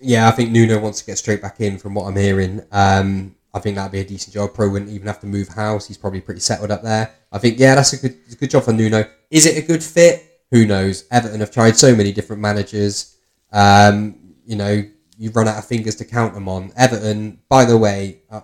Yeah, 0.00 0.28
I 0.28 0.30
think 0.30 0.50
Nuno 0.50 0.78
wants 0.78 1.00
to 1.00 1.06
get 1.06 1.18
straight 1.18 1.42
back 1.42 1.60
in 1.60 1.76
from 1.76 1.94
what 1.94 2.06
I'm 2.06 2.16
hearing. 2.16 2.62
Um, 2.72 3.36
I 3.52 3.58
think 3.58 3.76
that'd 3.76 3.92
be 3.92 4.00
a 4.00 4.04
decent 4.04 4.32
job. 4.32 4.54
Pro 4.54 4.70
wouldn't 4.70 4.90
even 4.90 5.08
have 5.08 5.20
to 5.20 5.26
move 5.26 5.48
house. 5.48 5.86
He's 5.88 5.98
probably 5.98 6.22
pretty 6.22 6.40
settled 6.40 6.70
up 6.70 6.82
there. 6.82 7.14
I 7.32 7.38
think, 7.38 7.58
yeah, 7.58 7.74
that's 7.74 7.92
a 7.92 7.98
good 7.98 8.16
good 8.38 8.50
job 8.50 8.64
for 8.64 8.72
Nuno. 8.72 9.04
Is 9.30 9.44
it 9.44 9.62
a 9.62 9.66
good 9.66 9.82
fit? 9.82 10.22
Who 10.52 10.64
knows? 10.64 11.04
Everton 11.10 11.40
have 11.40 11.50
tried 11.50 11.76
so 11.76 11.94
many 11.94 12.12
different 12.12 12.40
managers. 12.40 13.15
Um, 13.52 14.34
you 14.44 14.56
know, 14.56 14.84
you 15.18 15.30
run 15.30 15.48
out 15.48 15.58
of 15.58 15.64
fingers 15.64 15.96
to 15.96 16.04
count 16.04 16.34
them 16.34 16.48
on. 16.48 16.72
Everton, 16.76 17.40
by 17.48 17.64
the 17.64 17.76
way, 17.76 18.22
uh, 18.30 18.42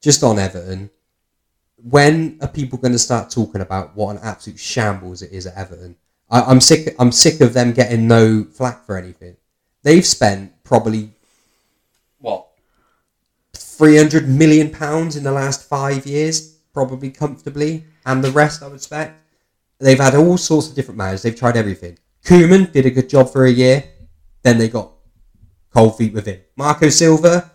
just 0.00 0.22
on 0.22 0.38
Everton, 0.38 0.90
when 1.76 2.38
are 2.40 2.48
people 2.48 2.78
going 2.78 2.92
to 2.92 2.98
start 2.98 3.30
talking 3.30 3.60
about 3.60 3.94
what 3.96 4.16
an 4.16 4.22
absolute 4.22 4.58
shambles 4.58 5.22
it 5.22 5.32
is 5.32 5.46
at 5.46 5.56
Everton? 5.56 5.96
I, 6.30 6.42
I'm 6.42 6.60
sick. 6.60 6.94
I'm 6.98 7.12
sick 7.12 7.40
of 7.40 7.52
them 7.52 7.72
getting 7.72 8.08
no 8.08 8.44
flack 8.44 8.84
for 8.84 8.96
anything. 8.96 9.36
They've 9.82 10.06
spent 10.06 10.52
probably 10.64 11.10
what 12.18 12.46
300 13.54 14.28
million 14.28 14.70
pounds 14.70 15.16
in 15.16 15.22
the 15.22 15.32
last 15.32 15.68
five 15.68 16.06
years, 16.06 16.56
probably 16.72 17.10
comfortably, 17.10 17.84
and 18.04 18.24
the 18.24 18.30
rest, 18.30 18.62
I 18.62 18.66
would 18.66 18.76
expect. 18.76 19.22
They've 19.78 19.98
had 19.98 20.16
all 20.16 20.36
sorts 20.36 20.68
of 20.68 20.74
different 20.74 20.98
managers. 20.98 21.22
They've 21.22 21.36
tried 21.36 21.56
everything. 21.56 21.98
Koeman 22.24 22.72
did 22.72 22.86
a 22.86 22.90
good 22.90 23.08
job 23.08 23.30
for 23.32 23.46
a 23.46 23.50
year. 23.50 23.84
Then 24.42 24.58
they 24.58 24.68
got 24.68 24.92
cold 25.72 25.96
feet 25.96 26.12
with 26.12 26.26
him. 26.26 26.40
Marco 26.56 26.88
Silva. 26.88 27.50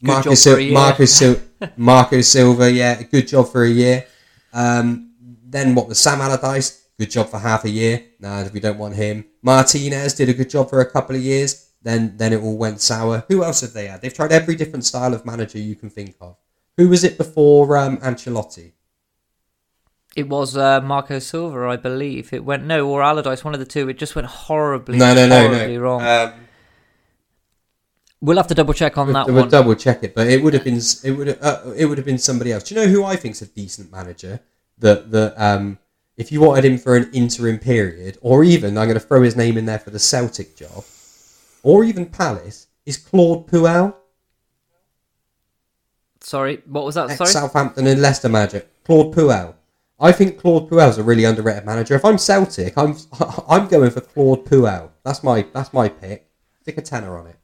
Marco, 0.00 0.34
for 0.34 0.56
a 0.58 0.60
year. 0.60 0.74
Marco, 0.74 1.04
Sil- 1.08 1.40
Marco 1.76 2.20
Silva, 2.20 2.70
yeah, 2.70 3.00
a 3.00 3.04
good 3.04 3.26
job 3.26 3.48
for 3.50 3.64
a 3.64 3.70
year. 3.70 4.06
Um, 4.52 5.12
then 5.46 5.74
what 5.74 5.88
was 5.88 5.98
Sam 5.98 6.20
Allardyce? 6.20 6.82
Good 6.98 7.10
job 7.10 7.28
for 7.30 7.38
half 7.38 7.64
a 7.64 7.70
year. 7.70 8.04
Nah, 8.20 8.46
we 8.52 8.60
don't 8.60 8.78
want 8.78 8.94
him. 8.94 9.24
Martinez 9.42 10.14
did 10.14 10.28
a 10.28 10.34
good 10.34 10.50
job 10.50 10.68
for 10.68 10.80
a 10.80 10.90
couple 10.90 11.16
of 11.16 11.22
years. 11.22 11.70
Then 11.82 12.16
then 12.16 12.32
it 12.32 12.40
all 12.40 12.56
went 12.56 12.80
sour. 12.80 13.24
Who 13.28 13.44
else 13.44 13.60
have 13.60 13.72
they 13.72 13.86
had? 13.86 14.00
They've 14.00 14.14
tried 14.14 14.32
every 14.32 14.56
different 14.56 14.84
style 14.84 15.12
of 15.12 15.26
manager 15.26 15.58
you 15.58 15.74
can 15.74 15.90
think 15.90 16.16
of. 16.20 16.36
Who 16.76 16.88
was 16.88 17.04
it 17.04 17.18
before 17.18 17.76
um, 17.76 17.98
Ancelotti? 17.98 18.72
It 20.16 20.28
was 20.28 20.56
uh, 20.56 20.80
Marco 20.80 21.18
Silva, 21.18 21.68
I 21.68 21.76
believe. 21.76 22.32
It 22.32 22.44
went 22.44 22.64
no, 22.64 22.88
or 22.88 23.02
Allardyce, 23.02 23.44
one 23.44 23.54
of 23.54 23.60
the 23.60 23.66
two. 23.66 23.88
It 23.88 23.98
just 23.98 24.14
went 24.14 24.28
horribly, 24.28 24.98
No, 24.98 25.12
no, 25.14 25.26
no, 25.26 25.48
horribly 25.48 25.76
no. 25.76 25.82
wrong. 25.82 26.02
Um, 26.02 26.32
we'll 28.20 28.36
have 28.36 28.46
to 28.48 28.54
double 28.54 28.74
check 28.74 28.96
on 28.96 29.12
that 29.12 29.26
we'll, 29.26 29.34
one. 29.34 29.42
we'll 29.44 29.50
double 29.50 29.74
check 29.74 30.04
it, 30.04 30.14
but 30.14 30.28
it 30.28 30.42
would 30.42 30.54
have 30.54 30.64
been 30.64 30.80
it 31.02 31.10
would 31.10 31.38
uh, 31.40 31.72
it 31.76 31.86
would 31.86 31.98
have 31.98 32.04
been 32.04 32.18
somebody 32.18 32.52
else. 32.52 32.64
Do 32.64 32.74
you 32.74 32.80
know 32.80 32.86
who 32.86 33.04
I 33.04 33.16
think's 33.16 33.42
a 33.42 33.46
decent 33.46 33.90
manager? 33.90 34.40
That 34.78 35.10
that 35.10 35.34
um, 35.36 35.78
if 36.16 36.30
you 36.30 36.40
wanted 36.40 36.64
him 36.64 36.78
for 36.78 36.96
an 36.96 37.10
interim 37.12 37.58
period, 37.58 38.18
or 38.20 38.44
even 38.44 38.78
I'm 38.78 38.86
going 38.86 38.94
to 38.94 39.00
throw 39.00 39.22
his 39.22 39.36
name 39.36 39.58
in 39.58 39.66
there 39.66 39.80
for 39.80 39.90
the 39.90 39.98
Celtic 39.98 40.56
job, 40.56 40.84
or 41.64 41.82
even 41.84 42.06
Palace, 42.06 42.68
is 42.86 42.96
Claude 42.96 43.48
Puel, 43.48 43.94
Sorry, 46.20 46.62
what 46.66 46.86
was 46.86 46.94
that? 46.94 47.10
Sorry. 47.10 47.28
Southampton 47.28 47.86
and 47.86 48.00
Leicester 48.00 48.30
manager. 48.30 48.64
Claude 48.84 49.14
Puel. 49.14 49.54
I 50.00 50.12
think 50.12 50.38
Claude 50.38 50.68
Puel's 50.68 50.98
a 50.98 51.02
really 51.02 51.24
underrated 51.24 51.64
manager. 51.64 51.94
If 51.94 52.04
I'm 52.04 52.18
Celtic, 52.18 52.76
I'm 52.76 52.96
I'm 53.48 53.68
going 53.68 53.90
for 53.90 54.00
Claude 54.00 54.44
Puel. 54.44 54.90
That's 55.04 55.22
my 55.22 55.46
that's 55.52 55.72
my 55.72 55.88
pick. 55.88 56.28
Stick 56.62 56.78
a 56.78 56.82
tenner 56.82 57.16
on 57.18 57.26
it. 57.28 57.36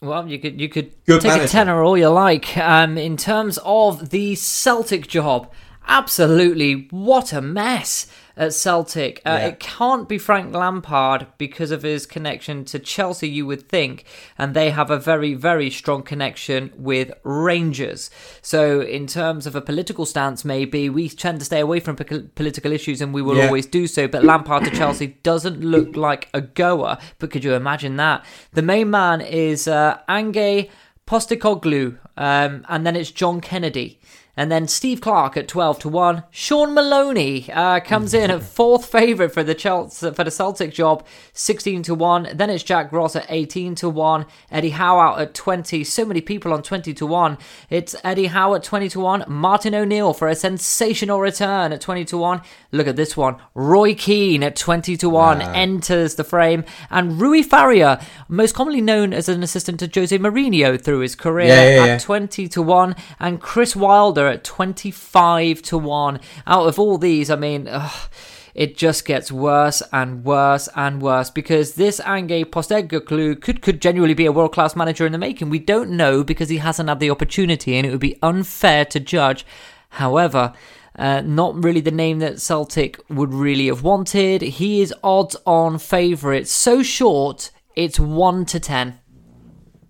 Well, 0.00 0.28
you 0.28 0.38
could 0.38 0.60
you 0.60 0.68
could 0.68 0.92
Good 1.06 1.20
take 1.20 1.30
a 1.32 1.34
manager. 1.36 1.52
tenner 1.52 1.82
all 1.82 1.96
you 1.98 2.08
like. 2.08 2.56
Um, 2.56 2.96
in 2.98 3.16
terms 3.16 3.58
of 3.64 4.10
the 4.10 4.34
Celtic 4.34 5.06
job, 5.08 5.52
absolutely 5.86 6.88
what 6.90 7.32
a 7.32 7.40
mess 7.40 8.06
at 8.38 8.54
Celtic. 8.54 9.20
Uh, 9.26 9.30
Yeah. 9.40 9.46
It 9.48 9.60
can't 9.60 10.08
be 10.08 10.16
Frank 10.16 10.54
Lampard 10.54 11.26
because 11.36 11.70
of 11.70 11.82
his 11.82 12.06
connection 12.06 12.64
to 12.66 12.78
Chelsea, 12.78 13.28
you 13.28 13.44
would 13.46 13.68
think, 13.68 14.04
and 14.38 14.54
they 14.54 14.70
have 14.70 14.90
a 14.90 14.98
very 14.98 15.34
very 15.34 15.68
strong 15.70 16.02
connection 16.02 16.70
with 16.76 17.10
Rangers. 17.24 18.10
So, 18.40 18.80
in 18.80 19.06
terms 19.06 19.46
of 19.46 19.54
a 19.56 19.60
political 19.60 20.06
stance, 20.06 20.44
maybe 20.44 20.88
we 20.88 21.08
tend 21.08 21.40
to 21.40 21.44
stay 21.44 21.60
away 21.60 21.80
from 21.80 21.96
po- 21.96 22.28
political 22.34 22.72
issues, 22.72 23.00
and 23.02 23.12
we 23.12 23.20
will 23.22 23.36
Yeah. 23.36 23.46
always 23.46 23.66
do 23.66 23.86
so. 23.86 24.06
But 24.08 24.24
Lampard 24.24 24.64
to 24.64 24.70
Chelsea 24.70 25.18
doesn't 25.22 25.60
look 25.60 25.96
like 25.96 26.28
a 26.32 26.40
goer. 26.40 26.96
But 27.18 27.30
could 27.30 27.44
you 27.44 27.54
imagine 27.54 27.96
that? 27.96 28.24
The 28.52 28.62
main 28.62 28.88
man 28.90 29.20
is 29.20 29.66
uh, 29.68 29.98
Ange 30.08 30.68
Postecoglou, 31.06 31.98
um, 32.16 32.64
and 32.68 32.86
then 32.86 32.94
it's 32.94 33.10
John 33.10 33.40
Kennedy. 33.40 33.98
And 34.38 34.52
then 34.52 34.68
Steve 34.68 35.00
Clarke 35.00 35.36
at 35.36 35.48
twelve 35.48 35.80
to 35.80 35.88
one. 35.88 36.22
Shaun 36.30 36.72
Maloney 36.72 37.50
uh, 37.52 37.80
comes 37.80 38.14
in 38.14 38.30
at 38.30 38.44
fourth 38.44 38.86
favourite 38.86 39.32
for 39.32 39.42
the 39.42 39.52
Chelsea 39.52 40.12
for 40.12 40.22
the 40.22 40.30
Celtic 40.30 40.72
job, 40.72 41.04
sixteen 41.32 41.82
to 41.82 41.92
one. 41.92 42.28
Then 42.32 42.48
it's 42.48 42.62
Jack 42.62 42.92
Ross 42.92 43.16
at 43.16 43.26
eighteen 43.28 43.74
to 43.74 43.88
one. 43.88 44.26
Eddie 44.48 44.70
Howe 44.70 45.00
out 45.00 45.20
at 45.20 45.34
twenty. 45.34 45.82
So 45.82 46.04
many 46.04 46.20
people 46.20 46.52
on 46.52 46.62
twenty 46.62 46.94
to 46.94 47.04
one. 47.04 47.36
It's 47.68 47.96
Eddie 48.04 48.26
Howe 48.26 48.54
at 48.54 48.62
twenty 48.62 48.88
to 48.90 49.00
one. 49.00 49.24
Martin 49.26 49.74
O'Neill 49.74 50.14
for 50.14 50.28
a 50.28 50.36
sensational 50.36 51.18
return 51.20 51.72
at 51.72 51.80
twenty 51.80 52.04
to 52.04 52.16
one. 52.16 52.40
Look 52.70 52.86
at 52.86 52.94
this 52.94 53.16
one. 53.16 53.38
Roy 53.54 53.92
Keane 53.96 54.44
at 54.44 54.54
twenty 54.54 54.96
to 54.98 55.08
one 55.08 55.42
enters 55.42 56.14
the 56.14 56.22
frame, 56.22 56.64
and 56.90 57.20
Rui 57.20 57.42
Faria, 57.42 58.00
most 58.28 58.54
commonly 58.54 58.80
known 58.80 59.12
as 59.12 59.28
an 59.28 59.42
assistant 59.42 59.80
to 59.80 59.90
Jose 59.92 60.16
Mourinho 60.16 60.80
through 60.80 61.00
his 61.00 61.16
career, 61.16 61.48
Yeah, 61.48 61.86
yeah, 61.86 61.92
at 61.94 62.00
20 62.00 62.46
to 62.48 62.62
1 62.62 62.94
and 63.18 63.40
Chris 63.40 63.74
Wilder 63.74 64.27
at 64.28 64.44
25 64.44 65.62
to 65.62 65.78
1 65.78 66.20
out 66.46 66.66
of 66.66 66.78
all 66.78 66.98
these 66.98 67.30
I 67.30 67.36
mean 67.36 67.68
ugh, 67.68 68.10
it 68.54 68.76
just 68.76 69.04
gets 69.04 69.30
worse 69.30 69.82
and 69.92 70.24
worse 70.24 70.68
and 70.74 71.00
worse 71.00 71.30
because 71.30 71.74
this 71.74 72.00
Ange 72.00 72.50
Postecoglou 72.50 73.40
could 73.40 73.62
could 73.62 73.80
genuinely 73.80 74.14
be 74.14 74.26
a 74.26 74.32
world 74.32 74.52
class 74.52 74.76
manager 74.76 75.06
in 75.06 75.12
the 75.12 75.18
making 75.18 75.50
we 75.50 75.58
don't 75.58 75.90
know 75.90 76.22
because 76.22 76.48
he 76.48 76.58
hasn't 76.58 76.88
had 76.88 77.00
the 77.00 77.10
opportunity 77.10 77.76
and 77.76 77.86
it 77.86 77.90
would 77.90 78.00
be 78.00 78.18
unfair 78.22 78.84
to 78.84 79.00
judge 79.00 79.44
however 79.90 80.52
uh, 80.98 81.20
not 81.20 81.62
really 81.62 81.80
the 81.80 81.92
name 81.92 82.18
that 82.18 82.40
Celtic 82.40 83.00
would 83.08 83.32
really 83.32 83.68
have 83.68 83.82
wanted. 83.84 84.42
He 84.42 84.80
is 84.80 84.92
odds 85.04 85.36
on 85.46 85.78
favourite. 85.78 86.48
So 86.48 86.82
short, 86.82 87.52
it's 87.76 88.00
1 88.00 88.44
to 88.46 88.58
10. 88.58 88.98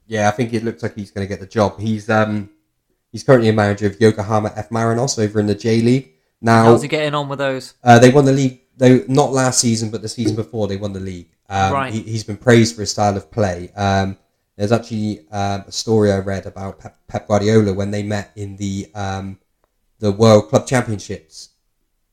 Yeah, 0.07 0.29
I 0.29 0.33
think 0.33 0.53
it 0.53 0.65
looks 0.65 0.83
like 0.83 0.95
he's 0.95 1.11
going 1.11 1.27
to 1.27 1.29
get 1.29 1.41
the 1.41 1.47
job. 1.47 1.81
He's 1.81 2.11
um 2.11 2.51
he's 3.13 3.23
currently 3.25 3.49
a 3.49 3.53
manager 3.53 3.87
of 3.87 4.01
Yokohama 4.01 4.53
F 4.57 4.69
Marinos 4.71 5.23
over 5.23 5.41
in 5.41 5.47
the 5.47 5.55
J 5.55 5.81
League. 5.81 6.13
Now 6.41 6.65
How's 6.65 6.83
he 6.83 6.89
getting 6.89 7.15
on 7.15 7.29
with 7.29 7.39
those? 7.39 7.75
uh, 7.83 7.99
they 7.99 8.11
won 8.11 8.25
the 8.25 8.33
league. 8.33 8.61
They 8.77 9.05
not 9.09 9.33
last 9.33 9.61
season, 9.61 9.91
but 9.91 10.03
the 10.03 10.09
season 10.09 10.37
before 10.37 10.69
they 10.69 10.77
won 10.77 10.93
the 10.93 11.01
league. 11.01 11.31
Um, 11.49 11.73
Right. 11.73 11.93
he, 11.93 12.03
he's 12.03 12.23
been 12.25 12.37
praised 12.37 12.75
for 12.77 12.83
his 12.83 12.91
style 12.91 13.17
of 13.17 13.31
play. 13.31 13.73
Um, 13.75 14.17
there's 14.57 14.71
actually 14.73 15.27
um, 15.31 15.65
a 15.67 15.73
story 15.73 16.13
I 16.13 16.19
read 16.19 16.47
about 16.47 16.79
Pep, 16.79 16.97
Pep 17.09 17.27
Guardiola 17.29 17.73
when 17.73 17.91
they 17.91 18.03
met 18.03 18.31
in 18.37 18.57
the 18.57 18.89
um, 18.95 19.39
the 19.99 20.13
World 20.13 20.49
Club 20.49 20.67
Championships 20.67 21.51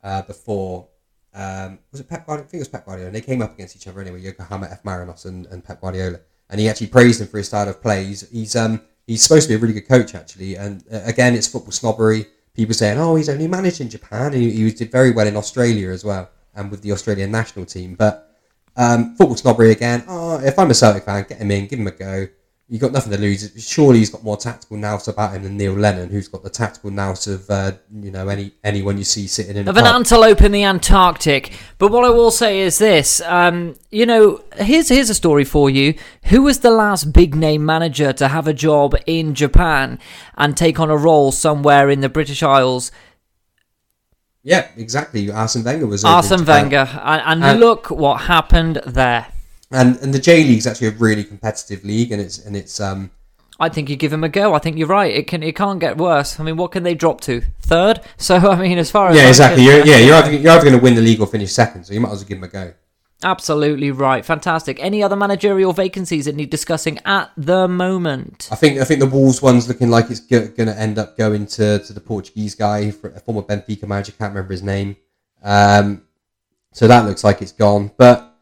uh, 0.03 0.21
before. 0.23 0.87
Um, 1.33 1.79
was 1.91 2.01
it 2.01 2.07
Pep 2.09 2.25
Guardiola? 2.25 2.47
I 2.47 2.49
think 2.49 2.59
it 2.59 2.61
was 2.61 2.67
Pep 2.69 2.85
Guardiola. 2.85 3.07
And 3.07 3.15
they 3.15 3.21
came 3.21 3.41
up 3.41 3.53
against 3.53 3.75
each 3.75 3.87
other 3.87 3.99
anyway. 4.01 4.21
Yokohama 4.21 4.67
F 4.71 4.83
Marinos 4.83 5.25
and, 5.25 5.45
and 5.47 5.63
Pep 5.63 5.81
Guardiola, 5.81 6.19
and 6.49 6.59
he 6.59 6.69
actually 6.69 6.87
praised 6.87 7.19
him 7.21 7.27
for 7.27 7.37
his 7.37 7.47
style 7.47 7.67
of 7.69 7.81
play. 7.81 8.05
He's 8.05 8.27
he's 8.29 8.55
um 8.55 8.81
he's 9.07 9.21
supposed 9.23 9.43
to 9.43 9.49
be 9.49 9.55
a 9.55 9.57
really 9.57 9.73
good 9.73 9.87
coach 9.87 10.15
actually. 10.15 10.55
And 10.55 10.83
uh, 10.91 11.01
again, 11.05 11.33
it's 11.33 11.47
football 11.47 11.71
snobbery. 11.71 12.27
People 12.53 12.73
saying, 12.73 12.97
"Oh, 12.97 13.15
he's 13.15 13.29
only 13.29 13.47
managed 13.47 13.81
in 13.81 13.89
Japan." 13.89 14.33
And 14.33 14.41
he, 14.41 14.51
he 14.51 14.71
did 14.71 14.91
very 14.91 15.11
well 15.11 15.27
in 15.27 15.35
Australia 15.35 15.89
as 15.89 16.05
well, 16.05 16.29
and 16.55 16.71
with 16.71 16.81
the 16.81 16.91
Australian 16.91 17.31
national 17.31 17.65
team. 17.65 17.95
But 17.95 18.33
um, 18.77 19.15
football 19.15 19.35
snobbery 19.37 19.71
again. 19.71 20.03
Oh, 20.07 20.39
if 20.39 20.57
I'm 20.57 20.71
a 20.71 20.73
Celtic 20.73 21.03
fan, 21.03 21.25
get 21.27 21.39
him 21.39 21.51
in, 21.51 21.67
give 21.67 21.79
him 21.79 21.87
a 21.87 21.91
go. 21.91 22.27
You've 22.67 22.81
got 22.81 22.93
nothing 22.93 23.11
to 23.11 23.19
lose. 23.19 23.51
Surely 23.63 23.99
he's 23.99 24.09
got 24.09 24.23
more 24.23 24.37
tactical 24.37 24.75
nous 24.75 25.07
about 25.07 25.33
him 25.33 25.43
than 25.43 25.55
Neil 25.55 25.73
Lennon, 25.73 26.09
who's 26.09 26.27
got 26.27 26.41
the 26.41 26.49
tactical 26.49 26.89
nous 26.89 27.27
of 27.27 27.47
uh, 27.47 27.73
you 27.93 28.09
know 28.09 28.27
any 28.27 28.53
anyone 28.63 28.97
you 28.97 29.03
see 29.03 29.27
sitting 29.27 29.55
in 29.55 29.67
of 29.67 29.77
an 29.77 29.85
antelope 29.85 30.41
in 30.41 30.51
the 30.51 30.63
Antarctic. 30.63 31.53
But 31.77 31.91
what 31.91 32.03
I 32.05 32.09
will 32.09 32.31
say 32.31 32.61
is 32.61 32.79
this: 32.79 33.21
um, 33.21 33.75
you 33.91 34.07
know, 34.07 34.43
here's 34.55 34.89
here's 34.89 35.11
a 35.11 35.13
story 35.13 35.43
for 35.43 35.69
you. 35.69 35.93
Who 36.25 36.41
was 36.41 36.61
the 36.61 36.71
last 36.71 37.13
big 37.13 37.35
name 37.35 37.63
manager 37.63 38.11
to 38.13 38.29
have 38.29 38.47
a 38.47 38.53
job 38.53 38.95
in 39.05 39.35
Japan 39.35 39.99
and 40.35 40.57
take 40.57 40.79
on 40.79 40.89
a 40.89 40.97
role 40.97 41.31
somewhere 41.31 41.91
in 41.91 42.01
the 42.01 42.09
British 42.09 42.41
Isles? 42.41 42.91
Yeah, 44.41 44.67
exactly. 44.75 45.29
Arsene 45.31 45.63
Wenger 45.63 45.85
was 45.85 46.03
Arsene 46.03 46.45
Wenger, 46.45 46.89
and, 47.03 47.21
and 47.25 47.43
And- 47.43 47.59
look 47.59 47.91
what 47.91 48.21
happened 48.21 48.81
there. 48.87 49.27
And 49.75 49.97
and 49.97 50.13
the 50.13 50.19
J 50.19 50.43
League's 50.43 50.65
actually 50.65 50.87
a 50.87 50.91
really 50.91 51.23
competitive 51.23 51.83
league, 51.83 52.11
and 52.11 52.21
it's 52.21 52.37
and 52.45 52.55
it's 52.55 52.79
um 52.79 53.11
I 53.59 53.69
think 53.69 53.89
you 53.89 53.95
give 53.95 54.11
him 54.11 54.23
a 54.23 54.29
go. 54.29 54.53
I 54.53 54.59
think 54.59 54.77
you're 54.77 54.87
right. 54.87 55.13
It 55.13 55.27
can 55.27 55.43
it 55.43 55.55
can't 55.55 55.79
get 55.79 55.97
worse. 55.97 56.39
I 56.39 56.43
mean, 56.43 56.57
what 56.57 56.71
can 56.71 56.83
they 56.83 56.95
drop 56.95 57.21
to 57.21 57.41
third? 57.61 58.01
So 58.17 58.35
I 58.37 58.55
mean, 58.55 58.77
as 58.77 58.91
far 58.91 59.09
as 59.09 59.15
yeah 59.15 59.27
exactly. 59.27 59.63
You're, 59.63 59.85
yeah, 59.85 59.97
you're 59.97 60.15
either, 60.15 60.31
you're 60.31 60.51
either 60.51 60.65
going 60.65 60.77
to 60.77 60.83
win 60.83 60.95
the 60.95 61.01
league 61.01 61.19
or 61.21 61.27
finish 61.27 61.51
second, 61.53 61.85
so 61.85 61.93
you 61.93 61.99
might 61.99 62.11
as 62.11 62.19
well 62.19 62.27
give 62.27 62.37
him 62.37 62.43
a 62.43 62.47
go. 62.47 62.73
absolutely 63.23 63.91
right. 63.91 64.25
Fantastic. 64.25 64.77
Any 64.79 65.01
other 65.01 65.15
managerial 65.15 65.73
vacancies 65.73 66.25
that 66.25 66.35
need 66.35 66.49
discussing 66.49 66.99
at 67.05 67.31
the 67.37 67.67
moment? 67.67 68.49
I 68.51 68.55
think 68.55 68.79
I 68.79 68.83
think 68.83 68.99
the 68.99 69.05
Wolves 69.05 69.41
one's 69.41 69.67
looking 69.67 69.89
like 69.89 70.09
it's 70.09 70.19
go, 70.19 70.47
going 70.47 70.67
to 70.67 70.77
end 70.77 70.97
up 70.97 71.17
going 71.17 71.45
to, 71.57 71.79
to 71.79 71.93
the 71.93 72.01
Portuguese 72.01 72.55
guy, 72.55 72.91
for 72.91 73.09
a 73.09 73.19
former 73.19 73.41
Benfica 73.41 73.87
manager. 73.87 74.11
Can't 74.11 74.33
remember 74.33 74.51
his 74.53 74.63
name. 74.63 74.97
Um, 75.43 76.03
so 76.73 76.87
that 76.87 77.05
looks 77.05 77.23
like 77.23 77.41
it's 77.41 77.53
gone. 77.53 77.91
But 77.97 78.34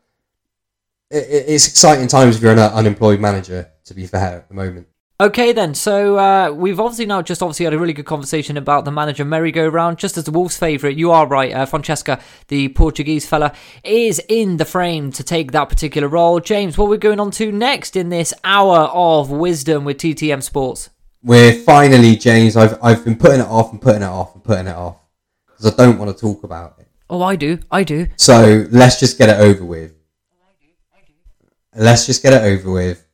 it, 1.13 1.29
it- 1.29 1.45
it's 1.49 1.67
exciting 1.67 2.07
times 2.07 2.35
if 2.37 2.41
you're 2.41 2.51
an 2.53 2.59
unemployed 2.59 3.19
manager. 3.19 3.69
To 3.85 3.93
be 3.93 4.07
fair, 4.07 4.37
at 4.37 4.47
the 4.47 4.53
moment. 4.55 4.87
Okay, 5.19 5.51
then. 5.51 5.73
So 5.75 6.17
uh, 6.17 6.51
we've 6.51 6.79
obviously 6.79 7.05
now 7.05 7.21
just 7.21 7.43
obviously 7.43 7.65
had 7.65 7.73
a 7.73 7.79
really 7.79 7.91
good 7.93 8.05
conversation 8.05 8.55
about 8.57 8.83
the 8.85 8.91
manager 8.91 9.23
merry-go-round. 9.25 9.97
Just 9.97 10.17
as 10.17 10.23
the 10.23 10.31
Wolves' 10.31 10.57
favourite, 10.57 10.95
you 10.97 11.11
are 11.11 11.27
right. 11.27 11.53
Uh, 11.53 11.65
Francesca, 11.65 12.19
the 12.47 12.69
Portuguese 12.69 13.25
fella, 13.27 13.53
is 13.83 14.21
in 14.29 14.55
the 14.57 14.65
frame 14.65 15.11
to 15.11 15.23
take 15.23 15.51
that 15.51 15.69
particular 15.69 16.07
role. 16.07 16.39
James, 16.39 16.77
what 16.77 16.87
we're 16.89 16.97
going 16.97 17.19
on 17.19 17.29
to 17.31 17.51
next 17.51 17.95
in 17.97 18.07
this 18.09 18.33
hour 18.45 18.89
of 18.93 19.29
wisdom 19.29 19.83
with 19.85 19.97
TTM 19.97 20.41
Sports? 20.41 20.89
We're 21.21 21.53
finally, 21.53 22.15
James. 22.15 22.55
I've 22.57 22.77
I've 22.81 23.03
been 23.05 23.17
putting 23.17 23.41
it 23.41 23.47
off 23.47 23.71
and 23.71 23.81
putting 23.81 24.01
it 24.01 24.05
off 24.09 24.33
and 24.33 24.43
putting 24.43 24.67
it 24.67 24.75
off 24.75 24.97
because 25.45 25.73
I 25.73 25.75
don't 25.75 25.97
want 25.99 26.15
to 26.15 26.19
talk 26.19 26.43
about 26.43 26.75
it. 26.79 26.87
Oh, 27.09 27.21
I 27.21 27.35
do. 27.35 27.59
I 27.71 27.83
do. 27.83 28.07
So 28.17 28.65
let's 28.71 28.99
just 28.99 29.17
get 29.17 29.29
it 29.29 29.39
over 29.39 29.63
with. 29.63 29.93
Let's 31.75 32.05
just 32.05 32.21
get 32.21 32.33
it 32.33 32.43
over 32.43 32.71
with. 32.71 33.05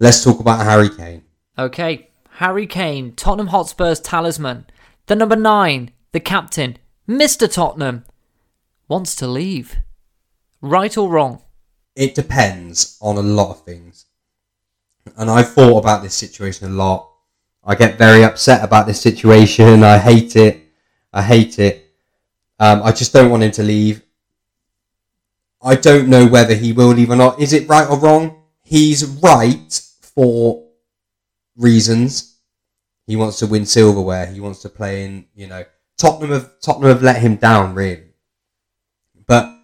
Let's 0.00 0.24
talk 0.24 0.40
about 0.40 0.64
Harry 0.64 0.88
Kane. 0.88 1.22
Okay, 1.56 2.08
Harry 2.30 2.66
Kane, 2.66 3.14
Tottenham 3.14 3.48
Hotspur's 3.48 4.00
talisman, 4.00 4.66
the 5.06 5.14
number 5.14 5.36
nine, 5.36 5.92
the 6.12 6.20
captain, 6.20 6.78
Mr. 7.08 7.52
Tottenham, 7.52 8.04
wants 8.88 9.14
to 9.16 9.26
leave. 9.26 9.76
Right 10.60 10.96
or 10.96 11.08
wrong? 11.08 11.42
It 11.94 12.14
depends 12.14 12.98
on 13.00 13.16
a 13.16 13.22
lot 13.22 13.50
of 13.50 13.64
things. 13.64 14.06
And 15.16 15.30
I've 15.30 15.52
thought 15.52 15.78
about 15.78 16.02
this 16.02 16.14
situation 16.14 16.68
a 16.68 16.74
lot. 16.74 17.10
I 17.64 17.74
get 17.74 17.98
very 17.98 18.24
upset 18.24 18.64
about 18.64 18.86
this 18.86 19.00
situation. 19.00 19.84
I 19.84 19.98
hate 19.98 20.34
it. 20.36 20.62
I 21.12 21.22
hate 21.22 21.58
it. 21.58 21.90
Um, 22.58 22.82
I 22.82 22.92
just 22.92 23.12
don't 23.12 23.30
want 23.30 23.42
him 23.42 23.52
to 23.52 23.62
leave. 23.62 24.02
I 25.62 25.76
don't 25.76 26.08
know 26.08 26.26
whether 26.26 26.54
he 26.54 26.72
will 26.72 26.88
leave 26.88 27.10
or 27.10 27.16
not. 27.16 27.40
Is 27.40 27.52
it 27.52 27.68
right 27.68 27.88
or 27.88 27.98
wrong? 27.98 28.42
He's 28.62 29.04
right 29.04 29.80
for 30.00 30.66
reasons. 31.56 32.38
He 33.06 33.16
wants 33.16 33.38
to 33.38 33.46
win 33.46 33.66
silverware. 33.66 34.26
He 34.26 34.40
wants 34.40 34.62
to 34.62 34.68
play 34.68 35.04
in, 35.04 35.26
you 35.34 35.46
know, 35.46 35.64
Tottenham 35.98 36.30
have 36.30 36.60
Tottenham 36.60 36.88
have 36.88 37.02
let 37.02 37.20
him 37.20 37.36
down 37.36 37.74
really. 37.74 38.14
But 39.26 39.54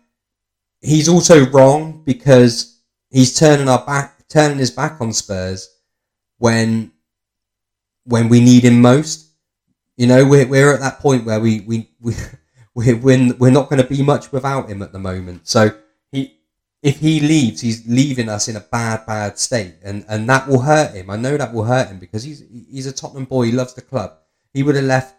he's 0.81 1.09
also 1.09 1.47
wrong 1.51 2.03
because 2.05 2.81
he's 3.11 3.37
turning 3.37 3.69
our 3.69 3.85
back, 3.85 4.29
turning 4.29 4.59
his 4.59 4.71
back 4.71 5.01
on 5.01 5.13
Spurs 5.13 5.69
when 6.39 6.93
when 8.05 8.29
we 8.29 8.41
need 8.41 8.65
him 8.65 8.81
most. 8.81 9.31
You 9.97 10.07
know, 10.07 10.25
we're 10.25 10.47
we're 10.47 10.73
at 10.73 10.81
that 10.81 11.01
point 11.01 11.25
where 11.25 11.41
we 11.41 11.61
we 11.61 11.91
we 12.01 12.15
we're 12.75 12.97
we're, 13.03 13.35
we're 13.35 13.51
not 13.51 13.69
going 13.69 13.83
to 13.83 13.89
be 13.89 14.03
much 14.03 14.31
without 14.31 14.69
him 14.69 14.83
at 14.83 14.93
the 14.93 14.99
moment. 14.99 15.49
So 15.49 15.77
if 16.83 17.01
he 17.01 17.21
leaves, 17.21 17.61
he's 17.61 17.87
leaving 17.89 18.29
us 18.29 18.49
in 18.49 18.57
a 18.57 18.61
bad 18.61 19.05
bad 19.07 19.39
state, 19.39 19.77
and 19.83 20.05
and 20.09 20.29
that 20.29 20.49
will 20.49 20.61
hurt 20.61 20.95
him. 20.95 21.11
I 21.11 21.17
know 21.17 21.37
that 21.37 21.53
will 21.53 21.65
hurt 21.65 21.89
him 21.89 21.99
because 21.99 22.23
he's 22.23 22.45
he's 22.71 22.87
a 22.87 22.93
Tottenham 22.93 23.25
boy. 23.25 23.47
He 23.47 23.53
loves 23.53 23.75
the 23.75 23.83
club. 23.83 24.15
He 24.53 24.63
would 24.63 24.77
have 24.77 24.85
left 24.85 25.15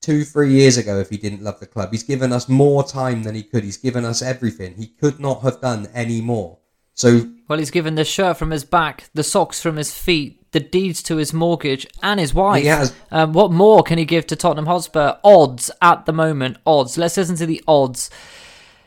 two, 0.00 0.24
three 0.24 0.52
years 0.52 0.76
ago 0.76 0.98
if 0.98 1.08
he 1.08 1.16
didn't 1.16 1.42
love 1.42 1.60
the 1.60 1.66
club. 1.66 1.90
He's 1.90 2.02
given 2.02 2.32
us 2.32 2.48
more 2.48 2.84
time 2.84 3.22
than 3.22 3.34
he 3.34 3.42
could. 3.42 3.64
He's 3.64 3.78
given 3.78 4.04
us 4.04 4.20
everything. 4.20 4.74
He 4.76 4.86
could 4.86 5.18
not 5.18 5.42
have 5.42 5.60
done 5.60 5.88
any 5.94 6.20
more. 6.20 6.58
So 6.92 7.28
Well, 7.48 7.58
he's 7.58 7.70
given 7.70 7.96
the 7.96 8.04
shirt 8.04 8.36
from 8.36 8.50
his 8.50 8.64
back, 8.64 9.08
the 9.14 9.24
socks 9.24 9.60
from 9.60 9.76
his 9.76 9.96
feet, 9.96 10.52
the 10.52 10.60
deeds 10.60 11.02
to 11.04 11.16
his 11.16 11.32
mortgage, 11.32 11.86
and 12.02 12.20
his 12.20 12.32
wife. 12.32 12.62
He 12.62 12.68
has. 12.68 12.94
Um, 13.10 13.32
what 13.32 13.50
more 13.50 13.82
can 13.82 13.98
he 13.98 14.04
give 14.04 14.26
to 14.28 14.36
Tottenham 14.36 14.66
Hotspur? 14.66 15.16
Odds 15.24 15.70
at 15.82 16.06
the 16.06 16.12
moment. 16.12 16.58
Odds. 16.66 16.96
Let's 16.96 17.16
listen 17.16 17.36
to 17.36 17.46
the 17.46 17.62
odds. 17.66 18.10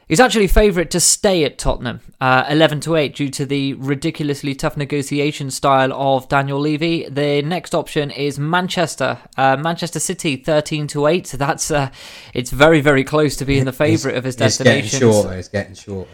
He's 0.08 0.22
actually 0.22 0.48
favourite 0.48 0.90
to 0.92 1.02
stay 1.02 1.44
at 1.44 1.58
Tottenham, 1.58 2.00
uh, 2.22 2.46
11 2.50 2.80
to 2.82 2.96
8, 2.96 3.14
due 3.14 3.28
to 3.30 3.46
the 3.46 3.74
ridiculously 3.74 4.56
tough 4.56 4.78
negotiation 4.78 5.52
style 5.52 5.92
of 5.92 6.30
Daniel 6.30 6.60
Levy. 6.62 7.10
The 7.10 7.42
next 7.42 7.76
option 7.76 8.10
is 8.12 8.40
Manchester, 8.40 9.20
uh, 9.36 9.58
Manchester 9.58 10.00
City, 10.00 10.38
13 10.38 10.88
to 10.88 11.08
8. 11.08 11.28
So 11.28 11.36
that's 11.36 11.70
uh, 11.72 11.90
it's 12.34 12.52
very 12.52 12.80
very 12.80 13.04
close 13.04 13.36
to 13.36 13.46
being 13.46 13.66
the 13.66 13.74
favourite 13.86 14.16
of 14.16 14.24
his 14.24 14.38
destination. 14.38 14.86
it's 14.86 14.92
getting 14.94 15.12
shorter. 15.12 15.34
It's 15.34 15.50
getting 15.50 15.76
shorter. 15.76 16.12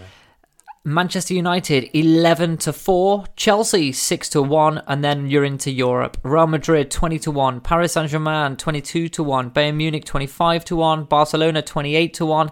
Manchester 0.85 1.35
United 1.35 1.89
11 1.93 2.57
to 2.57 2.73
4, 2.73 3.25
Chelsea 3.37 3.93
6 3.93 4.29
to 4.29 4.41
1 4.41 4.81
and 4.85 5.01
then 5.01 5.29
you're 5.29 5.45
into 5.45 5.71
Europe. 5.71 6.17
Real 6.23 6.45
Madrid 6.45 6.91
20 6.91 7.19
to 7.19 7.31
1, 7.31 7.61
Paris 7.61 7.93
Saint-Germain 7.93 8.57
22 8.57 9.07
to 9.07 9.23
1, 9.23 9.51
Bayern 9.51 9.75
Munich 9.75 10.03
25 10.03 10.65
to 10.65 10.75
1, 10.75 11.05
Barcelona 11.05 11.61
28 11.61 12.13
to 12.15 12.25
1. 12.25 12.51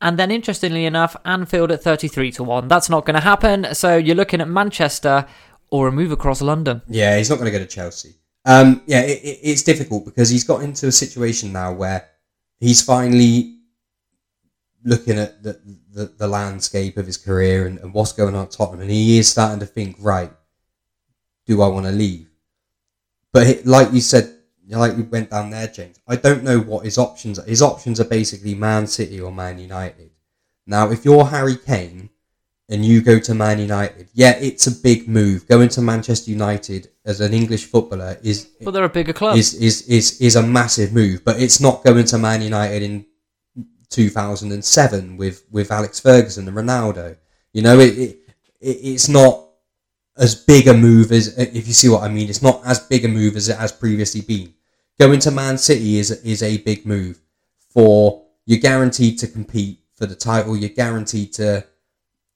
And 0.00 0.18
then 0.18 0.30
interestingly 0.30 0.86
enough, 0.86 1.14
Anfield 1.24 1.70
at 1.70 1.82
33 1.82 2.32
to 2.32 2.44
1. 2.44 2.68
That's 2.68 2.88
not 2.88 3.04
going 3.04 3.14
to 3.14 3.20
happen. 3.20 3.74
So 3.74 3.96
you're 3.96 4.16
looking 4.16 4.40
at 4.40 4.48
Manchester 4.48 5.26
or 5.70 5.88
a 5.88 5.92
move 5.92 6.10
across 6.10 6.40
London. 6.40 6.82
Yeah, 6.88 7.16
he's 7.18 7.28
not 7.28 7.38
going 7.38 7.52
to 7.52 7.58
go 7.58 7.64
to 7.64 7.70
Chelsea. 7.70 8.14
Um, 8.44 8.82
yeah, 8.86 9.02
it, 9.02 9.22
it, 9.22 9.38
it's 9.42 9.62
difficult 9.62 10.04
because 10.04 10.30
he's 10.30 10.44
got 10.44 10.62
into 10.62 10.86
a 10.86 10.92
situation 10.92 11.52
now 11.52 11.72
where 11.72 12.08
he's 12.58 12.82
finally 12.82 13.58
looking 14.84 15.18
at 15.18 15.42
the, 15.42 15.60
the, 15.92 16.06
the 16.06 16.26
landscape 16.26 16.96
of 16.96 17.06
his 17.06 17.18
career 17.18 17.66
and, 17.66 17.78
and 17.80 17.92
what's 17.92 18.12
going 18.12 18.34
on 18.34 18.44
at 18.44 18.50
Tottenham, 18.50 18.80
and 18.80 18.90
he 18.90 19.18
is 19.18 19.28
starting 19.28 19.60
to 19.60 19.66
think, 19.66 19.96
right, 20.00 20.32
do 21.46 21.60
I 21.60 21.68
want 21.68 21.86
to 21.86 21.92
leave? 21.92 22.28
But 23.32 23.66
like 23.66 23.92
you 23.92 24.00
said, 24.00 24.34
like 24.78 24.96
you 24.96 25.04
went 25.04 25.30
down 25.30 25.50
there, 25.50 25.66
James, 25.66 25.98
I 26.06 26.16
don't 26.16 26.44
know 26.44 26.60
what 26.60 26.84
his 26.84 26.96
options 26.96 27.38
are. 27.38 27.44
His 27.44 27.60
options 27.60 27.98
are 27.98 28.04
basically 28.04 28.54
Man 28.54 28.86
City 28.86 29.20
or 29.20 29.32
Man 29.32 29.58
United. 29.58 30.10
Now, 30.66 30.90
if 30.90 31.04
you're 31.04 31.24
Harry 31.24 31.56
Kane 31.56 32.10
and 32.68 32.84
you 32.84 33.00
go 33.00 33.18
to 33.18 33.34
Man 33.34 33.58
United, 33.58 34.08
yeah, 34.12 34.36
it's 34.38 34.68
a 34.68 34.70
big 34.70 35.08
move. 35.08 35.48
Going 35.48 35.68
to 35.70 35.82
Manchester 35.82 36.30
United 36.30 36.88
as 37.04 37.20
an 37.20 37.34
English 37.34 37.64
footballer 37.64 38.18
is 38.22 38.48
But 38.62 38.70
they're 38.70 38.84
a 38.84 38.88
bigger 38.88 39.12
club. 39.12 39.36
is, 39.36 39.54
is 39.54 39.82
is 39.88 40.20
is 40.20 40.36
a 40.36 40.42
massive 40.42 40.92
move, 40.92 41.24
but 41.24 41.40
it's 41.40 41.60
not 41.60 41.82
going 41.82 42.04
to 42.04 42.18
Man 42.18 42.40
United 42.42 42.82
in 42.82 43.06
2007 43.88 45.16
with 45.16 45.44
with 45.50 45.72
Alex 45.72 45.98
Ferguson 45.98 46.46
and 46.46 46.56
Ronaldo. 46.56 47.16
You 47.52 47.62
know, 47.62 47.80
it, 47.80 47.98
it, 47.98 48.18
it 48.60 48.76
it's 48.92 49.08
not 49.08 49.48
as 50.16 50.34
big 50.34 50.68
a 50.68 50.74
move 50.74 51.10
as 51.10 51.36
if 51.38 51.66
you 51.66 51.72
see 51.72 51.88
what 51.88 52.04
I 52.04 52.08
mean. 52.08 52.28
It's 52.28 52.42
not 52.42 52.64
as 52.64 52.78
big 52.78 53.04
a 53.04 53.08
move 53.08 53.34
as 53.36 53.48
it 53.48 53.56
has 53.56 53.72
previously 53.72 54.20
been. 54.20 54.54
Going 55.00 55.20
to 55.20 55.30
Man 55.30 55.56
City 55.56 55.96
is 55.96 56.10
is 56.10 56.42
a 56.42 56.58
big 56.58 56.84
move 56.84 57.22
for 57.70 58.22
you're 58.44 58.60
guaranteed 58.60 59.18
to 59.20 59.26
compete 59.26 59.78
for 59.94 60.04
the 60.04 60.14
title. 60.14 60.54
You're 60.54 60.68
guaranteed 60.68 61.32
to 61.34 61.64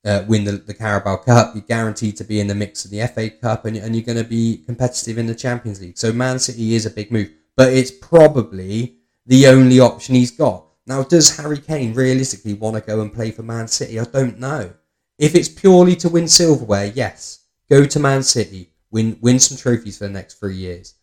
uh, 0.02 0.24
win 0.26 0.44
the, 0.44 0.52
the 0.52 0.72
Carabao 0.72 1.18
Cup. 1.18 1.54
You're 1.54 1.64
guaranteed 1.64 2.16
to 2.16 2.24
be 2.24 2.40
in 2.40 2.46
the 2.46 2.54
mix 2.54 2.86
of 2.86 2.90
the 2.90 3.06
FA 3.06 3.28
Cup, 3.28 3.66
and, 3.66 3.76
and 3.76 3.94
you're 3.94 4.02
going 4.02 4.16
to 4.16 4.24
be 4.24 4.62
competitive 4.64 5.18
in 5.18 5.26
the 5.26 5.34
Champions 5.34 5.82
League. 5.82 5.98
So 5.98 6.10
Man 6.10 6.38
City 6.38 6.74
is 6.74 6.86
a 6.86 6.90
big 6.90 7.12
move, 7.12 7.30
but 7.54 7.70
it's 7.70 7.90
probably 7.90 8.96
the 9.26 9.46
only 9.48 9.78
option 9.78 10.14
he's 10.14 10.30
got. 10.30 10.64
Now, 10.86 11.02
does 11.02 11.36
Harry 11.36 11.58
Kane 11.58 11.92
realistically 11.92 12.54
want 12.54 12.76
to 12.76 12.80
go 12.80 13.02
and 13.02 13.12
play 13.12 13.30
for 13.30 13.42
Man 13.42 13.68
City? 13.68 14.00
I 14.00 14.04
don't 14.04 14.40
know. 14.40 14.72
If 15.18 15.34
it's 15.34 15.50
purely 15.50 15.96
to 15.96 16.08
win 16.08 16.28
silverware, 16.28 16.86
yes, 16.86 17.40
go 17.68 17.84
to 17.84 18.00
Man 18.00 18.22
City, 18.22 18.72
win 18.90 19.18
win 19.20 19.38
some 19.38 19.58
trophies 19.58 19.98
for 19.98 20.04
the 20.04 20.14
next 20.14 20.38
three 20.38 20.56
years. 20.56 20.94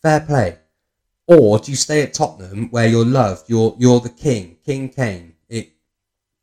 Fair 0.00 0.20
play. 0.20 0.56
Or 1.26 1.58
do 1.58 1.70
you 1.70 1.76
stay 1.76 2.02
at 2.02 2.14
Tottenham 2.14 2.68
where 2.70 2.88
you're 2.88 3.04
loved? 3.04 3.48
You're 3.48 3.74
you're 3.78 4.00
the 4.00 4.08
king, 4.08 4.56
King 4.64 4.88
Kane. 4.88 5.34
It 5.48 5.70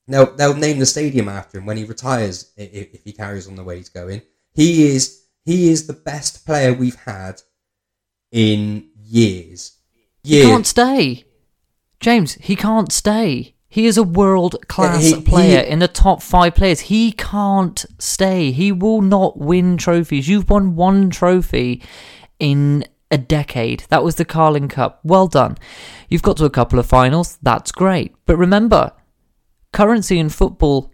They'll, 0.07 0.35
they'll 0.35 0.55
name 0.55 0.79
the 0.79 0.85
stadium 0.85 1.29
after 1.29 1.57
him 1.59 1.65
when 1.67 1.77
he 1.77 1.83
retires 1.83 2.51
i- 2.57 2.61
i- 2.63 2.89
if 2.93 3.03
he 3.03 3.11
carries 3.11 3.47
on 3.47 3.55
the 3.55 3.63
way 3.63 3.77
he's 3.77 3.89
going. 3.89 4.21
He 4.53 4.87
is 4.87 5.17
He 5.45 5.69
is 5.69 5.87
the 5.87 5.93
best 5.93 6.45
player 6.45 6.73
we've 6.73 6.95
had 7.05 7.41
in 8.31 8.89
years. 9.03 9.73
He 10.23 10.41
can't 10.43 10.67
stay. 10.67 11.25
James, 11.99 12.33
he 12.35 12.55
can't 12.55 12.91
stay. 12.91 13.55
He 13.67 13.85
is 13.85 13.97
a 13.97 14.03
world 14.03 14.55
class 14.67 15.03
He- 15.03 15.15
he- 15.15 15.21
player 15.21 15.59
in 15.59 15.79
the 15.79 15.87
top 15.87 16.21
five 16.21 16.55
players. 16.55 16.81
He 16.81 17.11
can't 17.11 17.85
stay. 17.99 18.51
He 18.51 18.71
will 18.71 19.01
not 19.01 19.37
win 19.37 19.77
trophies. 19.77 20.27
You've 20.27 20.49
won 20.49 20.75
one 20.75 21.09
trophy 21.09 21.81
in 22.39 22.85
a 23.11 23.17
decade. 23.17 23.85
That 23.89 24.03
was 24.03 24.15
the 24.15 24.25
Carling 24.25 24.67
Cup. 24.67 24.99
Well 25.03 25.27
done. 25.27 25.57
You've 26.09 26.21
got 26.21 26.37
to 26.37 26.45
a 26.45 26.49
couple 26.49 26.79
of 26.79 26.85
finals. 26.85 27.37
That's 27.41 27.71
great. 27.71 28.15
But 28.25 28.37
remember, 28.37 28.93
currency 29.73 30.19
in 30.19 30.29
football 30.29 30.91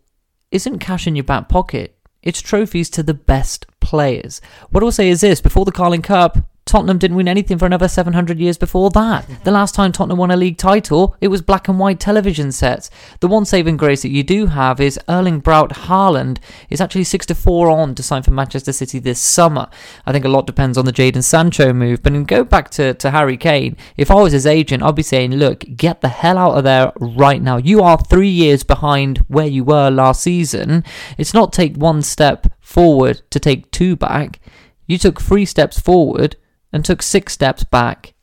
isn't 0.52 0.80
cash 0.80 1.08
in 1.08 1.16
your 1.16 1.24
back 1.24 1.50
pocket. 1.50 1.98
It's 2.22 2.42
trophies 2.42 2.90
to 2.92 3.04
the 3.04 3.14
best 3.14 3.68
players. 3.80 4.42
What 4.70 4.84
I'll 4.84 4.92
say 4.92 5.10
is 5.10 5.22
this 5.22 5.42
before 5.42 5.66
the 5.66 5.72
Carling 5.72 6.02
Cup, 6.02 6.38
Tottenham 6.66 6.98
didn't 6.98 7.16
win 7.16 7.28
anything 7.28 7.60
for 7.60 7.68
another 7.68 7.88
700 7.88 8.40
years 8.40 8.58
before 8.58 8.90
that. 8.90 9.26
Mm-hmm. 9.26 9.44
The 9.44 9.52
last 9.52 9.76
time 9.76 9.92
Tottenham 9.92 10.18
won 10.18 10.32
a 10.32 10.36
league 10.36 10.58
title, 10.58 11.16
it 11.22 11.28
was 11.28 11.44
black 11.44 11.68
and 11.68 11.78
white 11.78 12.00
television 12.00 12.52
sets. 12.52 12.90
The 13.20 13.28
one 13.28 13.46
saving 13.46 13.78
grace 13.78 14.02
that 14.02 14.10
you 14.10 14.24
do 14.24 14.48
have 14.48 14.82
is 14.82 15.00
Erling 15.08 15.42
Braut 15.42 15.70
Haaland 15.70 16.40
is 16.72 16.82
actually 16.82 17.04
6 17.04 17.28
to 17.28 17.36
4 17.36 17.70
on 17.70 17.94
to 17.94 18.02
sign 18.02 18.24
for 18.24 18.32
Manchester 18.32 18.74
City 18.74 18.98
this 18.98 19.20
summer. 19.22 19.70
I 20.08 20.12
think 20.12 20.26
a 20.26 20.30
lot 20.30 20.48
depends 20.48 20.76
on 20.76 20.86
the 20.86 20.92
Jadon 20.92 21.24
Sancho 21.24 21.72
move. 21.72 22.02
But 22.02 22.26
go 22.26 22.44
back 22.44 22.72
to, 22.72 22.96
to 22.96 23.12
Harry 23.12 23.38
Kane. 23.38 23.78
If 23.96 24.10
I 24.10 24.16
was 24.16 24.34
his 24.34 24.48
agent, 24.48 24.82
I'd 24.82 24.96
be 24.96 25.04
saying, 25.04 25.36
look, 25.36 25.60
get 25.78 26.02
the 26.02 26.10
hell 26.10 26.40
out 26.40 26.58
of 26.58 26.64
there 26.64 26.92
right 27.00 27.44
now. 27.44 27.58
You 27.58 27.84
are 27.84 28.00
three 28.00 28.28
years 28.28 28.64
behind 28.64 29.20
where 29.28 29.46
you 29.46 29.64
were 29.64 29.92
last 29.92 30.24
season. 30.24 30.84
It's 31.20 31.34
not 31.34 31.54
take 31.54 31.76
one 31.76 32.02
step 32.02 32.48
forward 32.60 33.22
to 33.30 33.40
take 33.40 33.70
two 33.70 33.96
back. 33.96 34.40
You 34.88 34.98
took 34.98 35.22
three 35.22 35.46
steps 35.46 35.80
forward 35.80 36.38
and 36.76 36.84
took 36.84 37.02
six 37.02 37.32
steps 37.32 37.64
back. 37.64 38.14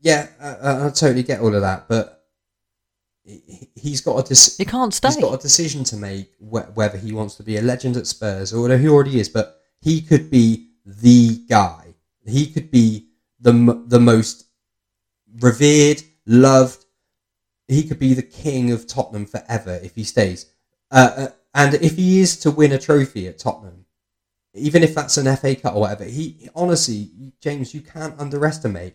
Yeah, 0.00 0.28
I, 0.38 0.86
I, 0.88 0.90
totally 0.90 1.22
get 1.22 1.40
all 1.40 1.54
of 1.54 1.62
that, 1.62 1.88
but 1.88 2.22
he- 3.24 3.70
he's 3.74 4.02
got 4.02 4.30
a 4.30 4.34
He 4.58 4.64
can't 4.66 4.92
stay. 4.92 5.08
he's 5.08 5.16
got 5.16 5.32
a 5.38 5.42
decision 5.42 5.82
to 5.84 5.96
make 5.96 6.34
wh- 6.38 6.76
whether 6.76 6.98
he 6.98 7.12
wants 7.12 7.36
to 7.36 7.42
be 7.42 7.56
a 7.56 7.62
legend 7.62 7.96
at 7.96 8.06
Spurs 8.06 8.52
or 8.52 8.60
whether 8.62 8.76
he 8.76 8.88
already 8.88 9.18
is. 9.18 9.30
But 9.30 9.58
he 9.80 10.02
could 10.02 10.30
be 10.30 10.72
the 10.84 11.36
guy. 11.48 11.94
He 12.26 12.46
could 12.52 12.70
be 12.70 13.08
the 13.40 13.50
m- 13.52 13.88
the 13.88 14.00
most 14.00 14.44
revered, 15.40 16.02
loved. 16.26 16.84
He 17.68 17.84
could 17.84 17.98
be 17.98 18.12
the 18.12 18.22
king 18.22 18.70
of 18.70 18.86
Tottenham 18.86 19.24
forever 19.24 19.80
if 19.82 19.94
he 19.94 20.04
stays. 20.04 20.44
Uh, 20.90 21.10
uh, 21.16 21.28
and 21.54 21.74
if 21.74 21.96
he 21.96 22.20
is 22.20 22.36
to 22.40 22.50
win 22.50 22.72
a 22.72 22.78
trophy 22.78 23.26
at 23.28 23.38
Tottenham, 23.38 23.81
even 24.54 24.82
if 24.82 24.94
that's 24.94 25.16
an 25.16 25.34
FA 25.36 25.54
Cup 25.56 25.74
or 25.74 25.80
whatever, 25.82 26.04
he 26.04 26.48
honestly, 26.54 27.10
James, 27.40 27.74
you 27.74 27.80
can't 27.80 28.18
underestimate 28.18 28.94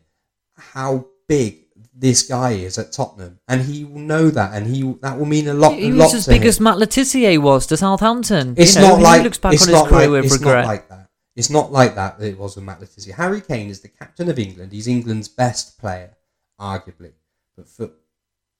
how 0.55 1.07
big 1.27 1.65
this 1.93 2.27
guy 2.27 2.51
is 2.51 2.77
at 2.77 2.91
Tottenham, 2.91 3.39
and 3.47 3.61
he 3.61 3.83
will 3.83 3.99
know 3.99 4.29
that, 4.29 4.53
and 4.53 4.67
he 4.67 4.83
that 5.01 5.17
will 5.17 5.25
mean 5.25 5.47
a 5.47 5.53
lot. 5.53 5.73
He 5.73 5.87
a 5.87 5.89
was 5.89 5.97
lot 5.97 6.13
as 6.13 6.25
to 6.25 6.31
big 6.31 6.41
him. 6.43 6.47
as 6.47 6.59
Matt 6.59 6.77
Le 6.77 6.87
Tissier 6.87 7.39
was 7.39 7.65
to 7.67 7.77
Southampton. 7.77 8.53
It's 8.57 8.75
You 8.75 8.81
know, 8.81 8.87
not 8.89 8.97
he 8.97 9.03
like 9.03 9.23
looks 9.23 9.37
back 9.39 9.53
it's 9.53 9.63
on 9.63 9.69
his 9.69 9.81
not 9.81 9.87
career 9.89 10.01
like 10.01 10.09
with 10.11 10.25
it's 10.25 10.33
regret. 10.33 10.63
not 10.63 10.67
like 10.67 10.89
that. 10.89 11.09
It's 11.35 11.49
not 11.49 11.71
like 11.71 11.95
that. 11.95 12.19
that 12.19 12.27
It 12.27 12.37
was 12.37 12.55
with 12.55 12.65
Matt 12.65 12.79
Le 12.79 12.87
Tissier. 12.87 13.13
Harry 13.13 13.41
Kane 13.41 13.69
is 13.69 13.81
the 13.81 13.89
captain 13.89 14.29
of 14.29 14.39
England. 14.39 14.71
He's 14.71 14.87
England's 14.87 15.27
best 15.27 15.79
player, 15.79 16.15
arguably, 16.59 17.13
but 17.55 17.67
for 17.67 17.91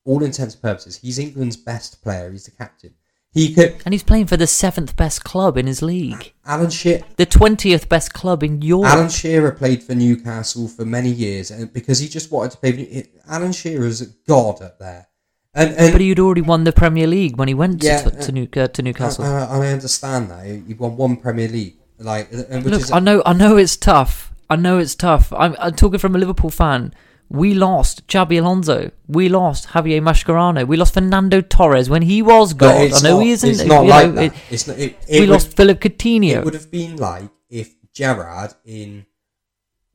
all 0.05 0.23
intents 0.23 0.53
and 0.55 0.61
purposes, 0.61 0.97
he's 0.97 1.19
England's 1.19 1.57
best 1.57 2.01
player. 2.01 2.31
He's 2.31 2.45
the 2.45 2.51
captain. 2.51 2.93
He 3.37 3.53
could. 3.53 3.75
and 3.85 3.93
he's 3.93 4.03
playing 4.03 4.27
for 4.27 4.37
the 4.37 4.47
seventh 4.47 4.95
best 4.95 5.23
club 5.23 5.57
in 5.57 5.67
his 5.67 5.81
league, 5.81 6.33
Alan 6.45 6.69
Shearer. 6.71 7.03
the 7.17 7.25
twentieth 7.25 7.87
best 7.87 8.13
club 8.13 8.41
in 8.43 8.61
Europe. 8.61 8.91
Alan 8.93 9.09
Shearer 9.09 9.51
played 9.51 9.83
for 9.83 9.93
Newcastle 9.95 10.67
for 10.67 10.85
many 10.85 11.09
years, 11.09 11.51
and 11.51 11.71
because 11.71 11.99
he 11.99 12.07
just 12.07 12.31
wanted 12.31 12.51
to 12.51 12.57
play. 12.57 13.07
Alan 13.29 13.51
Shearer's 13.51 14.01
a 14.01 14.07
god 14.27 14.61
up 14.61 14.79
there, 14.79 15.07
and 15.53 15.69
and 15.75 15.91
but 15.91 16.01
he'd 16.01 16.19
already 16.19 16.41
won 16.41 16.63
the 16.63 16.71
Premier 16.73 17.05
League 17.07 17.37
when 17.37 17.47
he 17.47 17.53
went 17.53 17.83
Yeah, 17.83 18.01
to, 18.01 18.11
to, 18.11 18.31
New, 18.31 18.47
uh, 18.57 18.67
to 18.67 18.81
Newcastle. 18.81 19.23
I, 19.23 19.45
I, 19.45 19.57
I 19.59 19.67
understand 19.67 20.31
that 20.31 20.45
he 20.45 20.73
won 20.73 20.97
one 20.97 21.17
Premier 21.17 21.47
League, 21.47 21.77
like 21.99 22.31
and 22.31 22.63
which 22.63 22.73
Look, 22.73 22.81
is 22.81 22.91
I 22.91 22.99
know, 22.99 23.21
I 23.25 23.33
know 23.33 23.57
it's 23.57 23.77
tough. 23.77 24.31
I 24.49 24.55
know 24.55 24.79
it's 24.79 24.95
tough. 24.95 25.31
I'm, 25.33 25.55
I'm 25.59 25.75
talking 25.75 25.99
from 25.99 26.15
a 26.15 26.17
Liverpool 26.17 26.49
fan. 26.49 26.93
We 27.29 27.53
lost 27.53 28.07
Xabi 28.07 28.39
Alonso. 28.39 28.91
We 29.07 29.27
lost 29.27 29.69
Javier 29.69 30.01
Mascherano. 30.01 30.65
We 30.65 30.77
lost 30.77 30.93
Fernando 30.93 31.41
Torres 31.41 31.89
when 31.89 32.03
he 32.03 32.21
was 32.21 32.53
God. 32.53 32.93
I 32.93 33.01
know 33.01 33.17
not, 33.17 33.23
he 33.25 33.31
isn't. 33.31 33.49
It's 33.49 33.63
not 33.65 33.85
like 33.85 34.07
know, 34.07 34.11
that. 34.13 34.23
it- 34.25 34.33
it's 34.49 34.67
not, 34.67 34.77
it, 34.79 34.95
we 35.09 35.19
would- 35.21 35.29
lost 35.29 35.55
Philippe 35.55 35.89
Coutinho. 35.89 36.37
It 36.37 36.45
would 36.45 36.53
have 36.53 36.71
been 36.71 36.95
like 36.95 37.29
if 37.49 37.75
Gerrard 37.93 38.53
in 38.65 39.05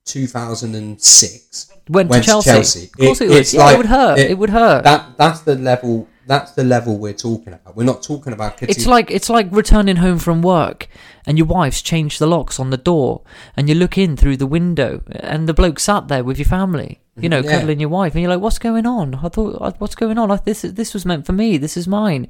2006 0.05 1.73
Went 1.89 2.13
to 2.13 2.21
Chelsea. 2.21 2.85
Of 2.87 2.93
course 2.93 3.21
it 3.21 3.29
would. 3.29 3.39
it's 3.39 3.55
Yeah, 3.55 3.73
it 3.73 3.77
would 3.77 3.87
hurt. 3.87 4.19
It 4.19 4.39
would 4.39 4.51
hurt. 4.51 4.85
That 4.85 5.17
that's 5.19 5.41
the 5.41 5.55
level. 5.57 6.09
That's 6.27 6.53
the 6.53 6.63
level 6.63 6.99
we're 6.99 7.13
talking 7.13 7.53
about. 7.53 7.77
We're 7.77 7.83
not 7.85 8.03
talking 8.03 8.33
about. 8.33 8.57
Coutinho. 8.57 8.71
It's 8.71 8.87
like 8.87 9.11
it's 9.11 9.29
like 9.29 9.49
returning 9.51 9.97
home 9.97 10.19
from 10.19 10.41
work 10.43 10.89
and 11.27 11.37
your 11.37 11.47
wife's 11.49 11.83
changed 11.83 12.21
the 12.21 12.27
locks 12.27 12.61
on 12.61 12.71
the 12.71 12.77
door 12.77 13.23
and 13.57 13.69
you 13.69 13.75
look 13.75 13.99
in 13.99 14.17
through 14.17 14.37
the 14.37 14.47
window 14.47 15.03
and 15.11 15.49
the 15.49 15.55
bloke 15.55 15.81
sat 15.81 16.07
there 16.09 16.23
with 16.23 16.39
your 16.39 16.47
family, 16.47 17.01
you 17.17 17.29
know, 17.29 17.41
Yeah. 17.41 17.51
cuddling 17.51 17.81
your 17.81 17.89
wife 17.91 18.15
and 18.15 18.23
you're 18.23 18.31
like, 18.31 18.41
"What's 18.41 18.59
going 18.59 18.87
on? 18.87 19.17
I 19.17 19.29
thought, 19.29 19.77
what's 19.79 19.95
going 19.95 20.19
on? 20.19 20.31
I, 20.31 20.37
this 20.37 20.63
this 20.63 20.95
was 20.95 21.05
meant 21.05 21.27
for 21.27 21.33
me. 21.33 21.59
This 21.59 21.77
is 21.77 21.87
mine." 21.87 22.27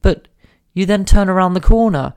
But 0.00 0.28
you 0.74 0.86
then 0.86 1.04
turn 1.04 1.28
around 1.28 1.54
the 1.54 1.60
corner 1.60 2.14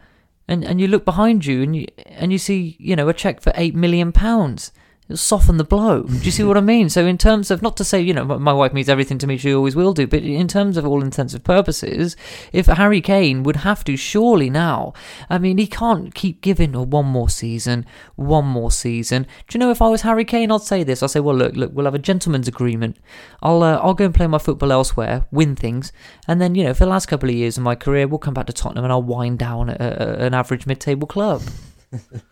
and, 0.48 0.64
and 0.64 0.80
you 0.80 0.88
look 0.88 1.04
behind 1.06 1.46
you 1.46 1.62
and 1.64 1.76
you 1.76 1.88
and 2.08 2.32
you 2.32 2.38
see, 2.38 2.78
you 2.80 2.96
know, 2.96 3.10
a 3.10 3.14
check 3.14 3.42
for 3.42 3.52
eight 3.56 3.76
million 3.76 4.12
pounds. 4.12 4.72
It'll 5.08 5.18
soften 5.18 5.58
the 5.58 5.64
blow. 5.64 6.02
Do 6.02 6.14
you 6.18 6.32
see 6.32 6.42
what 6.42 6.58
I 6.58 6.62
mean? 6.74 6.90
So, 6.90 7.06
in 7.06 7.20
terms 7.20 7.52
of 7.52 7.62
not 7.62 7.78
to 7.78 7.84
say, 7.84 8.02
you 8.02 8.12
know, 8.12 8.26
my 8.26 8.52
wife 8.54 8.74
means 8.74 8.90
everything 8.90 9.20
to 9.20 9.28
me, 9.28 9.38
she 9.38 9.54
always 9.54 9.76
will 9.76 9.94
do, 9.94 10.08
but 10.08 10.24
in 10.24 10.48
terms 10.48 10.78
of 10.78 10.86
all 10.88 11.04
intensive 11.04 11.44
purposes, 11.44 12.16
if 12.52 12.66
Harry 12.66 13.02
Kane 13.02 13.44
would 13.44 13.58
have 13.58 13.84
to 13.84 13.96
surely 13.98 14.50
now, 14.50 14.94
I 15.30 15.38
mean, 15.38 15.60
he 15.60 15.68
can't 15.68 16.16
keep 16.16 16.42
giving 16.42 16.76
oh, 16.76 16.82
one 16.86 17.06
more 17.06 17.30
season, 17.30 17.86
one 18.16 18.46
more 18.46 18.72
season. 18.72 19.28
Do 19.48 19.56
you 19.56 19.60
know 19.60 19.70
if 19.70 19.80
I 19.82 19.90
was 19.90 20.02
Harry 20.02 20.26
Kane, 20.26 20.52
I'd 20.52 20.62
say 20.62 20.84
this. 20.84 21.04
I'd 21.04 21.12
say, 21.12 21.20
well, 21.20 21.36
look, 21.36 21.56
look, 21.56 21.72
we'll 21.74 21.86
have 21.86 21.94
a 21.94 22.00
gentleman's 22.00 22.48
agreement. 22.48 22.98
I'll 23.44 23.62
uh, 23.62 23.78
I'll 23.78 23.94
go 23.94 24.06
and 24.06 24.16
play 24.16 24.26
my 24.26 24.40
football 24.40 24.72
elsewhere, 24.72 25.28
win 25.32 25.56
things, 25.56 25.92
and 26.28 26.42
then 26.42 26.56
you 26.56 26.64
know, 26.64 26.74
for 26.74 26.86
the 26.86 26.90
last 26.90 27.06
couple 27.06 27.30
of 27.30 27.36
years 27.36 27.58
of 27.58 27.64
my 27.64 27.76
career, 27.76 28.08
we'll 28.08 28.18
come 28.18 28.34
back 28.34 28.48
to 28.48 28.54
Tottenham 28.54 28.84
and 28.86 28.92
I'll 28.92 29.04
wind 29.04 29.38
down 29.38 29.70
at 29.70 29.80
a, 29.80 30.24
a- 30.24 30.26
an 30.26 30.34
average 30.34 30.66
mid-table 30.66 31.06
club. 31.08 31.44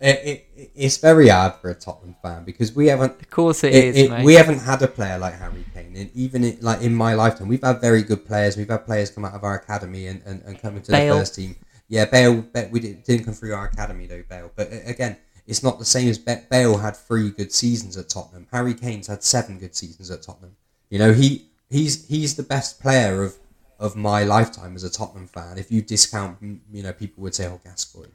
it, 0.00 0.46
it, 0.56 0.70
it's 0.74 0.96
very 0.98 1.28
hard 1.28 1.54
for 1.56 1.70
a 1.70 1.74
Tottenham 1.74 2.16
fan 2.22 2.44
because 2.44 2.74
we 2.74 2.86
haven't. 2.88 3.20
Of 3.20 3.30
course, 3.30 3.64
it 3.64 3.74
it- 3.74 3.84
is, 3.84 3.96
it- 3.96 4.10
mate. 4.10 4.24
we 4.24 4.34
haven't 4.34 4.58
had 4.60 4.82
a 4.82 4.88
player 4.88 5.18
like 5.18 5.34
Harry 5.38 5.64
Kane, 5.74 5.94
and 5.96 6.10
even 6.14 6.44
in, 6.44 6.58
like 6.60 6.80
in 6.82 6.94
my 6.94 7.14
lifetime, 7.14 7.48
we've 7.48 7.62
had 7.62 7.80
very 7.80 8.02
good 8.02 8.26
players. 8.26 8.56
We've 8.56 8.68
had 8.68 8.84
players 8.84 9.10
come 9.10 9.24
out 9.24 9.34
of 9.34 9.44
our 9.44 9.54
academy 9.56 10.06
and, 10.06 10.22
and, 10.26 10.42
and 10.42 10.60
come 10.60 10.76
into 10.76 10.92
Bale. 10.92 11.14
the 11.14 11.20
first 11.20 11.34
team. 11.34 11.56
Yeah, 11.88 12.06
Bale, 12.06 12.42
Ba- 12.42 12.68
we 12.70 12.80
did, 12.80 13.02
didn't 13.04 13.24
come 13.26 13.34
through 13.34 13.54
our 13.54 13.66
academy 13.66 14.06
though, 14.06 14.22
Bale. 14.28 14.50
But 14.56 14.72
uh, 14.72 14.76
again, 14.86 15.16
it's 15.46 15.62
not 15.62 15.78
the 15.78 15.84
same 15.84 16.08
as 16.08 16.18
Bale 16.18 16.78
had 16.78 16.96
three 16.96 17.30
good 17.30 17.52
seasons 17.52 17.96
at 17.96 18.08
Tottenham. 18.08 18.46
Harry 18.50 18.74
Kane's 18.74 19.06
had 19.08 19.22
seven 19.22 19.58
good 19.58 19.74
seasons 19.76 20.10
at 20.10 20.22
Tottenham. 20.22 20.56
You 20.90 20.98
know, 20.98 21.12
he 21.12 21.48
he's 21.70 22.06
he's 22.08 22.36
the 22.36 22.42
best 22.42 22.80
player 22.80 23.22
of 23.22 23.36
of 23.84 23.94
my 23.96 24.24
lifetime 24.24 24.74
as 24.74 24.84
a 24.84 24.90
Tottenham 24.90 25.26
fan. 25.26 25.58
If 25.58 25.70
you 25.70 25.82
discount, 25.82 26.38
you 26.72 26.82
know, 26.82 26.92
people 26.92 27.22
would 27.22 27.34
say, 27.34 27.46
"Oh, 27.46 27.60
Gascoigne," 27.64 28.14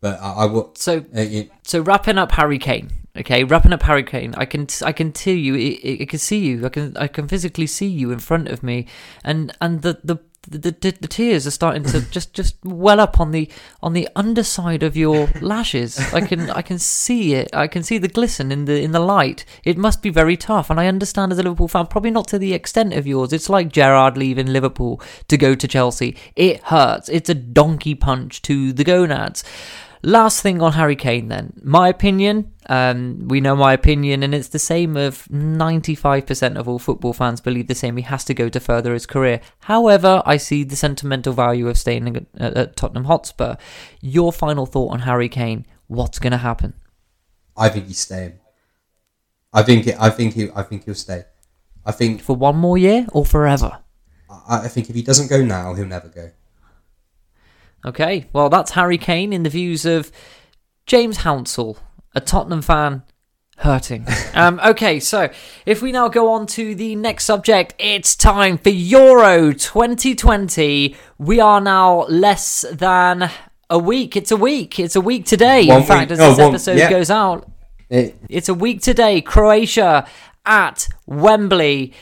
but 0.00 0.14
I, 0.20 0.30
I 0.42 0.46
would. 0.46 0.78
So 0.78 1.04
Uh, 1.16 1.22
you, 1.34 1.50
so 1.64 1.80
wrapping 1.80 2.18
up 2.22 2.30
Harry 2.32 2.58
Kane, 2.58 2.88
okay, 3.16 3.42
wrapping 3.44 3.72
up 3.72 3.82
Harry 3.82 4.04
Kane. 4.04 4.32
I 4.36 4.46
can 4.52 4.68
I 4.90 4.92
can 4.92 5.12
tell 5.12 5.34
you, 5.46 5.54
I, 5.56 6.02
I 6.02 6.06
can 6.12 6.20
see 6.28 6.38
you. 6.38 6.64
I 6.64 6.68
can 6.68 6.96
I 6.96 7.08
can 7.08 7.26
physically 7.28 7.66
see 7.66 7.90
you 8.00 8.12
in 8.12 8.20
front 8.20 8.48
of 8.48 8.62
me, 8.62 8.86
and 9.24 9.52
and 9.60 9.82
the 9.82 10.00
the. 10.04 10.18
The, 10.50 10.58
the, 10.70 10.96
the 11.00 11.08
tears 11.08 11.46
are 11.46 11.50
starting 11.50 11.82
to 11.84 12.00
just, 12.10 12.32
just 12.32 12.56
well 12.64 13.00
up 13.00 13.20
on 13.20 13.32
the 13.32 13.50
on 13.82 13.92
the 13.92 14.08
underside 14.16 14.82
of 14.82 14.96
your 14.96 15.28
lashes. 15.40 15.98
I 16.12 16.20
can 16.20 16.50
I 16.50 16.62
can 16.62 16.78
see 16.78 17.34
it. 17.34 17.48
I 17.52 17.66
can 17.66 17.82
see 17.82 17.98
the 17.98 18.08
glisten 18.08 18.50
in 18.50 18.64
the 18.64 18.80
in 18.80 18.92
the 18.92 19.00
light. 19.00 19.44
It 19.64 19.76
must 19.76 20.02
be 20.02 20.10
very 20.10 20.36
tough, 20.36 20.70
and 20.70 20.80
I 20.80 20.86
understand 20.86 21.32
as 21.32 21.38
a 21.38 21.42
Liverpool 21.42 21.68
fan, 21.68 21.86
probably 21.86 22.10
not 22.10 22.28
to 22.28 22.38
the 22.38 22.54
extent 22.54 22.94
of 22.94 23.06
yours. 23.06 23.32
It's 23.32 23.50
like 23.50 23.72
Gerrard 23.72 24.16
leaving 24.16 24.46
Liverpool 24.46 25.00
to 25.28 25.36
go 25.36 25.54
to 25.54 25.68
Chelsea. 25.68 26.16
It 26.34 26.62
hurts. 26.64 27.08
It's 27.08 27.28
a 27.28 27.34
donkey 27.34 27.94
punch 27.94 28.42
to 28.42 28.72
the 28.72 28.84
gonads. 28.84 29.44
Last 30.02 30.42
thing 30.42 30.62
on 30.62 30.72
Harry 30.72 30.94
Kane, 30.94 31.28
then. 31.28 31.54
My 31.62 31.88
opinion, 31.88 32.52
um, 32.68 33.26
we 33.26 33.40
know 33.40 33.56
my 33.56 33.72
opinion, 33.72 34.22
and 34.22 34.34
it's 34.34 34.48
the 34.48 34.58
same 34.58 34.96
of 34.96 35.24
95% 35.26 36.56
of 36.56 36.68
all 36.68 36.78
football 36.78 37.12
fans 37.12 37.40
believe 37.40 37.66
the 37.66 37.74
same. 37.74 37.96
He 37.96 38.04
has 38.04 38.24
to 38.26 38.34
go 38.34 38.48
to 38.48 38.60
further 38.60 38.92
his 38.92 39.06
career. 39.06 39.40
However, 39.60 40.22
I 40.24 40.36
see 40.36 40.62
the 40.62 40.76
sentimental 40.76 41.32
value 41.32 41.68
of 41.68 41.78
staying 41.78 42.16
at, 42.16 42.56
at, 42.56 42.76
Tottenham 42.76 43.04
Hotspur. 43.04 43.56
Your 44.00 44.32
final 44.32 44.66
thought 44.66 44.92
on 44.92 45.00
Harry 45.00 45.28
Kane? 45.28 45.66
What's 45.88 46.18
going 46.18 46.32
to 46.32 46.38
happen? 46.38 46.74
I 47.56 47.68
think 47.68 47.86
he's 47.86 47.98
staying. 47.98 48.38
I 49.52 49.62
think 49.62 49.86
it, 49.86 49.96
I 49.98 50.10
think 50.10 50.34
he 50.34 50.50
I 50.54 50.62
think 50.62 50.84
he'll 50.84 50.94
stay. 50.94 51.24
I 51.84 51.92
think 51.92 52.20
For 52.20 52.36
one 52.36 52.56
more 52.56 52.76
year 52.76 53.06
or 53.12 53.24
forever? 53.24 53.78
I, 54.30 54.64
I 54.64 54.68
think 54.68 54.90
if 54.90 54.94
he 54.94 55.02
doesn't 55.02 55.28
go 55.28 55.42
now, 55.42 55.74
he'll 55.74 55.86
never 55.86 56.08
go. 56.08 56.30
Okay, 57.84 58.26
well, 58.32 58.48
that's 58.48 58.72
Harry 58.72 58.98
Kane 58.98 59.32
in 59.32 59.42
the 59.44 59.50
views 59.50 59.86
of 59.86 60.10
James 60.86 61.18
Hounsell, 61.18 61.78
a 62.14 62.20
Tottenham 62.20 62.62
fan 62.62 63.02
hurting. 63.58 64.06
um, 64.34 64.60
okay, 64.64 64.98
so 65.00 65.30
if 65.64 65.80
we 65.80 65.92
now 65.92 66.08
go 66.08 66.32
on 66.32 66.46
to 66.48 66.74
the 66.74 66.96
next 66.96 67.24
subject, 67.24 67.74
it's 67.78 68.16
time 68.16 68.58
for 68.58 68.70
Euro 68.70 69.52
2020. 69.52 70.96
We 71.18 71.40
are 71.40 71.60
now 71.60 72.00
less 72.06 72.64
than 72.72 73.30
a 73.70 73.78
week. 73.78 74.16
It's 74.16 74.30
a 74.32 74.36
week. 74.36 74.78
It's 74.80 74.96
a 74.96 75.00
week 75.00 75.24
today. 75.26 75.66
One 75.66 75.80
in 75.82 75.86
fact, 75.86 76.10
as 76.10 76.18
Oh, 76.20 76.30
this 76.30 76.38
one- 76.38 76.48
episode 76.48 76.78
yeah. 76.78 76.90
goes 76.90 77.10
out, 77.10 77.48
It, 77.88 78.16
it's 78.28 78.48
a 78.48 78.54
week 78.54 78.82
today. 78.82 79.20
Croatia 79.20 80.06
at 80.44 80.88
Wembley. 81.06 81.92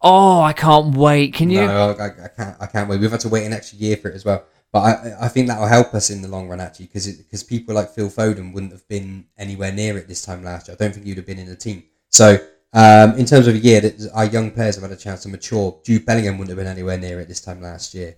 Oh, 0.00 0.40
I 0.40 0.52
can't 0.52 0.96
wait. 0.96 1.34
Can 1.34 1.50
you? 1.50 1.66
No, 1.66 1.90
I, 1.98 2.06
I 2.06 2.28
can't. 2.28 2.56
I 2.60 2.66
can't 2.66 2.88
wait. 2.88 3.00
We've 3.00 3.10
had 3.10 3.20
to 3.20 3.28
wait 3.28 3.44
an 3.44 3.52
extra 3.52 3.78
year 3.78 3.96
for 3.96 4.08
it 4.08 4.14
as 4.14 4.24
well. 4.24 4.44
But 4.70 4.80
I, 4.80 5.24
I 5.26 5.28
think 5.28 5.48
that 5.48 5.58
will 5.58 5.66
help 5.66 5.94
us 5.94 6.10
in 6.10 6.20
the 6.20 6.28
long 6.28 6.48
run 6.48 6.60
actually, 6.60 6.86
because 6.86 7.06
because 7.10 7.42
people 7.42 7.74
like 7.74 7.90
Phil 7.90 8.10
Foden 8.10 8.52
wouldn't 8.52 8.72
have 8.72 8.86
been 8.88 9.26
anywhere 9.38 9.72
near 9.72 9.96
it 9.96 10.08
this 10.08 10.22
time 10.22 10.44
last 10.44 10.68
year. 10.68 10.76
I 10.78 10.84
don't 10.84 10.94
think 10.94 11.06
you'd 11.06 11.16
have 11.16 11.26
been 11.26 11.38
in 11.38 11.48
the 11.48 11.56
team. 11.56 11.84
So 12.10 12.38
um, 12.72 13.14
in 13.16 13.24
terms 13.24 13.46
of 13.46 13.54
a 13.54 13.58
year 13.58 13.80
that 13.80 14.10
our 14.12 14.26
young 14.26 14.50
players 14.50 14.74
have 14.74 14.82
had 14.82 14.92
a 14.92 14.96
chance 14.96 15.22
to 15.22 15.28
mature, 15.28 15.80
Jude 15.84 16.04
Bellingham 16.04 16.36
wouldn't 16.36 16.50
have 16.50 16.58
been 16.58 16.70
anywhere 16.70 16.98
near 16.98 17.20
it 17.20 17.28
this 17.28 17.40
time 17.40 17.62
last 17.62 17.94
year. 17.94 18.16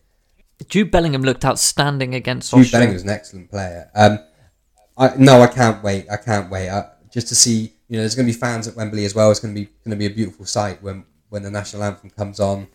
Jude 0.68 0.90
Bellingham 0.90 1.22
looked 1.22 1.44
outstanding 1.44 2.14
against 2.14 2.50
Jude 2.50 2.60
Austria. 2.60 2.78
Bellingham 2.78 2.94
was 2.94 3.04
an 3.04 3.10
excellent 3.10 3.50
player. 3.50 3.90
Um, 3.94 4.18
I 4.98 5.14
no, 5.16 5.40
I 5.40 5.46
can't 5.46 5.82
wait. 5.82 6.06
I 6.10 6.16
can't 6.16 6.50
wait. 6.50 6.68
I, 6.68 6.90
just 7.12 7.28
to 7.28 7.34
see, 7.34 7.72
you 7.88 7.96
know, 7.96 8.00
there's 8.00 8.14
going 8.14 8.26
to 8.26 8.32
be 8.32 8.38
fans 8.38 8.68
at 8.68 8.76
Wembley 8.76 9.04
as 9.04 9.14
well. 9.14 9.30
It's 9.30 9.40
going 9.40 9.54
to 9.54 9.60
be 9.60 9.66
going 9.84 9.90
to 9.90 9.96
be 9.96 10.06
a 10.06 10.10
beautiful 10.10 10.44
sight 10.44 10.82
when 10.82 11.04
when 11.28 11.42
the 11.42 11.50
national 11.50 11.84
anthem 11.84 12.10
comes 12.10 12.40
on. 12.40 12.66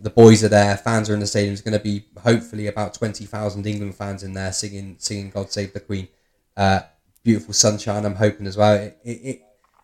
The 0.00 0.10
boys 0.10 0.42
are 0.42 0.48
there. 0.48 0.76
Fans 0.76 1.10
are 1.10 1.14
in 1.14 1.20
the 1.20 1.26
stadium. 1.26 1.50
There's 1.50 1.60
going 1.60 1.78
to 1.78 1.82
be 1.84 2.06
hopefully 2.22 2.66
about 2.66 2.94
twenty 2.94 3.26
thousand 3.26 3.66
England 3.66 3.94
fans 3.94 4.22
in 4.22 4.32
there 4.32 4.52
singing 4.52 4.96
singing 4.98 5.30
"God 5.30 5.50
Save 5.50 5.72
the 5.72 5.80
Queen." 5.80 6.08
Uh, 6.56 6.80
beautiful 7.22 7.54
sunshine. 7.54 8.04
I'm 8.04 8.14
hoping 8.14 8.46
as 8.46 8.56
well. 8.56 8.74
It, 8.74 8.98
it, 9.04 9.10
it 9.10 9.42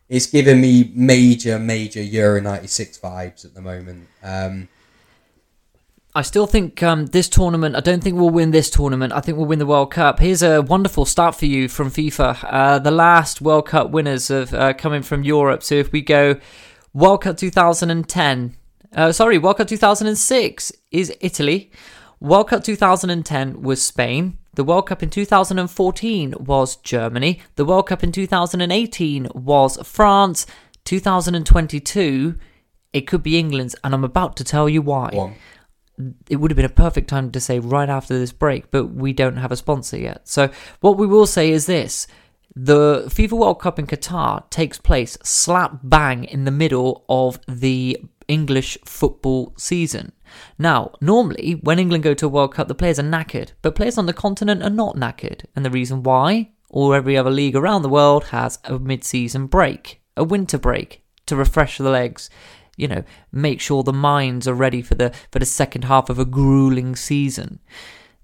it's 0.08 0.26
giving 0.26 0.60
me 0.60 0.90
major 0.94 1.58
major 1.58 2.02
Euro 2.02 2.40
'96 2.40 2.98
vibes 2.98 3.44
at 3.44 3.54
the 3.54 3.60
moment. 3.60 4.08
Um, 4.22 4.68
I 6.14 6.22
still 6.22 6.46
think 6.46 6.82
um, 6.82 7.06
this 7.06 7.28
tournament, 7.28 7.76
I 7.76 7.80
don't 7.80 8.02
think 8.02 8.16
we'll 8.16 8.30
win 8.30 8.50
this 8.50 8.70
tournament. 8.70 9.12
I 9.12 9.20
think 9.20 9.36
we'll 9.36 9.46
win 9.46 9.58
the 9.58 9.66
World 9.66 9.90
Cup. 9.90 10.18
Here's 10.18 10.42
a 10.42 10.62
wonderful 10.62 11.04
start 11.04 11.34
for 11.34 11.44
you 11.44 11.68
from 11.68 11.90
FIFA. 11.90 12.38
Uh, 12.42 12.78
the 12.78 12.90
last 12.90 13.42
World 13.42 13.66
Cup 13.66 13.90
winners 13.90 14.30
of 14.30 14.54
uh, 14.54 14.72
coming 14.72 15.02
from 15.02 15.24
Europe. 15.24 15.62
So 15.62 15.74
if 15.74 15.92
we 15.92 16.00
go 16.00 16.36
World 16.94 17.20
Cup 17.20 17.36
2010, 17.36 18.56
uh, 18.94 19.12
sorry, 19.12 19.38
World 19.38 19.58
Cup 19.58 19.68
2006 19.68 20.72
is 20.90 21.12
Italy. 21.20 21.70
World 22.20 22.48
Cup 22.48 22.64
2010 22.64 23.62
was 23.62 23.82
Spain. 23.82 24.38
The 24.54 24.64
World 24.64 24.86
Cup 24.86 25.02
in 25.02 25.10
2014 25.10 26.34
was 26.38 26.76
Germany. 26.76 27.40
The 27.56 27.64
World 27.64 27.88
Cup 27.88 28.02
in 28.02 28.12
2018 28.12 29.28
was 29.34 29.76
France. 29.86 30.46
2022, 30.84 32.36
it 32.92 33.02
could 33.02 33.22
be 33.22 33.38
England's, 33.38 33.76
and 33.84 33.92
I'm 33.92 34.04
about 34.04 34.36
to 34.36 34.44
tell 34.44 34.68
you 34.68 34.80
why 34.80 35.10
one. 35.12 35.34
it 36.30 36.36
would 36.36 36.50
have 36.50 36.56
been 36.56 36.64
a 36.64 36.70
perfect 36.70 37.08
time 37.08 37.30
to 37.32 37.40
say 37.40 37.58
right 37.58 37.88
after 37.88 38.18
this 38.18 38.32
break, 38.32 38.70
but 38.70 38.86
we 38.86 39.12
don't 39.12 39.36
have 39.36 39.52
a 39.52 39.56
sponsor 39.56 39.98
yet. 39.98 40.26
So, 40.28 40.48
what 40.80 40.96
we 40.96 41.06
will 41.06 41.26
say 41.26 41.50
is 41.50 41.66
this 41.66 42.06
the 42.54 43.04
FIFA 43.08 43.32
World 43.32 43.60
Cup 43.60 43.78
in 43.78 43.86
Qatar 43.86 44.48
takes 44.48 44.78
place 44.78 45.18
slap 45.22 45.80
bang 45.82 46.24
in 46.24 46.44
the 46.44 46.50
middle 46.50 47.04
of 47.08 47.38
the 47.46 48.00
English 48.28 48.78
football 48.84 49.54
season. 49.56 50.12
Now, 50.58 50.92
normally, 51.00 51.60
when 51.62 51.78
England 51.78 52.04
go 52.04 52.14
to 52.14 52.26
a 52.26 52.28
World 52.28 52.54
Cup, 52.54 52.68
the 52.68 52.74
players 52.74 52.98
are 52.98 53.02
knackered, 53.02 53.52
but 53.62 53.74
players 53.74 53.98
on 53.98 54.06
the 54.06 54.12
continent 54.12 54.62
are 54.62 54.70
not 54.70 54.96
knackered. 54.96 55.44
And 55.54 55.64
the 55.64 55.70
reason 55.70 56.02
why, 56.02 56.50
or 56.68 56.96
every 56.96 57.16
other 57.16 57.30
league 57.30 57.56
around 57.56 57.82
the 57.82 57.88
world, 57.88 58.24
has 58.24 58.58
a 58.64 58.78
mid 58.78 59.04
season 59.04 59.46
break, 59.46 60.00
a 60.16 60.24
winter 60.24 60.58
break, 60.58 61.02
to 61.26 61.36
refresh 61.36 61.78
the 61.78 61.90
legs 61.90 62.30
you 62.76 62.86
know, 62.86 63.02
make 63.32 63.60
sure 63.60 63.82
the 63.82 63.92
minds 63.92 64.46
are 64.46 64.54
ready 64.54 64.82
for 64.82 64.94
the 64.94 65.12
for 65.32 65.38
the 65.38 65.46
second 65.46 65.84
half 65.84 66.10
of 66.10 66.18
a 66.18 66.24
grueling 66.24 66.94
season. 66.94 67.58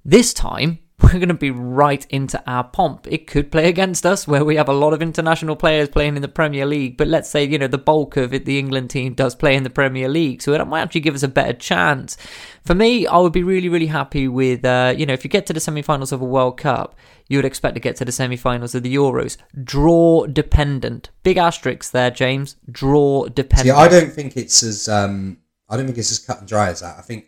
This 0.04 0.34
time, 0.34 0.78
we're 1.00 1.12
going 1.14 1.28
to 1.28 1.34
be 1.34 1.50
right 1.50 2.06
into 2.10 2.42
our 2.46 2.64
pomp. 2.64 3.06
It 3.10 3.26
could 3.26 3.50
play 3.50 3.68
against 3.68 4.06
us, 4.06 4.28
where 4.28 4.44
we 4.44 4.56
have 4.56 4.68
a 4.68 4.72
lot 4.72 4.92
of 4.92 5.02
international 5.02 5.56
players 5.56 5.88
playing 5.88 6.16
in 6.16 6.22
the 6.22 6.28
Premier 6.28 6.64
League. 6.66 6.96
But 6.96 7.08
let's 7.08 7.28
say, 7.28 7.44
you 7.44 7.58
know, 7.58 7.66
the 7.66 7.78
bulk 7.78 8.16
of 8.16 8.32
it, 8.32 8.44
the 8.44 8.58
England 8.58 8.90
team 8.90 9.14
does 9.14 9.34
play 9.34 9.56
in 9.56 9.62
the 9.62 9.70
Premier 9.70 10.08
League, 10.08 10.42
so 10.42 10.52
it 10.52 10.64
might 10.66 10.82
actually 10.82 11.00
give 11.00 11.14
us 11.14 11.22
a 11.22 11.28
better 11.28 11.52
chance. 11.54 12.16
For 12.64 12.74
me, 12.74 13.06
I 13.06 13.18
would 13.18 13.32
be 13.32 13.42
really, 13.42 13.68
really 13.68 13.86
happy 13.86 14.28
with, 14.28 14.64
uh, 14.64 14.94
you 14.96 15.06
know, 15.06 15.12
if 15.12 15.24
you 15.24 15.30
get 15.30 15.46
to 15.46 15.52
the 15.52 15.60
semi-finals 15.60 16.12
of 16.12 16.22
a 16.22 16.24
World 16.24 16.58
Cup, 16.58 16.96
you 17.28 17.38
would 17.38 17.44
expect 17.44 17.74
to 17.74 17.80
get 17.80 17.96
to 17.96 18.04
the 18.04 18.12
semi-finals 18.12 18.74
of 18.74 18.82
the 18.82 18.94
Euros. 18.94 19.36
Draw 19.64 20.26
dependent. 20.26 21.10
Big 21.22 21.36
asterisks 21.36 21.90
there, 21.90 22.10
James. 22.10 22.56
Draw 22.70 23.28
dependent. 23.28 23.68
Yeah, 23.68 23.82
I 23.82 23.88
don't 23.88 24.12
think 24.12 24.36
it's 24.36 24.62
as 24.62 24.88
um, 24.88 25.38
I 25.68 25.76
don't 25.76 25.86
think 25.86 25.98
it's 25.98 26.12
as 26.12 26.18
cut 26.18 26.40
and 26.40 26.48
dry 26.48 26.68
as 26.68 26.80
that. 26.80 26.98
I 26.98 27.02
think 27.02 27.26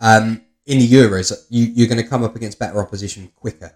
um, 0.00 0.42
in 0.68 0.78
the 0.78 0.88
Euros, 0.88 1.32
you, 1.50 1.64
you're 1.74 1.88
going 1.88 2.00
to 2.02 2.06
come 2.08 2.22
up 2.22 2.36
against 2.36 2.58
better 2.58 2.78
opposition 2.78 3.30
quicker. 3.34 3.72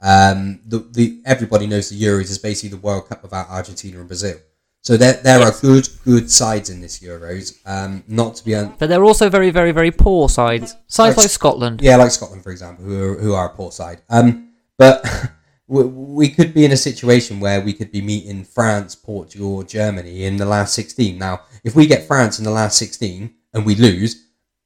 Um, 0.00 0.60
the, 0.66 0.78
the 0.90 1.22
everybody 1.24 1.66
knows 1.66 1.88
the 1.88 2.00
Euros 2.00 2.30
is 2.30 2.38
basically 2.38 2.70
the 2.76 2.82
World 2.86 3.08
Cup 3.08 3.22
without 3.22 3.48
Argentina 3.48 3.98
and 3.98 4.06
Brazil. 4.08 4.36
So 4.82 4.98
there, 4.98 5.14
there 5.14 5.40
are 5.40 5.52
good 5.62 5.88
good 6.04 6.30
sides 6.30 6.68
in 6.68 6.82
this 6.82 6.98
Euros. 7.00 7.56
Um, 7.64 8.04
not 8.06 8.36
to 8.36 8.44
be 8.44 8.54
un- 8.54 8.74
But 8.78 8.88
they're 8.90 9.04
also 9.04 9.30
very, 9.30 9.50
very, 9.50 9.72
very 9.72 9.90
poor 9.90 10.28
sides. 10.28 10.76
Sides 10.86 11.16
Like- 11.16 11.24
like 11.24 11.30
Scotland. 11.30 11.80
yeah, 11.80 11.96
like 11.96 12.10
Scotland 12.10 12.42
for 12.42 12.50
example, 12.50 12.84
who 12.84 13.02
are, 13.02 13.14
who 13.18 13.32
are 13.32 13.46
a 13.46 13.54
poor 13.56 13.72
side. 13.72 14.02
Um, 14.10 14.50
but 14.76 15.02
we, 15.66 15.84
we 15.84 16.28
could 16.28 16.52
be 16.52 16.66
in 16.66 16.72
a 16.72 16.76
situation 16.76 17.40
where 17.40 17.62
we 17.62 17.72
could 17.72 17.90
be 17.90 18.02
meeting 18.02 18.44
France, 18.44 18.94
Portugal, 18.94 19.62
Germany 19.62 20.24
in 20.24 20.36
the 20.36 20.44
last 20.44 20.74
sixteen. 20.74 21.16
Now, 21.18 21.40
if 21.64 21.74
we 21.74 21.86
get 21.86 22.06
France 22.06 22.38
in 22.38 22.44
the 22.44 22.50
last 22.50 22.76
sixteen 22.76 23.32
and 23.54 23.64
we 23.64 23.74
lose, 23.76 24.23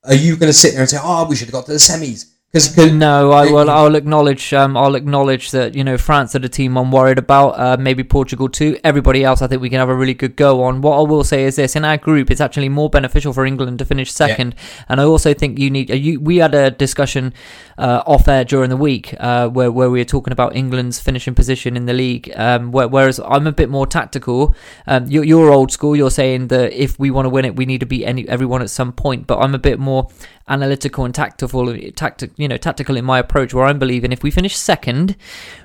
are 0.08 0.14
you 0.14 0.36
going 0.36 0.48
to 0.48 0.58
sit 0.58 0.72
there 0.72 0.80
and 0.80 0.90
say, 0.90 0.98
"Oh, 1.00 1.28
we 1.28 1.36
should 1.36 1.48
have 1.48 1.52
got 1.52 1.66
to 1.66 1.72
the 1.72 1.78
semis"? 1.78 2.24
Because 2.50 2.92
No, 2.94 3.30
I 3.30 3.52
will. 3.52 3.68
I'll 3.68 3.94
acknowledge. 3.94 4.54
Um, 4.54 4.74
I'll 4.74 4.94
acknowledge 4.94 5.50
that 5.50 5.74
you 5.74 5.84
know 5.84 5.98
France 5.98 6.34
are 6.34 6.38
the 6.38 6.48
team 6.48 6.78
I'm 6.78 6.90
worried 6.90 7.18
about. 7.18 7.50
Uh, 7.50 7.76
maybe 7.78 8.02
Portugal 8.02 8.48
too. 8.48 8.78
Everybody 8.82 9.22
else, 9.22 9.42
I 9.42 9.46
think 9.48 9.60
we 9.60 9.68
can 9.68 9.80
have 9.80 9.90
a 9.90 9.94
really 9.94 10.14
good 10.14 10.34
go 10.34 10.62
on. 10.62 10.80
What 10.80 10.98
I 10.98 11.02
will 11.02 11.24
say 11.24 11.44
is 11.44 11.56
this: 11.56 11.76
in 11.76 11.84
our 11.84 11.98
group, 11.98 12.30
it's 12.30 12.40
actually 12.40 12.70
more 12.70 12.88
beneficial 12.88 13.34
for 13.34 13.44
England 13.44 13.80
to 13.80 13.84
finish 13.84 14.10
second. 14.10 14.54
And 14.88 14.98
I 14.98 15.04
also 15.04 15.34
think 15.34 15.58
you 15.58 15.68
need. 15.68 15.90
Uh, 15.90 15.94
you, 15.94 16.20
we 16.20 16.38
had 16.38 16.54
a 16.54 16.70
discussion 16.70 17.34
uh, 17.76 18.02
off 18.06 18.26
air 18.26 18.44
during 18.44 18.70
the 18.70 18.78
week 18.78 19.14
uh, 19.20 19.50
where 19.50 19.70
where 19.70 19.90
we 19.90 20.00
were 20.00 20.06
talking 20.06 20.32
about 20.32 20.56
England's 20.56 20.98
finishing 20.98 21.34
position 21.34 21.76
in 21.76 21.84
the 21.84 21.92
league. 21.92 22.32
Um, 22.34 22.72
where, 22.72 22.88
whereas 22.88 23.20
I'm 23.20 23.46
a 23.46 23.52
bit 23.52 23.68
more 23.68 23.86
tactical. 23.86 24.54
Um, 24.86 25.06
you're, 25.06 25.24
you're 25.24 25.52
old 25.52 25.70
school. 25.70 25.94
You're 25.94 26.10
saying 26.10 26.48
that 26.48 26.72
if 26.72 26.98
we 26.98 27.10
want 27.10 27.26
to 27.26 27.30
win 27.30 27.44
it, 27.44 27.56
we 27.56 27.66
need 27.66 27.80
to 27.80 27.86
beat 27.86 28.06
any 28.06 28.26
everyone 28.26 28.62
at 28.62 28.70
some 28.70 28.92
point. 28.92 29.26
But 29.26 29.40
I'm 29.40 29.54
a 29.54 29.58
bit 29.58 29.78
more 29.78 30.08
analytical 30.48 31.04
and 31.04 31.14
tactical, 31.14 31.76
tactic, 31.92 32.30
you 32.36 32.48
know, 32.48 32.56
tactical 32.56 32.96
in 32.96 33.04
my 33.04 33.18
approach. 33.18 33.54
Where 33.54 33.66
I'm 33.66 33.78
believing 33.78 34.12
if 34.12 34.22
we 34.22 34.30
finish 34.30 34.56
second, 34.56 35.16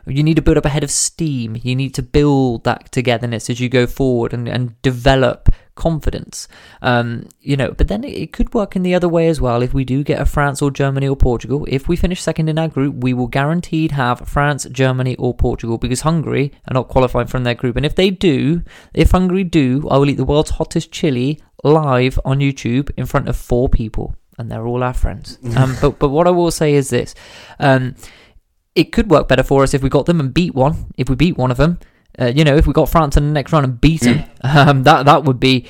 you 0.05 0.23
need 0.23 0.35
to 0.35 0.41
build 0.41 0.57
up 0.57 0.65
a 0.65 0.69
head 0.69 0.83
of 0.83 0.91
steam. 0.91 1.57
You 1.61 1.75
need 1.75 1.93
to 1.95 2.01
build 2.03 2.63
that 2.63 2.91
togetherness 2.91 3.49
as 3.49 3.59
you 3.59 3.69
go 3.69 3.87
forward 3.87 4.33
and, 4.33 4.47
and 4.47 4.81
develop 4.81 5.49
confidence. 5.75 6.47
Um, 6.81 7.27
you 7.41 7.57
know, 7.57 7.71
but 7.71 7.87
then 7.87 8.03
it, 8.03 8.13
it 8.13 8.33
could 8.33 8.53
work 8.53 8.75
in 8.75 8.83
the 8.83 8.95
other 8.95 9.09
way 9.09 9.27
as 9.27 9.41
well. 9.41 9.61
If 9.61 9.73
we 9.73 9.83
do 9.83 10.03
get 10.03 10.21
a 10.21 10.25
France 10.25 10.61
or 10.61 10.71
Germany 10.71 11.07
or 11.07 11.15
Portugal, 11.15 11.65
if 11.69 11.87
we 11.87 11.95
finish 11.95 12.21
second 12.21 12.49
in 12.49 12.59
our 12.59 12.67
group, 12.67 12.95
we 12.95 13.13
will 13.13 13.27
guaranteed 13.27 13.91
have 13.91 14.27
France, 14.27 14.65
Germany, 14.71 15.15
or 15.15 15.33
Portugal 15.33 15.77
because 15.77 16.01
Hungary 16.01 16.51
are 16.69 16.73
not 16.73 16.89
qualifying 16.89 17.27
from 17.27 17.43
their 17.43 17.55
group. 17.55 17.75
And 17.75 17.85
if 17.85 17.95
they 17.95 18.09
do, 18.09 18.63
if 18.93 19.11
Hungary 19.11 19.43
do, 19.43 19.87
I 19.89 19.97
will 19.97 20.09
eat 20.09 20.17
the 20.17 20.25
world's 20.25 20.51
hottest 20.51 20.91
chili 20.91 21.41
live 21.63 22.19
on 22.25 22.39
YouTube 22.39 22.91
in 22.97 23.05
front 23.05 23.29
of 23.29 23.35
four 23.35 23.69
people, 23.69 24.15
and 24.37 24.51
they're 24.51 24.65
all 24.65 24.83
our 24.83 24.93
friends. 24.93 25.37
um, 25.55 25.75
but 25.81 25.99
but 25.99 26.09
what 26.09 26.27
I 26.27 26.31
will 26.31 26.51
say 26.51 26.73
is 26.73 26.89
this. 26.89 27.15
Um, 27.59 27.95
it 28.75 28.91
could 28.91 29.09
work 29.09 29.27
better 29.27 29.43
for 29.43 29.63
us 29.63 29.73
if 29.73 29.83
we 29.83 29.89
got 29.89 30.05
them 30.07 30.19
and 30.19 30.33
beat 30.33 30.55
one. 30.55 30.87
If 30.97 31.09
we 31.09 31.15
beat 31.15 31.37
one 31.37 31.51
of 31.51 31.57
them, 31.57 31.79
uh, 32.19 32.25
you 32.25 32.43
know, 32.43 32.55
if 32.55 32.67
we 32.67 32.73
got 32.73 32.89
France 32.89 33.17
in 33.17 33.27
the 33.27 33.31
next 33.31 33.51
round 33.51 33.65
and 33.65 33.79
beat 33.79 34.01
them, 34.01 34.23
um, 34.41 34.83
that 34.83 35.05
that 35.05 35.23
would 35.23 35.39
be 35.39 35.67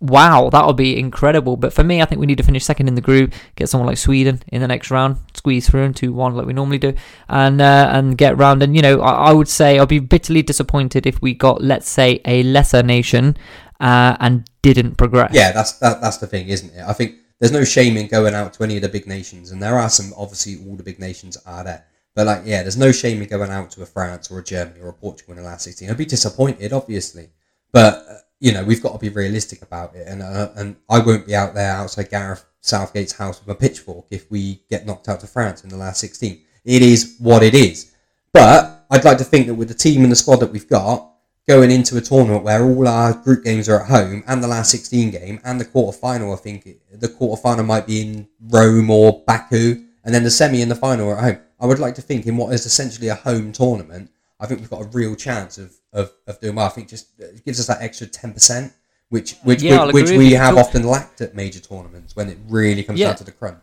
wow. 0.00 0.50
That 0.50 0.66
would 0.66 0.76
be 0.76 0.98
incredible. 0.98 1.56
But 1.56 1.72
for 1.72 1.84
me, 1.84 2.02
I 2.02 2.04
think 2.04 2.20
we 2.20 2.26
need 2.26 2.38
to 2.38 2.44
finish 2.44 2.64
second 2.64 2.88
in 2.88 2.94
the 2.94 3.00
group, 3.00 3.32
get 3.56 3.68
someone 3.68 3.86
like 3.86 3.98
Sweden 3.98 4.42
in 4.48 4.60
the 4.60 4.68
next 4.68 4.90
round, 4.90 5.18
squeeze 5.34 5.68
through 5.68 5.84
and 5.84 5.96
two 5.96 6.12
one 6.12 6.34
like 6.34 6.46
we 6.46 6.52
normally 6.52 6.78
do, 6.78 6.94
and 7.28 7.60
uh, 7.60 7.90
and 7.92 8.18
get 8.18 8.36
round. 8.36 8.62
And 8.62 8.76
you 8.76 8.82
know, 8.82 9.00
I, 9.00 9.30
I 9.30 9.32
would 9.32 9.48
say 9.48 9.78
I'd 9.78 9.88
be 9.88 10.00
bitterly 10.00 10.42
disappointed 10.42 11.06
if 11.06 11.22
we 11.22 11.34
got, 11.34 11.62
let's 11.62 11.88
say, 11.88 12.20
a 12.24 12.42
lesser 12.42 12.82
nation 12.82 13.36
uh, 13.80 14.16
and 14.20 14.48
didn't 14.62 14.96
progress. 14.96 15.32
yeah, 15.34 15.52
that's 15.52 15.72
that, 15.78 16.00
that's 16.00 16.18
the 16.18 16.26
thing, 16.26 16.48
isn't 16.48 16.72
it? 16.74 16.82
I 16.82 16.92
think 16.92 17.16
there's 17.42 17.50
no 17.50 17.64
shame 17.64 17.96
in 17.96 18.06
going 18.06 18.34
out 18.34 18.54
to 18.54 18.62
any 18.62 18.76
of 18.76 18.82
the 18.82 18.88
big 18.88 19.08
nations, 19.08 19.50
and 19.50 19.60
there 19.60 19.76
are 19.76 19.88
some. 19.88 20.14
Obviously, 20.16 20.64
all 20.64 20.76
the 20.76 20.84
big 20.84 21.00
nations 21.00 21.36
are 21.44 21.64
there. 21.64 21.84
But 22.14 22.28
like, 22.28 22.42
yeah, 22.44 22.62
there's 22.62 22.76
no 22.76 22.92
shame 22.92 23.20
in 23.20 23.26
going 23.26 23.50
out 23.50 23.72
to 23.72 23.82
a 23.82 23.86
France 23.86 24.30
or 24.30 24.38
a 24.38 24.44
Germany 24.44 24.78
or 24.80 24.90
a 24.90 24.92
Portugal 24.92 25.32
in 25.32 25.42
the 25.42 25.48
last 25.48 25.64
16. 25.64 25.90
I'd 25.90 25.96
be 25.96 26.04
disappointed, 26.04 26.72
obviously, 26.72 27.30
but 27.72 27.94
uh, 28.08 28.18
you 28.38 28.52
know 28.52 28.62
we've 28.62 28.80
got 28.80 28.92
to 28.92 28.98
be 29.00 29.08
realistic 29.08 29.60
about 29.60 29.96
it. 29.96 30.06
And 30.06 30.22
uh, 30.22 30.50
and 30.54 30.76
I 30.88 31.00
won't 31.00 31.26
be 31.26 31.34
out 31.34 31.52
there 31.52 31.72
outside 31.72 32.10
Gareth 32.10 32.44
Southgate's 32.60 33.14
house 33.14 33.44
with 33.44 33.56
a 33.56 33.58
pitchfork 33.58 34.06
if 34.12 34.30
we 34.30 34.62
get 34.70 34.86
knocked 34.86 35.08
out 35.08 35.18
to 35.18 35.26
France 35.26 35.64
in 35.64 35.68
the 35.68 35.76
last 35.76 35.98
16. 35.98 36.40
it 36.64 36.82
is 36.82 37.16
what 37.18 37.42
it 37.42 37.54
is. 37.54 37.92
But 38.32 38.86
I'd 38.88 39.04
like 39.04 39.18
to 39.18 39.24
think 39.24 39.48
that 39.48 39.54
with 39.54 39.66
the 39.66 39.74
team 39.74 40.04
and 40.04 40.12
the 40.12 40.16
squad 40.16 40.36
that 40.36 40.52
we've 40.52 40.68
got, 40.68 41.11
going 41.48 41.70
into 41.70 41.96
a 41.96 42.00
tournament 42.00 42.44
where 42.44 42.62
all 42.64 42.86
our 42.86 43.12
group 43.14 43.42
games 43.44 43.68
are 43.68 43.80
at 43.82 43.88
home 43.88 44.22
and 44.26 44.42
the 44.42 44.48
last 44.48 44.70
16 44.70 45.10
game 45.10 45.40
and 45.44 45.60
the 45.60 45.64
quarter 45.64 45.96
final, 45.96 46.32
I 46.32 46.36
think 46.36 46.68
the 46.92 47.08
quarter 47.08 47.40
final 47.40 47.64
might 47.64 47.86
be 47.86 48.00
in 48.00 48.28
Rome 48.40 48.90
or 48.90 49.22
Baku, 49.26 49.84
and 50.04 50.14
then 50.14 50.24
the 50.24 50.30
semi 50.30 50.62
and 50.62 50.70
the 50.70 50.76
final 50.76 51.08
are 51.10 51.18
at 51.18 51.24
home. 51.34 51.44
I 51.60 51.66
would 51.66 51.78
like 51.78 51.94
to 51.96 52.02
think 52.02 52.26
in 52.26 52.36
what 52.36 52.52
is 52.54 52.66
essentially 52.66 53.08
a 53.08 53.14
home 53.14 53.52
tournament, 53.52 54.10
I 54.40 54.46
think 54.46 54.60
we've 54.60 54.70
got 54.70 54.82
a 54.82 54.88
real 54.88 55.14
chance 55.14 55.58
of, 55.58 55.72
of, 55.92 56.12
of 56.26 56.40
doing 56.40 56.56
well. 56.56 56.66
I 56.66 56.70
think 56.70 56.88
just 56.88 57.18
it 57.20 57.44
gives 57.44 57.60
us 57.60 57.66
that 57.68 57.80
extra 57.82 58.06
10%, 58.06 58.72
which 59.08 59.36
which, 59.44 59.62
Yeah, 59.62 59.84
which, 59.86 59.94
which 59.94 60.10
we 60.18 60.32
have 60.32 60.54
Talk- 60.56 60.66
often 60.66 60.82
lacked 60.84 61.20
at 61.20 61.34
major 61.36 61.60
tournaments 61.60 62.16
when 62.16 62.28
it 62.28 62.38
really 62.48 62.82
comes 62.82 62.98
Yeah. 62.98 63.08
down 63.08 63.16
to 63.16 63.24
the 63.24 63.32
crunch. 63.32 63.58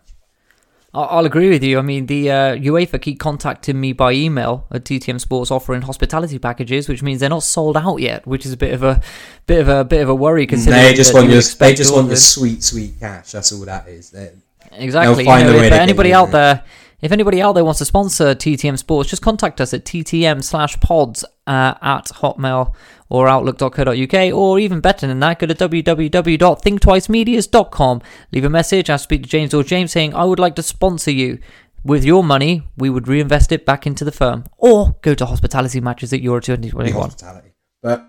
I'll 0.94 1.26
agree 1.26 1.50
with 1.50 1.64
you. 1.64 1.78
I 1.78 1.84
mean, 1.84 2.08
the 2.08 2.32
uh, 2.32 2.56
UEFA 2.56 3.00
keep 3.00 3.20
contacting 3.20 3.80
me 3.80 3.94
by 3.94 4.14
email 4.14 4.66
at 4.72 4.86
TTM 4.86 5.22
Sports 5.22 5.52
offering 5.52 5.84
hospitality 5.84 6.40
packages, 6.40 6.90
which 6.90 7.04
means 7.04 7.20
they're 7.20 7.30
not 7.30 7.44
sold 7.44 7.78
out 7.78 7.98
yet, 7.98 8.26
which 8.26 8.44
is 8.46 8.54
a 8.54 8.58
bit 8.58 8.74
of 8.74 8.82
a 8.82 9.00
bit 9.46 9.60
of 9.60 9.68
a 9.68 9.84
bit 9.86 10.02
of 10.02 10.10
a 10.10 10.16
worry. 10.16 10.48
Considering 10.48 10.82
They 10.82 10.94
just 10.96 11.14
want 11.14 11.28
you 11.28 11.34
your 11.34 11.42
they 11.42 11.76
just 11.76 11.94
want 11.94 12.08
your 12.08 12.16
sweet 12.16 12.64
sweet 12.64 13.00
cash. 13.00 13.32
That's 13.32 13.52
all 13.52 13.66
that 13.66 13.88
is. 13.88 14.10
They- 14.10 14.32
Exactly. 14.72 15.24
You 15.24 15.30
know, 15.30 15.54
if 15.64 15.72
anybody 15.74 16.14
out 16.14 16.32
there, 16.32 16.64
if 17.02 17.12
anybody 17.12 17.42
out 17.42 17.54
there 17.54 17.66
wants 17.66 17.80
to 17.80 17.86
sponsor 17.86 18.36
TTM 18.36 18.78
Sports, 18.78 19.10
just 19.10 19.22
contact 19.22 19.62
us 19.62 19.74
at 19.74 19.86
ttm 19.86 20.44
slash 20.44 20.78
pods 20.80 21.24
uh, 21.48 21.76
at 21.82 22.08
hotmail 22.08 22.76
or 23.10 23.28
outlook.co.uk, 23.28 24.34
or 24.34 24.60
even 24.60 24.82
better 24.82 25.08
than 25.08 25.20
that, 25.20 25.40
go 25.40 25.48
to 25.48 25.56
www.thinktwicemedias.com. 25.56 28.02
Leave 28.32 28.46
a 28.46 28.50
message. 28.50 28.90
I'll 28.90 29.00
speak 29.00 29.24
to 29.24 29.30
James 29.30 29.54
or 29.54 29.64
James 29.64 29.92
saying, 29.92 30.14
I 30.14 30.24
would 30.26 30.40
like 30.40 30.56
to 30.56 30.64
sponsor 30.64 31.12
you. 31.12 31.40
With 31.82 32.04
your 32.04 32.26
money, 32.26 32.64
we 32.76 32.90
would 32.90 33.08
reinvest 33.08 33.54
it 33.54 33.66
back 33.66 33.88
into 33.88 34.04
the 34.04 34.12
firm, 34.12 34.44
or 34.58 34.98
go 35.02 35.16
to 35.16 35.26
hospitality 35.26 35.80
matches 35.80 36.12
at 36.12 36.22
Euro 36.22 36.42
big 36.42 36.46
2021. 36.46 37.02
hospitality. 37.02 37.54
But 37.82 38.06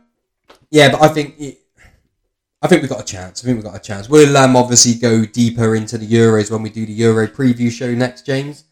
yeah, 0.73 0.91
but 0.91 1.03
I 1.03 1.09
think 1.09 1.37
it, 1.39 1.59
I 2.63 2.67
think 2.67 2.83
we've 2.83 2.91
got 2.91 3.01
a 3.01 3.05
chance. 3.05 3.43
I 3.43 3.47
think 3.47 3.59
we've 3.59 3.65
got 3.65 3.77
a 3.77 3.81
chance. 3.81 4.09
We'll 4.09 4.37
um, 4.37 4.57
obviously 4.57 4.95
go 4.95 5.25
deeper 5.25 5.77
into 5.77 5.99
the 5.99 6.07
Euros 6.07 6.51
when 6.51 6.63
we 6.63 6.71
do 6.71 6.85
the 6.85 6.93
Euro 6.95 7.29
preview 7.29 7.71
show 7.71 7.95
next, 7.95 8.27
James. 8.27 8.65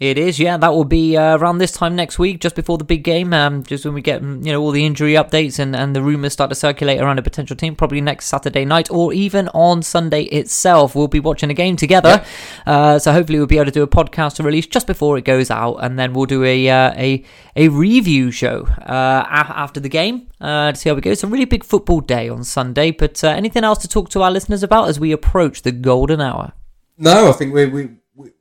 It 0.00 0.16
is, 0.16 0.38
yeah. 0.38 0.56
That 0.56 0.68
will 0.68 0.84
be 0.84 1.16
uh, 1.16 1.36
around 1.38 1.58
this 1.58 1.72
time 1.72 1.96
next 1.96 2.20
week, 2.20 2.40
just 2.40 2.54
before 2.54 2.78
the 2.78 2.84
big 2.84 3.02
game. 3.02 3.32
Um, 3.34 3.64
just 3.64 3.84
when 3.84 3.94
we 3.94 4.00
get 4.00 4.22
mm, 4.22 4.46
you 4.46 4.52
know 4.52 4.62
all 4.62 4.70
the 4.70 4.86
injury 4.86 5.14
updates 5.14 5.58
and, 5.58 5.74
and 5.74 5.94
the 5.94 6.00
rumours 6.00 6.32
start 6.32 6.50
to 6.50 6.54
circulate 6.54 7.00
around 7.00 7.18
a 7.18 7.22
potential 7.22 7.56
team. 7.56 7.74
Probably 7.74 8.00
next 8.00 8.26
Saturday 8.26 8.64
night 8.64 8.92
or 8.92 9.12
even 9.12 9.48
on 9.48 9.82
Sunday 9.82 10.22
itself. 10.26 10.94
We'll 10.94 11.08
be 11.08 11.18
watching 11.18 11.50
a 11.50 11.54
game 11.54 11.74
together. 11.74 12.24
Uh, 12.64 13.00
so 13.00 13.10
hopefully 13.10 13.38
we'll 13.38 13.48
be 13.48 13.56
able 13.56 13.64
to 13.64 13.70
do 13.72 13.82
a 13.82 13.88
podcast 13.88 14.36
to 14.36 14.44
release 14.44 14.68
just 14.68 14.86
before 14.86 15.18
it 15.18 15.24
goes 15.24 15.50
out, 15.50 15.78
and 15.78 15.98
then 15.98 16.12
we'll 16.12 16.26
do 16.26 16.44
a 16.44 16.68
uh, 16.70 16.92
a 16.96 17.24
a 17.56 17.66
review 17.66 18.30
show 18.30 18.66
uh, 18.82 19.24
a- 19.26 19.58
after 19.58 19.80
the 19.80 19.88
game 19.88 20.28
uh, 20.40 20.70
to 20.70 20.78
see 20.78 20.88
how 20.90 20.94
we 20.94 21.00
go. 21.00 21.10
It's 21.10 21.24
a 21.24 21.26
really 21.26 21.44
big 21.44 21.64
football 21.64 22.00
day 22.02 22.28
on 22.28 22.44
Sunday. 22.44 22.92
But 22.92 23.24
uh, 23.24 23.30
anything 23.30 23.64
else 23.64 23.78
to 23.78 23.88
talk 23.88 24.10
to 24.10 24.22
our 24.22 24.30
listeners 24.30 24.62
about 24.62 24.88
as 24.88 25.00
we 25.00 25.10
approach 25.10 25.62
the 25.62 25.72
golden 25.72 26.20
hour? 26.20 26.52
No, 26.96 27.30
I 27.30 27.32
think 27.32 27.52
we, 27.52 27.66
we- 27.66 27.88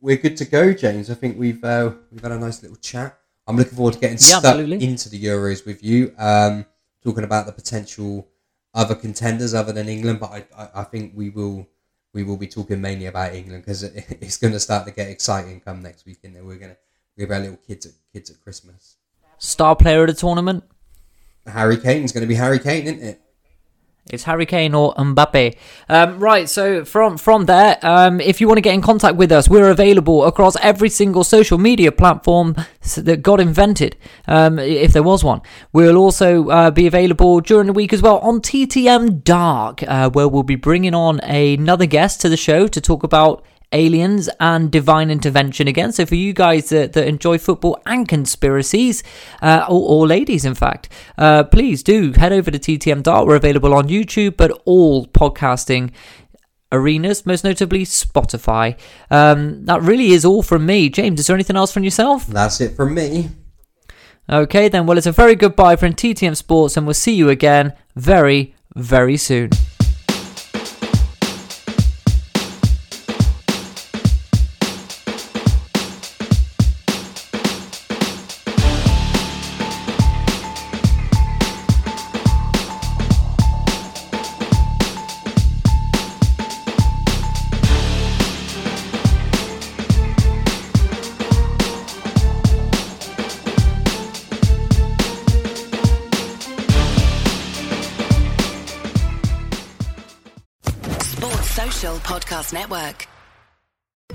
we're 0.02 0.18
good 0.18 0.38
to 0.38 0.46
go, 0.46 0.74
James. 0.74 1.10
I 1.10 1.14
think 1.14 1.38
we've 1.38 1.64
uh, 1.64 1.92
we've 2.12 2.22
had 2.22 2.32
a 2.32 2.40
nice 2.40 2.62
little 2.62 2.78
chat. 2.78 3.18
I'm 3.48 3.56
looking 3.56 3.76
forward 3.76 3.94
to 3.94 4.00
getting 4.00 4.18
Yeah, 4.18 4.40
stuck 4.40 4.46
absolutely. 4.46 4.84
into 4.86 5.10
the 5.10 5.24
Euros 5.24 5.66
with 5.66 5.84
you. 5.84 6.14
Um, 6.18 6.66
talking 7.04 7.24
about 7.24 7.46
the 7.46 7.54
potential 7.54 8.28
other 8.74 8.96
contenders 8.96 9.54
other 9.54 9.72
than 9.72 9.88
England, 9.88 10.20
but 10.20 10.32
I, 10.32 10.46
I, 10.58 10.70
I 10.82 10.84
think 10.84 11.14
we 11.16 11.30
will 11.30 11.68
we 12.14 12.24
will 12.24 12.38
be 12.38 12.48
talking 12.48 12.82
mainly 12.82 13.06
about 13.06 13.34
England 13.34 13.64
because 13.64 13.84
it, 13.84 13.94
it's 14.22 14.38
going 14.38 14.54
to 14.54 14.60
start 14.60 14.86
to 14.88 14.92
get 14.92 15.10
exciting 15.10 15.60
come 15.62 15.82
next 15.82 16.06
week, 16.06 16.20
and 16.24 16.34
we're 16.46 16.56
going 16.58 16.72
to 16.72 16.78
we're 17.16 17.32
our 17.34 17.40
little 17.40 17.58
kids 17.58 17.86
at 17.86 17.94
kids 18.14 18.30
at 18.30 18.42
Christmas. 18.42 18.96
Star 19.38 19.76
player 19.76 20.02
of 20.02 20.08
the 20.08 20.14
tournament. 20.14 20.64
Harry 21.46 21.78
Kane's 21.78 22.12
going 22.12 22.22
to 22.22 22.28
be 22.28 22.36
Harry 22.36 22.60
Kane, 22.60 22.86
isn't 22.88 23.02
it? 23.02 23.22
It's 24.10 24.24
Harry 24.24 24.45
Kane 24.45 24.74
or 24.74 24.93
Mbappe. 24.95 25.55
Um, 25.89 26.20
right, 26.20 26.49
so 26.49 26.86
from 26.86 27.18
from 27.18 27.45
there, 27.45 27.78
um, 27.82 28.20
if 28.22 28.39
you 28.39 28.47
want 28.47 28.58
to 28.58 28.62
get 28.62 28.74
in 28.74 28.82
contact 28.82 29.16
with 29.16 29.32
us, 29.32 29.49
we're 29.49 29.70
available 29.70 30.26
across 30.26 30.55
every 30.58 30.89
single 30.89 31.24
social 31.24 31.58
media 31.58 31.91
platform 31.91 32.55
that 32.97 33.22
got 33.22 33.39
invented, 33.39 33.97
um, 34.28 34.60
if 34.60 34.93
there 34.93 35.03
was 35.03 35.24
one. 35.24 35.41
We'll 35.74 35.97
also 35.97 36.49
uh, 36.49 36.72
be 36.72 36.88
available 36.88 37.41
during 37.41 37.68
the 37.68 37.74
week 37.74 37.93
as 37.93 38.01
well 38.01 38.20
on 38.20 38.41
TTM 38.41 39.24
Dark, 39.24 39.84
uh, 39.84 40.10
where 40.10 40.28
we'll 40.28 40.43
be 40.43 40.55
bringing 40.55 40.93
on 40.93 41.20
another 41.22 41.86
guest 41.86 42.22
to 42.22 42.30
the 42.30 42.38
show 42.38 42.68
to 42.68 42.82
talk 42.82 43.03
about 43.03 43.43
aliens 43.72 44.30
and 44.39 44.72
divine 44.72 45.11
intervention 45.11 45.68
again. 45.68 45.91
So 45.91 46.05
for 46.05 46.15
you 46.15 46.34
guys 46.34 46.70
that, 46.70 46.93
that 46.93 47.07
enjoy 47.07 47.38
football 47.38 47.82
and 47.86 48.07
conspiracies, 48.07 49.03
uh, 49.41 49.65
or, 49.68 49.89
or 49.89 50.07
ladies, 50.07 50.45
in 50.45 50.55
fact, 50.55 50.89
uh, 51.18 51.43
please 51.43 51.84
do 51.84 52.13
head 52.13 52.32
over 52.32 52.51
to 52.51 52.59
TTM 52.59 53.03
Dart. 53.03 53.28
We're 53.28 53.36
available 53.36 53.74
on 53.74 53.88
YouTube, 53.88 54.38
but 54.38 54.51
all 54.65 55.07
podcasting 55.07 55.91
arenas, 56.72 57.26
most 57.26 57.43
notably 57.43 57.86
Spotify. 57.86 58.78
Um, 59.09 59.65
that 59.65 59.82
really 59.82 60.11
is 60.11 60.26
all 60.26 60.43
from 60.43 60.65
me. 60.65 60.89
James, 60.89 61.20
is 61.20 61.28
there 61.28 61.36
anything 61.36 61.55
else 61.55 61.72
from 61.72 61.84
yourself? 61.84 62.28
That's 62.28 62.61
it 62.61 62.76
from 62.76 62.93
me. 62.93 63.30
Okay, 64.30 64.68
then. 64.68 64.86
Well, 64.86 64.97
it's 64.97 65.07
a 65.07 65.11
very 65.13 65.36
good 65.36 65.55
bye 65.55 65.78
from 65.78 65.93
TTM 65.93 66.36
Sports, 66.36 66.76
and 66.76 66.86
we'll 66.86 66.93
see 66.93 67.13
you 67.13 67.30
again 67.30 67.74
very, 67.95 68.55
very 68.76 69.15
soon. 69.15 69.51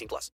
18 0.00 0.08
plus. 0.08 0.32